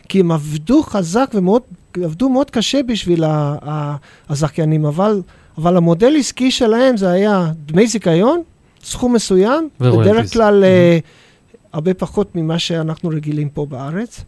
כי 0.09 0.21
הם 0.21 0.33
עבדו 0.33 0.83
חזק 0.83 1.31
ומאוד, 1.35 1.63
עבדו 2.03 2.29
מאוד 2.29 2.51
קשה 2.51 2.83
בשביל 2.83 3.25
הזכיינים, 4.29 4.85
אבל, 4.85 5.23
אבל 5.59 5.77
המודל 5.77 6.17
עסקי 6.19 6.51
שלהם 6.51 6.97
זה 6.97 7.11
היה 7.11 7.53
דמי 7.67 7.87
זיכיון, 7.87 8.43
סכום 8.85 9.13
מסוים. 9.13 9.69
בדרך 9.81 10.33
כלל 10.33 10.65
אה, 10.65 10.99
הרבה 11.73 11.95
פחות 11.95 12.37
ממה 12.37 12.59
שאנחנו 12.59 13.09
רגילים 13.09 13.49
פה 13.49 13.67
בארץ. 13.67 14.25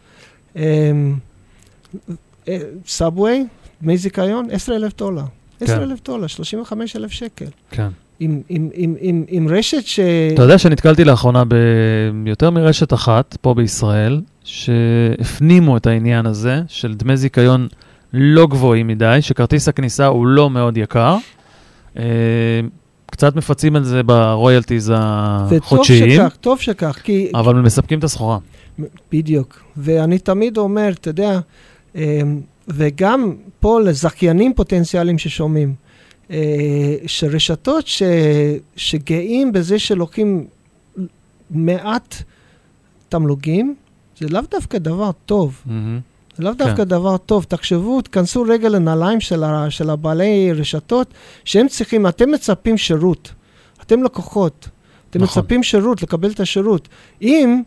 סאבווי, 2.87 3.47
דמי 3.83 3.97
זיכיון, 3.97 4.49
10,000 4.51 4.93
דולר. 4.99 5.23
10,000 5.61 5.99
דולר, 6.05 6.27
35,000 6.27 7.13
שקל. 7.13 7.47
כן. 7.71 7.89
עם, 8.21 8.41
עם, 8.49 8.69
עם, 8.75 8.95
עם, 9.01 9.25
עם 9.29 9.49
רשת 9.49 9.87
ש... 9.87 10.01
אתה 10.35 10.43
יודע 10.43 10.59
שנתקלתי 10.59 11.05
לאחרונה 11.05 11.43
ביותר 12.25 12.51
מרשת 12.51 12.93
אחת 12.93 13.37
פה 13.41 13.55
בישראל, 13.55 14.21
שהפנימו 14.45 15.77
את 15.77 15.87
העניין 15.87 16.27
הזה 16.27 16.63
של 16.69 16.95
דמי 16.95 17.17
זיכיון 17.17 17.69
לא 18.13 18.47
גבוהים 18.47 18.87
מדי, 18.87 19.19
שכרטיס 19.21 19.69
הכניסה 19.69 20.07
הוא 20.07 20.27
לא 20.27 20.51
מאוד 20.51 20.77
יקר. 20.77 21.17
אה, 21.99 22.03
קצת 23.07 23.37
מפצים 23.37 23.77
על 23.77 23.85
זה 23.85 24.03
ברויאלטיז 24.03 24.91
וטוב 24.91 25.59
החודשיים, 25.63 26.11
שכך, 26.11 26.37
טוב 26.41 26.61
שכך, 26.61 27.01
כי... 27.05 27.31
אבל 27.35 27.55
מספקים 27.55 27.99
את 27.99 28.05
הסחורה. 28.05 28.39
בדיוק. 29.13 29.63
ואני 29.77 30.19
תמיד 30.19 30.59
אומר, 30.59 30.89
אתה 30.89 31.11
יודע, 31.11 31.41
אמ, 31.95 32.41
וגם 32.69 33.33
פה 33.61 33.81
לזכיינים 33.81 34.55
פוטנציאליים 34.55 35.19
ששומעים, 35.19 35.75
אה, 36.31 36.97
שרשתות 37.07 37.87
ש, 37.87 38.03
שגאים 38.77 39.53
בזה 39.53 39.79
שלוקחים 39.79 40.47
מעט 41.51 42.23
תמלוגים, 43.09 43.75
זה 44.19 44.29
לאו 44.31 44.41
דווקא 44.51 44.79
דבר 44.79 45.11
טוב. 45.27 45.63
מהמם. 45.67 46.01
זה 46.37 46.45
לאו 46.45 46.53
כן. 46.53 46.59
דווקא 46.59 46.85
דבר 46.85 47.17
טוב. 47.17 47.45
תחשבו, 47.49 48.03
תכנסו 48.03 48.43
רגע 48.43 48.69
לנעליים 48.69 49.21
של, 49.21 49.45
ה, 49.45 49.71
של 49.71 49.91
הבעלי 49.91 50.53
רשתות, 50.53 51.15
שהם 51.45 51.69
צריכים, 51.69 52.07
אתם 52.07 52.31
מצפים 52.31 52.79
שירות. 52.79 53.33
אתם 53.83 54.03
לקוחות. 54.03 54.69
אתם 55.11 55.23
נכון. 55.23 55.43
מצפים 55.43 55.63
שירות, 55.63 56.03
לקבל 56.03 56.31
את 56.31 56.41
השירות. 56.41 56.89
אם, 57.23 57.63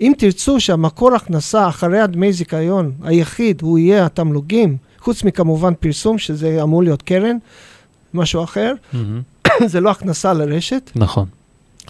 אם 0.00 0.12
תרצו 0.18 0.60
שהמקור 0.60 1.14
הכנסה 1.14 1.68
אחרי 1.68 2.00
הדמי 2.00 2.32
זיכיון 2.32 2.92
היחיד 3.02 3.62
הוא 3.62 3.78
יהיה 3.78 4.06
התמלוגים, 4.06 4.76
חוץ 5.00 5.24
מכמובן 5.24 5.72
פרסום, 5.80 6.18
שזה 6.18 6.62
אמור 6.62 6.82
להיות 6.82 7.02
קרן, 7.02 7.36
משהו 8.14 8.44
אחר, 8.44 8.72
מהמם. 8.92 9.20
זה 9.66 9.80
לא 9.80 9.90
הכנסה 9.90 10.32
לרשת. 10.32 10.90
נכון. 10.96 11.26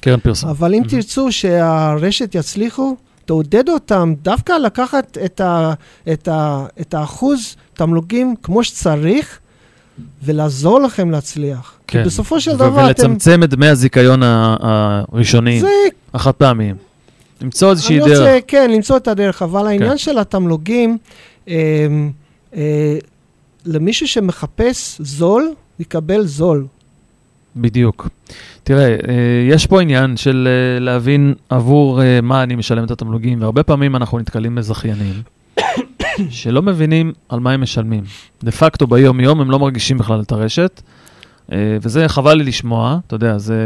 קרן 0.00 0.20
פרסום. 0.20 0.50
אבל 0.50 0.74
אם 0.74 0.82
Mhm. 0.82 0.88
תרצו 0.90 1.32
שהרשת 1.32 2.34
יצליחו, 2.34 2.96
תעודד 3.24 3.68
אותם 3.68 4.14
דווקא 4.22 4.52
לקחת 4.52 5.18
את, 5.24 5.40
ה, 5.40 5.72
את, 6.12 6.28
ה, 6.28 6.64
את 6.80 6.94
האחוז 6.94 7.56
תמלוגים 7.74 8.34
כמו 8.42 8.64
שצריך, 8.64 9.38
ולעזור 10.24 10.80
לכם 10.80 11.10
להצליח. 11.10 11.72
כן. 11.86 11.98
כי 12.02 12.06
בסופו 12.06 12.40
של 12.40 12.56
דבר 12.56 12.68
אתם... 12.68 12.86
ולצמצם 12.86 13.42
את 13.42 13.50
דמי 13.50 13.66
הזיכיון 13.68 14.22
ה- 14.22 14.56
הראשוניים, 15.12 15.60
זה, 15.60 15.68
החד 16.14 16.32
פעמיים. 16.32 16.76
למצוא 17.42 17.70
איזושהי 17.70 18.00
אני 18.00 18.08
דרך. 18.08 18.18
רוצה, 18.18 18.38
כן, 18.46 18.70
למצוא 18.70 18.96
את 18.96 19.08
הדרך, 19.08 19.42
אבל 19.42 19.66
העניין 19.66 19.90
כן. 19.90 19.98
של 19.98 20.18
התמלוגים, 20.18 20.98
אה, 21.48 21.86
אה, 22.56 22.98
למישהו 23.66 24.08
שמחפש 24.08 25.00
זול, 25.00 25.52
יקבל 25.78 26.26
זול. 26.26 26.66
בדיוק. 27.56 28.08
תראה, 28.64 28.88
אה, 28.88 28.96
יש 29.48 29.66
פה 29.66 29.82
עניין 29.82 30.16
של 30.16 30.48
אה, 30.50 30.80
להבין 30.80 31.34
עבור 31.48 32.02
אה, 32.02 32.20
מה 32.22 32.42
אני 32.42 32.56
משלם 32.56 32.84
את 32.84 32.90
התמלוגים, 32.90 33.42
והרבה 33.42 33.62
פעמים 33.62 33.96
אנחנו 33.96 34.18
נתקלים 34.18 34.54
בזכיינים 34.54 35.14
שלא 36.30 36.62
מבינים 36.62 37.12
על 37.28 37.40
מה 37.40 37.52
הם 37.52 37.60
משלמים. 37.60 38.04
דה 38.42 38.50
פקטו 38.50 38.86
ביום-יום 38.86 39.40
הם 39.40 39.50
לא 39.50 39.58
מרגישים 39.58 39.98
בכלל 39.98 40.20
את 40.20 40.32
הרשת, 40.32 40.82
וזה 41.54 42.08
חבל 42.08 42.34
לי 42.34 42.44
לשמוע, 42.44 42.98
אתה 43.06 43.14
יודע, 43.14 43.38
זה 43.38 43.56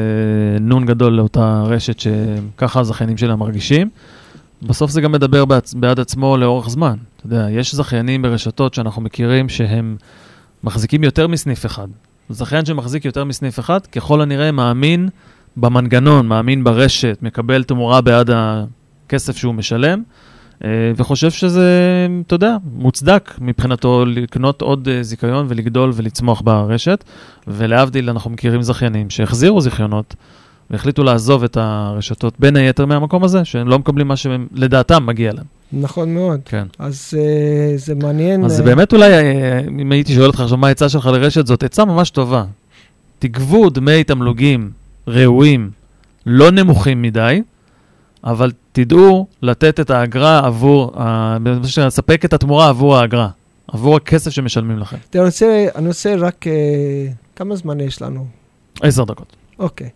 נון 0.61 0.87
גדול 0.87 1.13
לאותה 1.13 1.63
רשת 1.67 2.01
שככה 2.01 2.81
הזכיינים 2.81 3.17
שלה 3.17 3.37
מרגישים. 3.37 3.89
בסוף 4.63 4.91
זה 4.91 5.01
גם 5.01 5.13
מדבר 5.13 5.45
בעצ... 5.45 5.75
בעד 5.75 6.01
עצמו 6.01 6.37
לאורך 6.37 6.69
זמן. 6.69 6.97
אתה 7.17 7.27
יודע, 7.27 7.47
יש 7.51 7.75
זכיינים 7.75 8.23
ברשתות 8.23 8.75
שאנחנו 8.75 9.03
מכירים 9.03 9.49
שהם 9.49 9.97
מחזיקים 10.65 11.05
יותר 11.05 11.29
מסניף 11.29 11.67
אחד. 11.67 11.89
זכיין 12.29 12.65
שמחזיק 12.65 13.05
יותר 13.05 13.25
מסניף 13.25 13.59
אחד, 13.59 13.87
ככל 13.87 14.21
הנראה 14.21 14.53
מאמין 14.53 15.09
במנגנון, 15.57 16.27
מאמין 16.29 16.65
ברשת, 16.65 17.19
מקבל 17.23 17.63
תמורה 17.63 18.01
בעד 18.01 18.31
הכסף 18.33 19.37
שהוא 19.37 19.55
משלם, 19.55 19.99
אה, 19.99 20.32
וחושב 20.97 21.31
שזה, 21.31 21.71
אתה 22.27 22.35
יודע, 22.35 22.57
מוצדק 22.75 23.35
מבחינתו 23.41 24.05
לקנות 24.07 24.63
עוד 24.63 24.89
אה, 24.89 25.03
זיכיון 25.03 25.47
ולגדול 25.49 25.91
ולצמוח 25.95 26.41
ברשת. 26.41 27.05
ולהבדיל, 27.47 28.11
אנחנו 28.11 28.31
מכירים 28.31 28.63
זכיינים 28.63 29.11
שהחזירו 29.11 29.61
זיכיונות 29.61 30.15
והחליטו 30.71 31.05
לעזוב 31.05 31.45
את 31.45 31.57
הרשתות, 31.57 32.35
בין 32.39 32.57
היתר 32.57 32.87
מהמקום 32.87 33.25
הזה, 33.25 33.45
שהם 33.45 33.69
לא 33.69 33.79
מקבלים 33.79 34.09
מה 34.09 34.17
שלדעתם 34.17 35.07
מגיע 35.07 35.33
להם. 35.33 35.45
נכון 35.73 36.15
מאוד. 36.15 36.41
כן. 36.45 36.67
אז 36.79 37.15
אה, 37.19 37.77
זה 37.77 37.95
מעניין. 37.95 38.45
אז 38.45 38.61
אה, 38.61 38.65
באמת 38.65 38.93
אולי, 38.93 39.13
אה, 39.13 39.61
אם 39.81 39.93
הייתי 39.93 40.15
שואל 40.15 40.27
אותך 40.27 40.41
עכשיו 40.41 40.59
מה 40.59 40.69
העצה 40.69 40.89
שלך 40.89 41.07
לרשת, 41.07 41.47
זאת 41.47 41.63
עצה 41.63 41.85
ממש 41.85 42.11
טובה. 42.11 42.45
תגבו 43.19 43.71
דמי 43.71 44.05
תמלוגים 44.05 44.71
ראויים, 45.07 45.71
לא 46.27 46.51
נמוכים 46.51 47.03
מדי, 47.03 47.43
אבל 48.25 48.53
תדעו 48.73 49.27
לתת 49.43 49.81
את 49.81 49.91
האגרה 49.91 50.47
עבור, 50.47 50.93
לספק 51.79 52.25
את 52.25 52.33
התמורה 52.33 52.69
עבור 52.69 52.97
האגרה, 52.97 53.29
עבור 53.69 53.97
הכסף 53.97 54.31
שמשלמים 54.31 54.79
לכם. 54.79 54.97
תראה, 55.11 55.29
אני 55.75 55.89
רוצה, 55.89 56.15
רק... 56.19 56.47
אה, 56.47 56.53
כמה 57.37 57.57
זמן 57.57 57.81
יש 57.81 58.03
לנו? 58.03 58.27
עשר 58.83 59.05
דקות. 59.05 59.37
אוקיי. 59.59 59.89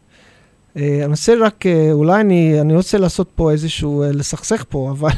אה, 0.76 0.98
אני 0.98 1.06
רוצה 1.06 1.34
רק, 1.40 1.66
אה, 1.66 1.92
אולי 1.92 2.20
אני, 2.20 2.60
אני 2.60 2.76
רוצה 2.76 2.98
לעשות 2.98 3.30
פה 3.34 3.52
איזשהו, 3.52 4.04
לסכסך 4.12 4.64
פה, 4.68 4.90
אבל... 4.90 5.10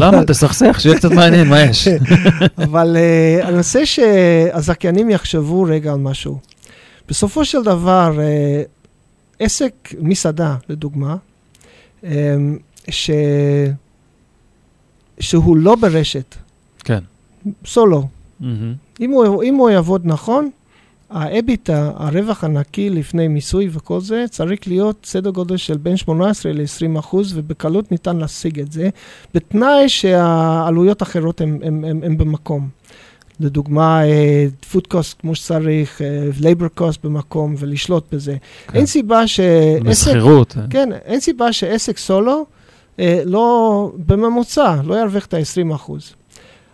למה? 0.00 0.24
תסכסך, 0.24 0.80
שיהיה 0.80 0.96
קצת 0.96 1.10
מעניין, 1.10 1.48
מה 1.48 1.60
יש? 1.60 1.88
אבל 2.64 2.96
אני 3.42 3.56
רוצה 3.56 3.86
שהזכיינים 3.86 5.10
יחשבו 5.10 5.62
רגע 5.62 5.92
על 5.92 5.98
משהו. 5.98 6.38
בסופו 7.08 7.44
של 7.44 7.62
דבר, 7.62 8.18
עסק, 9.38 9.94
מסעדה, 10.00 10.56
לדוגמה, 10.68 11.16
ש... 12.88 13.10
שהוא 15.20 15.56
לא 15.56 15.74
ברשת, 15.74 16.34
כן. 16.84 16.98
סולו, 17.66 18.08
מהמם. 18.40 18.74
אם 19.00 19.10
הוא, 19.10 19.42
אם 19.42 19.54
הוא 19.54 19.70
יעבוד 19.70 20.02
נכון, 20.04 20.50
האביטה, 21.10 21.90
הרווח 21.94 22.44
הנקי 22.44 22.90
לפני 22.90 23.28
מיסוי 23.28 23.68
וכל 23.72 24.00
זה, 24.00 24.24
צריך 24.30 24.68
להיות 24.68 25.06
סדר 25.08 25.30
גודל 25.30 25.56
של 25.56 25.76
בין 25.76 25.96
18 25.96 26.52
ל-20 26.52 26.98
אחוז, 26.98 27.38
ובקלות 27.38 27.92
ניתן 27.92 28.16
להשיג 28.16 28.60
את 28.60 28.72
זה, 28.72 28.88
בתנאי 29.34 29.88
שהעלויות 29.88 31.02
האחרות 31.02 31.40
הן 31.40 32.16
במקום. 32.18 32.68
לדוגמה, 33.40 34.00
food 34.72 34.86
cost 34.86 35.20
כמו 35.20 35.34
שצריך, 35.34 36.00
labor 36.40 36.68
cost 36.68 37.04
במקום, 37.04 37.54
ולשלוט 37.58 38.14
בזה. 38.14 38.36
כן. 38.66 38.78
אין 38.78 38.86
סיבה 38.86 39.26
שעסק... 39.26 39.84
בשכירות. 39.84 40.54
אה? 40.58 40.62
כן, 40.70 40.92
אין 40.92 41.20
סיבה 41.20 41.52
שעסק 41.52 41.98
סולו 41.98 42.46
אה, 43.00 43.22
לא, 43.24 43.92
בממוצע, 44.06 44.76
לא 44.84 44.94
ירוויח 44.94 45.26
את 45.26 45.34
ה-20 45.34 45.74
אחוז. 45.74 46.14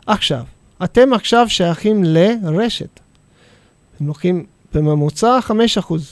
עכשיו, 0.07 0.43
אתם 0.85 1.13
עכשיו 1.13 1.47
שייכים 1.49 2.05
לרשת. 2.05 3.01
הם 4.01 4.07
לוקחים 4.07 4.45
בממוצע 4.75 5.41
5 5.41 5.79
אחוז. 5.79 6.11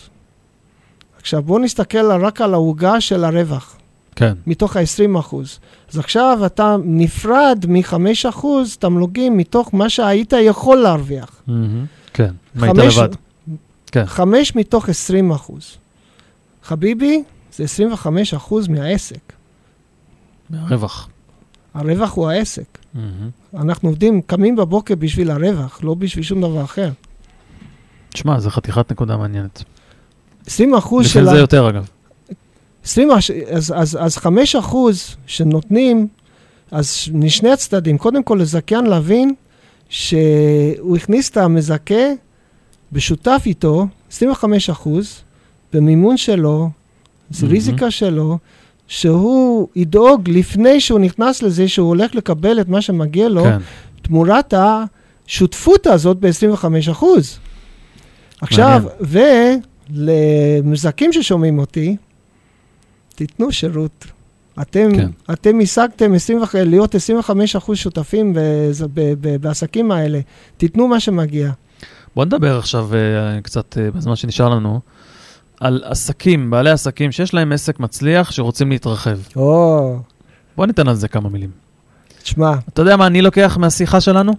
עכשיו, 1.21 1.43
בואו 1.43 1.59
נסתכל 1.59 2.13
רק 2.13 2.41
על 2.41 2.55
העוגה 2.55 3.01
של 3.01 3.25
הרווח. 3.25 3.77
כן. 4.17 4.35
מתוך 4.47 4.77
ה-20 4.77 5.19
אחוז. 5.19 5.59
אז 5.93 5.99
עכשיו 5.99 6.43
אתה 6.47 6.77
נפרד 6.85 7.65
מ-5 7.69 7.95
אחוז 8.29 8.77
תמלוגים 8.77 9.37
מתוך 9.37 9.75
מה 9.75 9.89
שהיית 9.89 10.33
יכול 10.33 10.79
להרוויח. 10.79 11.43
מהמם. 11.47 11.85
כן, 12.15 12.33
אם 12.57 12.65
היית 12.65 12.77
לבד. 12.77 13.09
כן. 13.87 14.07
5 14.07 14.57
מתוך 14.57 14.89
20 14.89 15.31
אחוז. 15.31 15.77
חביבי, 16.63 17.23
זה 17.53 17.65
25 17.65 18.35
אחוז 18.35 18.69
מהעסק. 18.69 19.33
מהרווח. 20.51 21.09
הרווח 21.75 22.13
הוא 22.15 22.31
העסק. 22.31 22.79
מהמם. 22.95 23.31
אנחנו 23.55 23.89
עובדים, 23.89 24.23
קמים 24.23 24.57
בבוקר 24.57 24.95
בשביל 24.95 25.31
הרווח, 25.31 25.81
לא 25.83 25.95
בשביל 25.95 26.25
שום 26.25 26.41
דבר 26.41 26.65
אחר. 26.65 26.91
תשמע, 28.09 28.41
זו 28.41 28.51
חתיכת 28.51 28.93
נקודה 28.93 29.17
מעניינת. 29.17 29.65
20 30.47 30.75
אחוז 30.75 31.09
של 31.09 31.25
זה 31.25 31.33
ה... 31.33 31.39
יותר, 31.39 31.69
אגב. 31.69 31.89
20, 32.85 33.11
הש- 33.11 33.31
אז, 33.31 33.75
אז, 33.77 33.99
אז 34.01 34.17
5 34.17 34.57
אחוז 34.57 35.17
שנותנים, 35.27 36.09
אז 36.71 36.99
משני 37.15 37.51
הצדדים, 37.51 37.99
קודם 37.99 38.23
כל 38.23 38.39
לזכיין 38.41 38.87
להבין 38.87 39.35
שהוא 39.89 40.97
הכניס 40.97 41.31
את 41.31 41.37
המזכה 41.37 42.05
בשותף 42.93 43.43
איתו, 43.47 43.87
25 44.13 44.71
אחוז, 44.71 45.23
במימון 45.73 46.17
שלו, 46.17 46.71
זה. 47.31 47.47
ריזיקה 47.47 47.91
שלו, 47.91 48.39
שהוא 48.89 49.69
ידאוג 49.77 50.29
לפני 50.31 50.81
שהוא 50.81 51.01
נכנס 51.01 51.43
לזה 51.43 51.69
שהוא 51.69 51.89
הולך 51.89 52.15
לקבל 52.15 52.61
את 52.61 52.69
מה 52.69 52.83
שמגיע 52.83 53.29
לו, 53.29 53.43
כן. 53.45 53.59
תמורת 54.03 54.55
השותפות 54.57 55.87
הזאת 55.87 56.17
ב-25 56.21 56.65
אחוז. 56.91 57.39
עכשיו, 58.41 58.83
ולמזכים 59.91 61.13
ששומעים 61.13 61.59
אותי, 61.59 61.97
תיתנו 63.21 63.53
שירות. 63.53 64.05
אתם, 64.61 64.89
כן. 64.97 65.11
אתם 65.33 65.59
השגתם 65.63 66.15
20, 66.15 66.41
להיות 66.55 66.95
25 66.95 67.57
אחוז 67.57 67.79
שותפים 67.79 68.33
בז- 68.35 68.83
ב- 68.95 69.15
ב- 69.21 69.37
בעסקים 69.37 69.93
האלה. 69.93 70.21
תיתנו 70.57 70.89
מה 70.89 71.01
שמגיע. 71.01 71.51
בוא 72.17 72.25
נדבר 72.25 72.59
עכשיו 72.59 72.89
אה, 72.95 73.41
קצת 73.43 73.79
אה, 73.79 73.91
בזמן 73.91 74.17
שנשאר 74.17 74.49
לנו, 74.49 74.81
על 75.61 75.83
עסקים, 75.85 76.51
בעלי 76.51 76.71
עסקים 76.71 77.13
שיש 77.13 77.35
להם 77.35 77.53
עסק 77.53 77.81
מצליח 77.81 78.31
שרוצים 78.31 78.71
להתרחב. 78.71 79.19
או, 79.37 79.97
בוא 80.57 80.67
ניתן 80.67 80.89
על 80.89 80.95
זה 80.95 81.09
כמה 81.09 81.29
מילים. 81.29 81.51
תשמע, 82.23 82.53
אתה 82.69 82.83
יודע 82.83 82.97
מה 82.97 83.07
אני 83.07 83.23
לוקח 83.23 83.57
מהשיחה 83.61 84.01
שלנו? 84.01 84.33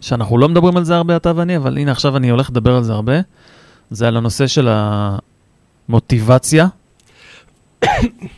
שאנחנו 0.00 0.38
לא 0.38 0.48
מדברים 0.48 0.76
על 0.76 0.84
זה 0.84 0.96
הרבה, 0.96 1.16
אתה 1.16 1.32
ואני, 1.36 1.56
אבל 1.56 1.78
הנה 1.78 1.92
עכשיו 1.92 2.16
אני 2.16 2.30
הולך 2.30 2.50
לדבר 2.50 2.76
על 2.76 2.82
זה 2.84 2.92
הרבה. 2.92 3.14
זה 3.90 4.08
על 4.08 4.16
הנושא 4.16 4.46
של 4.46 4.68
המוטיבציה, 5.88 6.66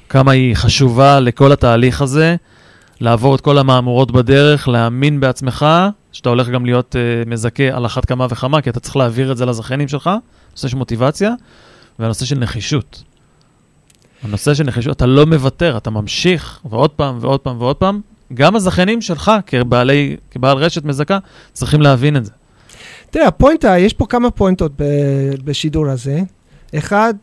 כמה 0.08 0.32
היא 0.32 0.54
חשובה 0.54 1.20
לכל 1.20 1.52
התהליך 1.52 2.02
הזה, 2.02 2.36
לעבור 3.00 3.34
את 3.34 3.40
כל 3.40 3.58
המהמורות 3.58 4.10
בדרך, 4.10 4.68
להאמין 4.68 5.20
בעצמך, 5.20 5.66
שאתה 6.12 6.28
הולך 6.28 6.48
גם 6.48 6.64
להיות 6.64 6.96
uh, 6.96 7.28
מזכה 7.28 7.64
על 7.72 7.86
אחת 7.86 8.04
כמה 8.04 8.26
וכמה, 8.30 8.60
כי 8.60 8.70
אתה 8.70 8.80
צריך 8.80 8.96
להעביר 8.96 9.32
את 9.32 9.36
זה 9.36 9.46
לזכיינים 9.46 9.88
שלך, 9.88 10.10
נושא 10.52 10.68
של 10.68 10.76
מוטיבציה, 10.76 11.32
והנושא 11.98 12.24
של 12.24 12.38
נחישות. 12.38 13.02
הנושא 14.22 14.54
של 14.54 14.64
נחישות, 14.64 14.96
אתה 14.96 15.06
לא 15.06 15.26
מוותר, 15.26 15.76
אתה 15.76 15.90
ממשיך, 15.90 16.60
ועוד 16.64 16.90
פעם 16.90 17.18
ועוד 17.20 17.40
פעם 17.40 17.60
ועוד 17.60 17.76
פעם. 17.76 18.00
גם 18.34 18.56
הזכיינים 18.56 19.00
שלך, 19.00 19.32
כבעלי, 19.46 20.16
כבעל 20.30 20.56
רשת 20.56 20.84
מזכה, 20.84 21.18
צריכים 21.52 21.80
להבין 21.82 22.16
את 22.16 22.24
זה. 22.24 22.30
תראה, 23.10 23.26
הפוינטה, 23.26 23.78
יש 23.78 23.92
פה 23.92 24.06
כמה 24.06 24.30
פוינטות 24.30 24.72
בשידור 25.44 25.88
הזה. 25.88 26.20
אחד, 26.78 27.14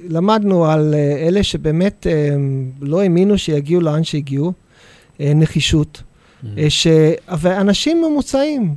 שלמדנו 0.00 0.66
על 0.66 0.94
אה, 0.94 1.28
אלה 1.28 1.42
שבאמת 1.42 2.06
אה, 2.06 2.36
לא 2.80 3.00
האמינו 3.00 3.38
שיגיעו 3.38 3.80
לאן 3.80 4.04
שהגיעו, 4.04 4.52
אה, 5.20 5.32
נחישות. 5.34 6.02
אה, 6.58 6.70
ש... 6.70 6.86
ואנשים 7.38 8.02
ממוצעים, 8.02 8.74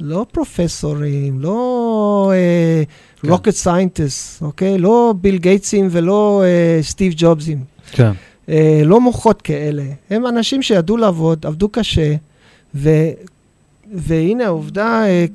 לא 0.00 0.26
פרופסורים, 0.32 1.40
לא 1.40 2.32
כן. 3.22 3.28
rocket 3.28 3.50
scientist, 3.50 4.42
אוקיי? 4.42 4.78
לא 4.78 5.14
ביל 5.20 5.38
גייטסים 5.38 5.88
ולא 5.90 6.42
אה, 6.44 6.82
סטיב 6.82 7.12
ג'ובסים. 7.16 7.64
כן. 7.92 8.12
אה, 8.48 8.82
לא 8.84 9.00
מוחות 9.00 9.42
כאלה. 9.42 9.84
הם 10.10 10.26
אנשים 10.26 10.62
שידעו 10.62 10.96
לעבוד, 10.96 11.46
עבדו 11.46 11.68
קשה, 11.68 12.14
ו, 12.74 12.90
והנה 13.94 14.44
העובדה, 14.44 15.04
אה, 15.06 15.26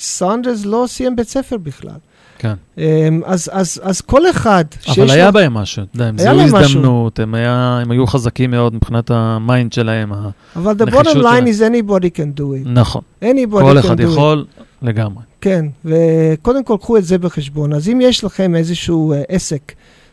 סנדרס 0.00 0.64
לא 0.64 0.84
סיים 0.88 1.16
בית 1.16 1.28
ספר 1.28 1.56
בכלל. 1.56 1.98
כן. 2.38 2.54
אה, 2.78 3.08
אז, 3.24 3.50
אז, 3.52 3.80
אז 3.82 4.00
כל 4.00 4.30
אחד 4.30 4.64
אבל 4.88 5.10
היה 5.10 5.30
בהם 5.30 5.54
משהו, 5.54 5.82
אתה 5.82 5.96
יודע, 5.96 6.06
הם 6.06 6.18
זיהו. 6.18 6.40
הזדמנות, 6.40 7.18
הם, 7.18 7.34
היה, 7.34 7.78
הם 7.82 7.90
היו 7.90 8.06
חזקים 8.06 8.50
מאוד 8.50 8.74
מבחינת 8.74 9.10
ה 9.10 9.22
mind 9.22 9.72
שלהם. 9.72 10.12
אבל 10.56 10.74
the 10.74 10.90
bottom 10.90 11.04
line 11.04 11.12
שלהם. 11.12 11.46
is 11.46 11.60
anybody 11.60 12.18
can 12.18 12.40
do 12.40 12.66
it. 12.66 12.68
נכון, 12.68 13.02
anybody 13.22 13.60
כל 13.60 13.78
can 13.78 13.80
אחד 13.80 14.00
do 14.00 14.02
it. 14.02 14.06
יכול 14.06 14.44
לגמרי. 14.82 15.22
כן, 15.40 15.66
וקודם 15.84 16.64
כל 16.64 16.76
קחו 16.80 16.96
את 16.96 17.04
זה 17.04 17.18
בחשבון. 17.18 17.72
אז 17.72 17.88
אם 17.88 18.00
יש 18.02 18.24
לכם 18.24 18.56
איזשהו 18.56 19.12
אה, 19.12 19.22
עסק 19.28 19.72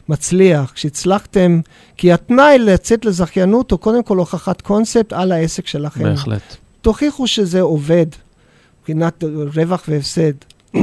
מצליח, 0.10 0.72
שהצלחתם, 0.76 1.60
כי 1.98 2.12
התנאי 2.12 2.60
לצאת 2.60 3.06
לזכיינות 3.06 3.72
הוא 3.72 3.80
קודם 3.80 4.04
כל 4.04 4.18
הוכחת 4.18 4.62
קונספט 4.62 5.14
על 5.14 5.32
העסק 5.32 5.68
שלכם. 5.68 6.04
בהחלט. 6.04 6.56
תוכיחו 6.82 7.28
שזה 7.28 7.62
עובד 7.62 8.06
מבחינת 8.80 9.24
רווח 9.56 9.84
והפסד, 9.88 10.32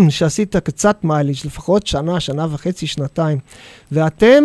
שעשית 0.09 0.57
קצת 0.57 1.05
מיילג', 1.05 1.35
לפחות 1.45 1.87
שנה, 1.87 2.21
שנה 2.21 2.47
וחצי, 2.51 2.87
שנתיים, 2.87 3.39
ואתם, 3.93 4.45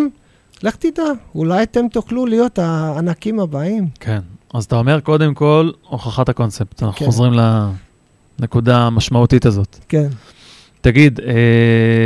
לך 0.64 0.76
תדע, 0.76 1.04
אולי 1.36 1.64
אתם 1.64 1.88
תוכלו 1.88 2.26
להיות 2.26 2.60
הענקים 2.60 3.40
הבאים. 3.40 3.88
כן. 4.00 4.20
אז 4.54 4.66
אתה 4.66 4.76
אומר, 4.76 5.00
קודם 5.00 5.34
כל, 5.34 5.72
הוכחת 5.90 6.30
הקונספט. 6.30 6.84
אנחנו 6.84 7.00
כן. 7.00 7.06
חוזרים 7.06 7.34
לנקודה 8.40 8.78
המשמעותית 8.78 9.46
הזאת. 9.46 9.78
כן. 9.90 10.08
תגיד, 10.82 11.20
אה, 11.20 12.06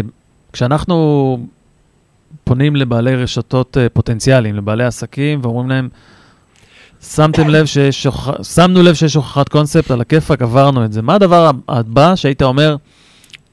כשאנחנו 0.53 1.37
פונים 2.43 2.75
לבעלי 2.75 3.15
רשתות 3.15 3.77
אה, 3.77 3.89
פוטנציאליים, 3.89 4.55
לבעלי 4.55 4.83
עסקים, 4.83 5.39
ואומרים 5.43 5.69
להם, 5.69 5.89
שמתם 7.01 7.49
לב 7.49 7.65
שיש, 7.65 8.07
שמנו 8.43 8.83
לב 8.83 8.93
שיש 8.93 9.15
הוכחת 9.15 9.49
קונספט, 9.49 9.91
על 9.91 10.01
הכיפאק 10.01 10.41
עברנו 10.41 10.85
את 10.85 10.93
זה. 10.93 11.01
מה 11.01 11.15
הדבר 11.15 11.51
הבא 11.69 12.15
שהיית 12.15 12.41
אומר, 12.41 12.75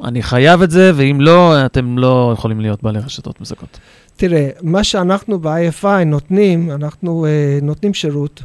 אני 0.04 0.22
חייב 0.22 0.62
את 0.62 0.70
זה, 0.70 0.92
ואם 0.94 1.20
לא, 1.20 1.66
אתם 1.66 1.98
לא 1.98 2.30
יכולים 2.34 2.60
להיות 2.60 2.82
בעלי 2.82 2.98
רשתות 2.98 3.40
מזכות? 3.40 3.78
תראה, 4.16 4.48
מה 4.62 4.84
שאנחנו 4.84 5.38
ב-IFI 5.38 6.04
נותנים, 6.06 6.70
אנחנו 6.70 7.26
uh, 7.26 7.64
נותנים 7.64 7.94
שירות, 7.94 8.42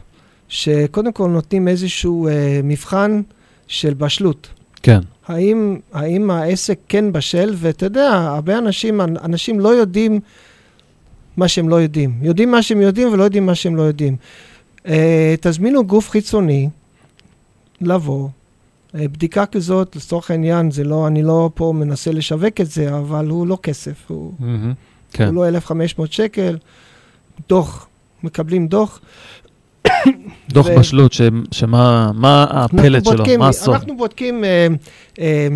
שקודם 0.47 1.11
כל 1.11 1.29
נותנים 1.29 1.67
איזשהו 1.67 2.27
uh, 2.27 2.31
מבחן 2.63 3.21
של 3.67 3.93
בשלות. 3.93 4.47
כן. 4.83 4.99
האם, 5.27 5.79
האם 5.93 6.31
העסק 6.31 6.79
כן 6.89 7.11
בשל, 7.11 7.53
ואתה 7.57 7.85
יודע, 7.85 8.09
הרבה 8.11 8.57
אנשים, 8.57 9.01
אנשים 9.01 9.59
לא 9.59 9.69
יודעים 9.69 10.19
מה 11.37 11.47
שהם 11.47 11.69
לא 11.69 11.75
יודעים. 11.75 12.13
יודעים 12.21 12.51
מה 12.51 12.61
שהם 12.61 12.81
יודעים 12.81 13.13
ולא 13.13 13.23
יודעים 13.23 13.45
מה 13.45 13.55
שהם 13.55 13.75
לא 13.75 13.81
יודעים. 13.81 14.15
Uh, 14.77 14.89
תזמינו 15.41 15.87
גוף 15.87 16.09
חיצוני 16.09 16.69
לבוא. 17.81 18.29
Uh, 18.93 19.07
בדיקה 19.07 19.45
כזאת, 19.45 19.95
לצורך 19.95 20.31
העניין, 20.31 20.71
זה 20.71 20.83
לא, 20.83 21.07
אני 21.07 21.23
לא 21.23 21.49
פה 21.55 21.73
מנסה 21.75 22.11
לשווק 22.11 22.61
את 22.61 22.71
זה, 22.71 22.97
אבל 22.97 23.27
הוא 23.27 23.47
לא 23.47 23.57
כסף, 23.63 23.93
הוא, 24.07 24.33
כן. 25.11 25.25
הוא 25.25 25.33
לא 25.33 25.47
1,500 25.47 26.11
שקל. 26.13 26.57
דוח, 27.49 27.87
מקבלים 28.23 28.67
דוח. 28.67 28.99
דוח 30.49 30.67
ו- 30.67 30.79
בשלות, 30.79 31.13
ש- 31.13 31.21
שמה 31.51 32.11
מה 32.15 32.43
הפלט 32.49 33.05
שלו, 33.05 33.17
בודקים- 33.17 33.39
מה 33.39 33.47
הסוד? 33.49 33.73
אנחנו 33.73 33.97
בודקים 33.97 34.43
אה, 34.43 34.67
אה, 35.19 35.47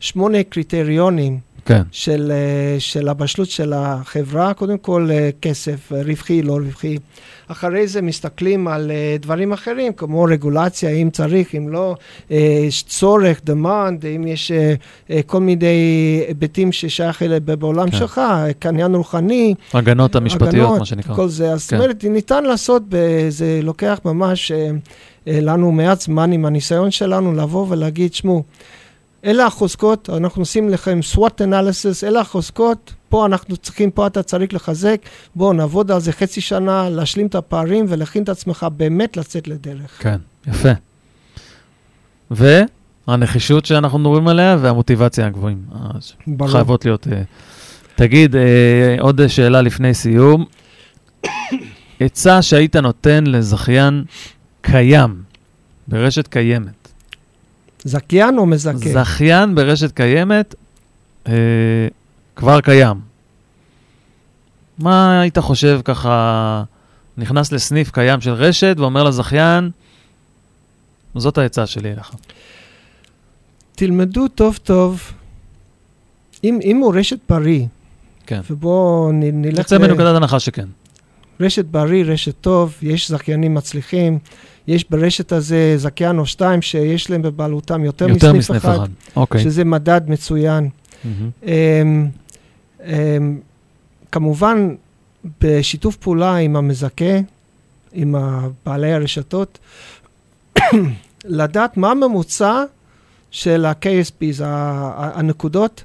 שמונה 0.00 0.42
קריטריונים 0.42 1.38
כן, 1.64 1.82
של, 1.92 2.32
אה, 2.34 2.80
של 2.80 3.08
הבשלות 3.08 3.50
של 3.50 3.72
החברה, 3.76 4.54
קודם 4.54 4.78
כל 4.78 5.08
אה, 5.10 5.30
כסף, 5.42 5.92
אה, 5.92 6.02
רווחי, 6.02 6.42
לא 6.42 6.52
רווחי. 6.52 6.98
אחרי 7.48 7.86
זה 7.86 8.02
מסתכלים 8.02 8.68
על 8.68 8.90
דברים 9.20 9.52
אחרים, 9.52 9.92
כמו 9.92 10.22
רגולציה, 10.22 10.90
אם 10.90 11.10
צריך, 11.12 11.54
אם 11.54 11.68
לא, 11.68 11.96
יש 12.30 12.82
צורך, 12.82 13.40
demand, 13.46 14.06
אם 14.16 14.26
יש 14.26 14.52
כל 15.26 15.40
מיני 15.40 16.24
היבטים 16.28 16.72
ששייך 16.72 17.22
בעולם 17.44 17.90
כן. 17.90 17.98
שלך, 17.98 18.20
קניין 18.58 18.94
רוחני, 18.94 19.54
הגנות 19.74 20.16
המשפטיות, 20.16 20.54
הגנות, 20.54 20.78
מה 20.78 20.84
שנקרא. 20.84 21.14
כל 21.14 21.28
זה. 21.28 21.52
אז 21.52 21.60
זאת 21.60 21.70
כן. 21.70 21.76
אומרת, 21.76 22.04
ניתן 22.04 22.44
לעשות, 22.44 22.82
זה 23.28 23.60
לוקח 23.62 23.98
ממש 24.04 24.52
לנו 25.26 25.72
מעט 25.72 26.00
זמן 26.00 26.32
עם 26.32 26.44
הניסיון 26.44 26.90
שלנו 26.90 27.32
לבוא 27.32 27.66
ולהגיד, 27.68 28.14
שמעו, 28.14 28.42
אלה 29.24 29.46
החוזקות, 29.46 30.10
אנחנו 30.10 30.42
עושים 30.42 30.68
לכם 30.68 31.00
SWOT 31.14 31.40
analysis, 31.40 32.06
אלה 32.06 32.20
החוזקות, 32.20 32.92
פה 33.08 33.26
אנחנו 33.26 33.56
צריכים, 33.56 33.90
פה 33.90 34.06
אתה 34.06 34.22
צריך 34.22 34.54
לחזק, 34.54 35.00
בואו 35.34 35.52
נעבוד 35.52 35.90
על 35.90 36.00
זה 36.00 36.12
חצי 36.12 36.40
שנה, 36.40 36.90
להשלים 36.90 37.26
את 37.26 37.34
הפערים 37.34 37.86
ולהכין 37.88 38.22
את 38.22 38.28
עצמך 38.28 38.66
באמת 38.76 39.16
לצאת 39.16 39.48
לדרך. 39.48 40.02
כן, 40.02 40.18
יפה. 40.46 40.68
והנחישות 42.30 43.66
שאנחנו 43.66 43.98
מדברים 43.98 44.28
עליה 44.28 44.56
והמוטיבציה 44.60 45.26
הגבוהים, 45.26 45.62
אה, 45.74 45.78
ברור. 46.26 46.50
חייבות 46.50 46.84
להיות 46.84 47.08
אה, 47.08 47.22
תגיד, 47.94 48.36
אה, 48.36 48.96
עוד 49.00 49.26
שאלה 49.26 49.62
לפני 49.62 49.94
סיום. 49.94 50.44
עצה 52.00 52.42
שהיית 52.42 52.76
נותן 52.76 53.24
לזכיין 53.26 54.04
קיים, 54.60 55.22
ברשת 55.88 56.28
קיימת. 56.28 56.83
זכיין 57.84 58.38
או 58.38 58.46
מזכה? 58.46 58.92
זכיין 58.92 59.54
ברשת 59.54 59.92
קיימת, 59.92 60.54
אה, 61.26 61.32
כבר 62.36 62.60
קיים. 62.60 63.00
מה 64.78 65.20
היית 65.20 65.38
חושב 65.38 65.80
ככה, 65.84 66.64
נכנס 67.16 67.52
לסניף 67.52 67.90
קיים 67.90 68.20
של 68.20 68.30
רשת 68.30 68.76
ואומר 68.78 69.02
לזכיין, 69.02 69.70
זאת 71.14 71.38
העצה 71.38 71.66
שלי 71.66 71.92
אליך. 71.92 72.14
תלמדו 73.74 74.28
טוב 74.28 74.58
טוב, 74.62 75.12
אם, 76.44 76.58
אם 76.64 76.76
הוא 76.76 76.94
רשת 76.94 77.18
בריא, 77.28 77.66
כן. 78.26 78.40
ובואו 78.50 79.10
נלך 79.12 79.58
נצא 79.58 79.78
מנקודת 79.78 80.16
הנחה 80.16 80.40
שכן. 80.40 80.68
רשת 81.40 81.64
בריא, 81.64 82.04
רשת 82.04 82.34
טוב, 82.40 82.74
יש 82.82 83.10
זכיינים 83.10 83.54
מצליחים, 83.54 84.18
יש 84.66 84.90
ברשת 84.90 85.32
הזה 85.32 85.74
זכיין 85.76 86.18
או 86.18 86.26
שתיים 86.26 86.62
שיש 86.62 87.10
להם 87.10 87.22
בבעלותם 87.22 87.84
יותר, 87.84 88.08
יותר 88.08 88.32
מסניף 88.32 88.50
מסניף 88.50 88.64
אחד, 88.64 88.74
אחד. 88.74 88.88
אוקיי. 89.16 89.40
שזה 89.40 89.64
מדד 89.64 90.00
מצוין. 90.06 90.68
מהמם. 91.04 91.30
אמ, 91.42 92.08
אמ, 92.86 93.38
כמובן, 94.12 94.74
בשיתוף 95.40 95.96
פעולה 95.96 96.36
עם 96.36 96.56
המזכה, 96.56 97.14
עם 97.92 98.14
בעלי 98.66 98.92
הרשתות, 98.92 99.58
לדעת 101.24 101.76
מה 101.76 101.90
הממוצע 101.90 102.64
של 103.30 103.64
ה-KSPs, 103.64 104.42
הנקודות 104.96 105.84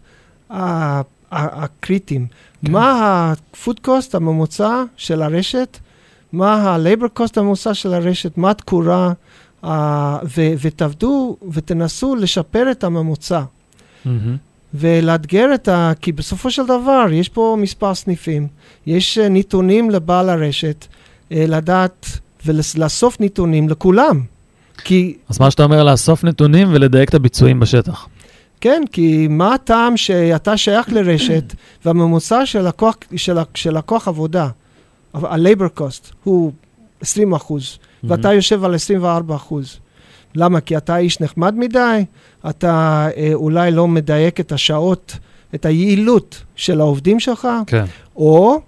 הקריטיים. 1.31 2.27
כן. 2.65 2.71
מה 2.71 2.91
ה-food 2.91 3.87
cost 3.87 4.09
הממוצע 4.13 4.83
של 4.97 5.21
הרשת, 5.21 5.77
מה 6.31 6.53
ה-labor 6.53 7.19
cost 7.19 7.33
הממוצע 7.35 7.73
של 7.73 7.93
הרשת, 7.93 8.37
מה 8.37 8.51
התקורה, 8.51 9.13
ה- 9.65 10.17
ו- 10.23 10.53
ותעבדו 10.61 11.37
ותנסו 11.51 12.15
לשפר 12.15 12.71
את 12.71 12.83
הממוצע. 12.83 13.41
מהמם. 14.05 14.37
ולאתגר 14.73 15.53
את 15.53 15.67
ה... 15.67 15.91
כי 16.01 16.11
בסופו 16.11 16.51
של 16.51 16.65
דבר, 16.65 17.05
יש 17.11 17.29
פה 17.29 17.57
מספר 17.59 17.95
סניפים, 17.95 18.47
יש 18.85 19.17
אה, 19.17 19.29
נתונים 19.29 19.89
לבעל 19.89 20.29
הרשת, 20.29 20.85
אה, 21.31 21.45
לדעת 21.47 22.05
ולאסוף 22.45 23.17
נתונים 23.19 23.69
לכולם. 23.69 24.21
כי, 24.83 25.17
אז 25.29 25.39
מה 25.39 25.51
שאתה 25.51 25.63
אומר, 25.63 25.83
לאסוף 25.83 26.23
נתונים 26.23 26.67
ולדייק 26.71 27.09
את 27.09 27.13
הביצועים 27.13 27.59
בשטח. 27.59 28.07
כן, 28.61 28.83
כי 28.91 29.27
מה 29.29 29.53
הטעם 29.53 29.97
שאתה 29.97 30.57
שייך 30.57 30.89
לרשת 30.93 31.53
והממוצע 31.85 32.45
של 32.45 32.61
לקוח, 32.61 32.95
של, 33.15 33.37
של 33.53 33.77
לקוח 33.77 34.07
עבודה, 34.07 34.49
ה-labor 35.13 35.79
cost, 35.79 36.13
הוא 36.23 36.51
20 37.01 37.33
אחוז, 37.33 37.77
ואתה 38.03 38.33
יושב 38.33 38.63
על 38.63 38.75
24 38.75 39.35
אחוז. 39.35 39.79
למה? 40.35 40.61
כי 40.61 40.77
אתה 40.77 40.97
איש 40.97 41.21
נחמד 41.21 41.55
מדי, 41.57 42.03
אתה 42.49 43.07
אה, 43.17 43.29
אולי 43.33 43.71
לא 43.71 43.87
מדייק 43.87 44.39
את 44.39 44.51
השעות, 44.51 45.17
את 45.55 45.65
היעילות 45.65 46.41
של 46.55 46.79
העובדים 46.81 47.19
שלך, 47.19 47.47
כן. 47.67 47.85
או, 48.15 48.61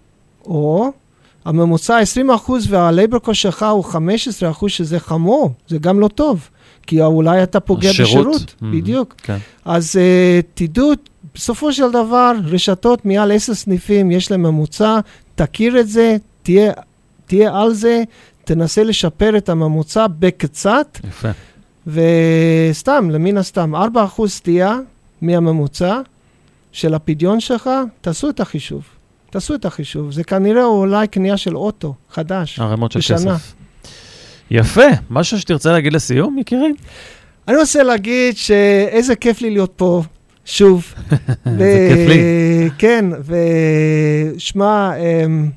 או 0.45 0.91
הממוצע 1.45 1.97
20 1.97 2.31
אחוז 2.31 2.65
והלייבר 2.73 3.19
קוסט 3.19 3.39
שלך 3.41 3.65
הוא 3.71 3.83
15 3.83 4.49
אחוז, 4.51 4.71
שזה 4.71 4.99
חמור, 4.99 5.51
זה 5.67 5.77
גם 5.77 5.99
לא 5.99 6.07
טוב, 6.07 6.49
כי 6.87 7.01
אולי 7.01 7.43
אתה 7.43 7.59
פוגע 7.59 7.89
השירות. 7.89 8.09
בשירות, 8.27 8.55
Mhm. 8.61 8.65
בדיוק. 8.73 9.15
כן. 9.23 9.37
אז 9.65 9.95
uh, 9.95 10.45
תדעו, 10.53 10.91
בסופו 11.35 11.73
של 11.73 11.89
דבר, 11.91 12.31
רשתות 12.43 13.05
מעל 13.05 13.31
10 13.31 13.53
סניפים, 13.53 14.11
יש 14.11 14.31
להם 14.31 14.41
ממוצע, 14.43 14.99
תכיר 15.35 15.79
את 15.79 15.87
זה, 15.87 16.17
תהיה, 16.43 16.71
תהיה 17.25 17.61
על 17.61 17.73
זה, 17.73 18.03
תנסה 18.43 18.83
לשפר 18.83 19.37
את 19.37 19.49
הממוצע 19.49 20.05
בקצת, 20.19 20.99
יפה. 21.09 21.29
וסתם, 21.87 23.09
למין 23.09 23.37
הסתם, 23.37 23.75
4% 23.75 24.27
סטייה 24.27 24.77
מהממוצע 25.21 25.99
של 26.71 26.93
הפדיון 26.93 27.39
שלך, 27.39 27.69
תעשו 28.01 28.29
את 28.29 28.39
החישוב. 28.39 28.83
תעשו 29.29 29.55
את 29.55 29.65
החישוב. 29.65 30.11
זה 30.11 30.23
כנראה 30.23 30.65
אולי 30.65 31.07
קנייה 31.07 31.37
של 31.37 31.57
אוטו 31.57 31.95
חדש. 32.09 32.59
ערימות 32.59 32.91
של 32.91 32.99
בשנה. 32.99 33.17
כסף. 33.17 33.53
יפה. 34.51 34.87
משהו 35.09 35.39
שתרצה 35.39 35.71
להגיד 35.71 35.93
לסיום, 35.93 36.37
יקירי? 36.37 36.71
אני 37.47 37.57
רוצה 37.57 37.83
להגיד 37.83 38.37
שאיזה 38.37 39.15
כיף 39.15 39.41
לי 39.41 39.49
להיות 39.49 39.73
פה, 39.75 40.03
שוב. 40.45 40.93
זה 41.59 41.89
כיף 41.89 42.07
לי. 42.07 42.69
כן, 42.77 43.05
ושמע, 44.35 44.91
אמ, 44.97 45.49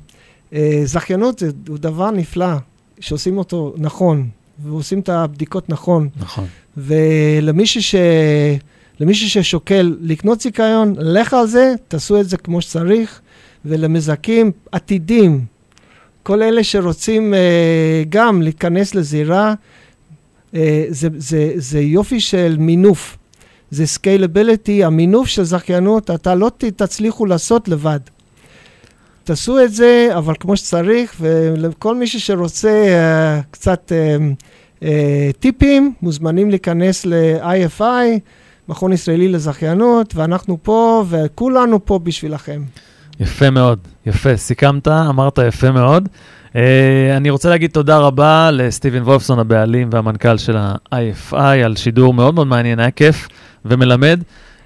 זכיינות 0.85 1.39
זה 1.39 1.49
הוא 1.67 1.77
דבר 1.77 2.11
נפלא, 2.11 2.55
שעושים 2.99 3.37
אותו 3.37 3.73
נכון, 3.77 4.29
ועושים 4.63 4.99
את 4.99 5.09
הבדיקות 5.09 5.69
נכון. 5.69 6.09
נכון. 6.17 6.45
ולמישהו 6.77 7.83
ש... 7.83 7.95
למישהו 8.99 9.29
ששוקל 9.29 9.95
לקנות 10.01 10.41
זיכיון, 10.41 10.95
לך 10.97 11.33
על 11.33 11.47
זה, 11.47 11.73
תעשו 11.87 12.21
את 12.21 12.29
זה 12.29 12.37
כמו 12.37 12.61
שצריך, 12.61 13.21
ולמזכים 13.65 14.51
עתידים, 14.71 15.45
כל 16.23 16.43
אלה 16.43 16.63
שרוצים 16.63 17.33
אה, 17.33 18.03
גם 18.09 18.41
להיכנס 18.41 18.95
לזירה, 18.95 19.53
אה, 20.55 20.85
זה, 20.89 21.07
זה, 21.17 21.51
זה 21.55 21.79
יופי 21.79 22.19
של 22.19 22.55
מינוף, 22.59 23.17
זה 23.71 23.87
scalability, 23.87 24.83
המינוף 24.83 25.27
של 25.27 25.43
זכיינות, 25.43 26.11
אתה 26.11 26.35
לא 26.35 26.51
תצליחו 26.57 27.25
לעשות 27.25 27.67
לבד. 27.67 27.99
תעשו 29.25 29.63
את 29.63 29.73
זה, 29.73 30.09
אבל 30.17 30.33
כמו 30.39 30.57
שצריך, 30.57 31.15
ולכל 31.19 31.95
מישהו 31.95 32.19
שרוצה 32.19 32.69
אה, 32.69 33.41
קצת 33.51 33.91
אה, 33.91 34.17
אה, 34.83 35.29
טיפים, 35.39 35.93
מוזמנים 36.01 36.49
להיכנס 36.49 37.05
ל-IFI, 37.05 38.19
מכון 38.69 38.93
ישראלי 38.93 39.27
לזכיינות, 39.27 40.15
ואנחנו 40.15 40.57
פה, 40.63 41.05
וכולנו 41.09 41.85
פה 41.85 41.99
בשבילכם. 41.99 42.61
יפה 43.19 43.49
מאוד, 43.49 43.79
יפה, 44.05 44.37
סיכמת, 44.37 44.87
אמרת 44.87 45.39
יפה 45.47 45.71
מאוד. 45.71 46.09
Uh, 46.53 46.57
אני 47.17 47.29
רוצה 47.29 47.49
להגיד 47.49 47.71
תודה 47.71 47.97
רבה 47.97 48.49
לסטיבן 48.51 49.01
וולפסון, 49.01 49.39
הבעלים 49.39 49.89
והמנכ"ל 49.91 50.37
של 50.37 50.57
ה-IFI, 50.57 51.35
על 51.65 51.75
שידור 51.75 52.13
מאוד 52.13 52.33
מאוד 52.33 52.47
מעניין, 52.47 52.79
היה 52.79 52.91
כיף 52.91 53.27
ומלמד. 53.65 54.19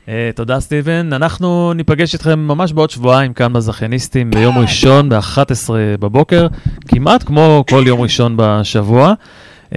Uh, 0.10 0.12
תודה 0.36 0.60
סטיבן. 0.60 1.14
אנחנו 1.14 1.74
ניפגש 1.74 2.14
איתכם 2.14 2.40
ממש 2.40 2.74
בעוד 2.74 2.90
שבועיים 2.90 3.34
כאן 3.34 3.54
בזכייניסטים 3.54 4.32
ביום 4.32 4.58
ראשון 4.58 5.10
ב-11 5.10 5.70
בבוקר, 6.00 6.48
כמעט 6.88 7.24
כמו 7.24 7.64
כל 7.70 7.84
יום 7.88 8.02
ראשון 8.02 8.34
בשבוע. 8.38 9.14
Uh, 9.70 9.74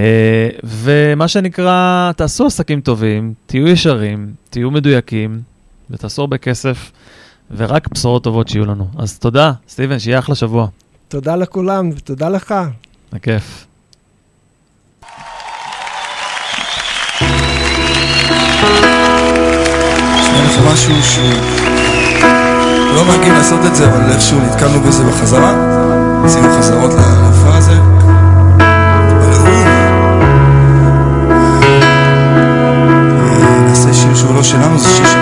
ומה 0.65 1.29
שנקרא, 1.29 2.13
תעשו 2.17 2.47
עסקים 2.47 2.81
טובים, 2.81 3.35
תהיו 3.47 3.69
ישרים, 3.69 4.33
תהיו 4.51 4.71
מדויקים 4.71 5.41
ותעשו 5.91 6.23
הרבה 6.23 6.39
כסף. 6.39 6.93
ורק 7.57 7.89
בשורות 7.89 8.25
טובות 8.25 8.49
שיהיו 8.49 8.65
לנו. 8.65 8.89
אז 8.99 9.19
תודה, 9.19 9.53
סטיבן, 9.69 9.99
שיהיה 9.99 10.19
אחלה 10.19 10.35
שבוע. 10.35 10.67
תודה 11.09 11.37
לכולם, 11.37 11.91
ותודה 11.97 12.29
לך. 12.29 12.55
בכיף. 13.13 13.67
שנייה 18.61 19.02
לך 20.45 20.73
משהו 20.73 21.03
שהוא 21.03 21.25
לא 22.95 23.05
מרגיל 23.05 23.33
לעשות 23.33 23.61
את 23.67 23.77
זה, 23.77 23.89
אבל 23.89 24.13
איכשהו 24.13 24.39
נתקלנו 24.41 24.81
בזה 24.81 25.05
בחזרה. 25.05 25.55
עשינו 26.25 26.49
חזרות. 26.59 26.91
בנאום. 29.21 29.67
אה, 33.21 33.61
נעשה 33.69 33.95
שיר 33.95 34.15
שהוא 34.15 34.35
לא 34.35 34.43
שלנו, 34.43 34.79
זה 34.79 34.89
שיר 34.89 35.22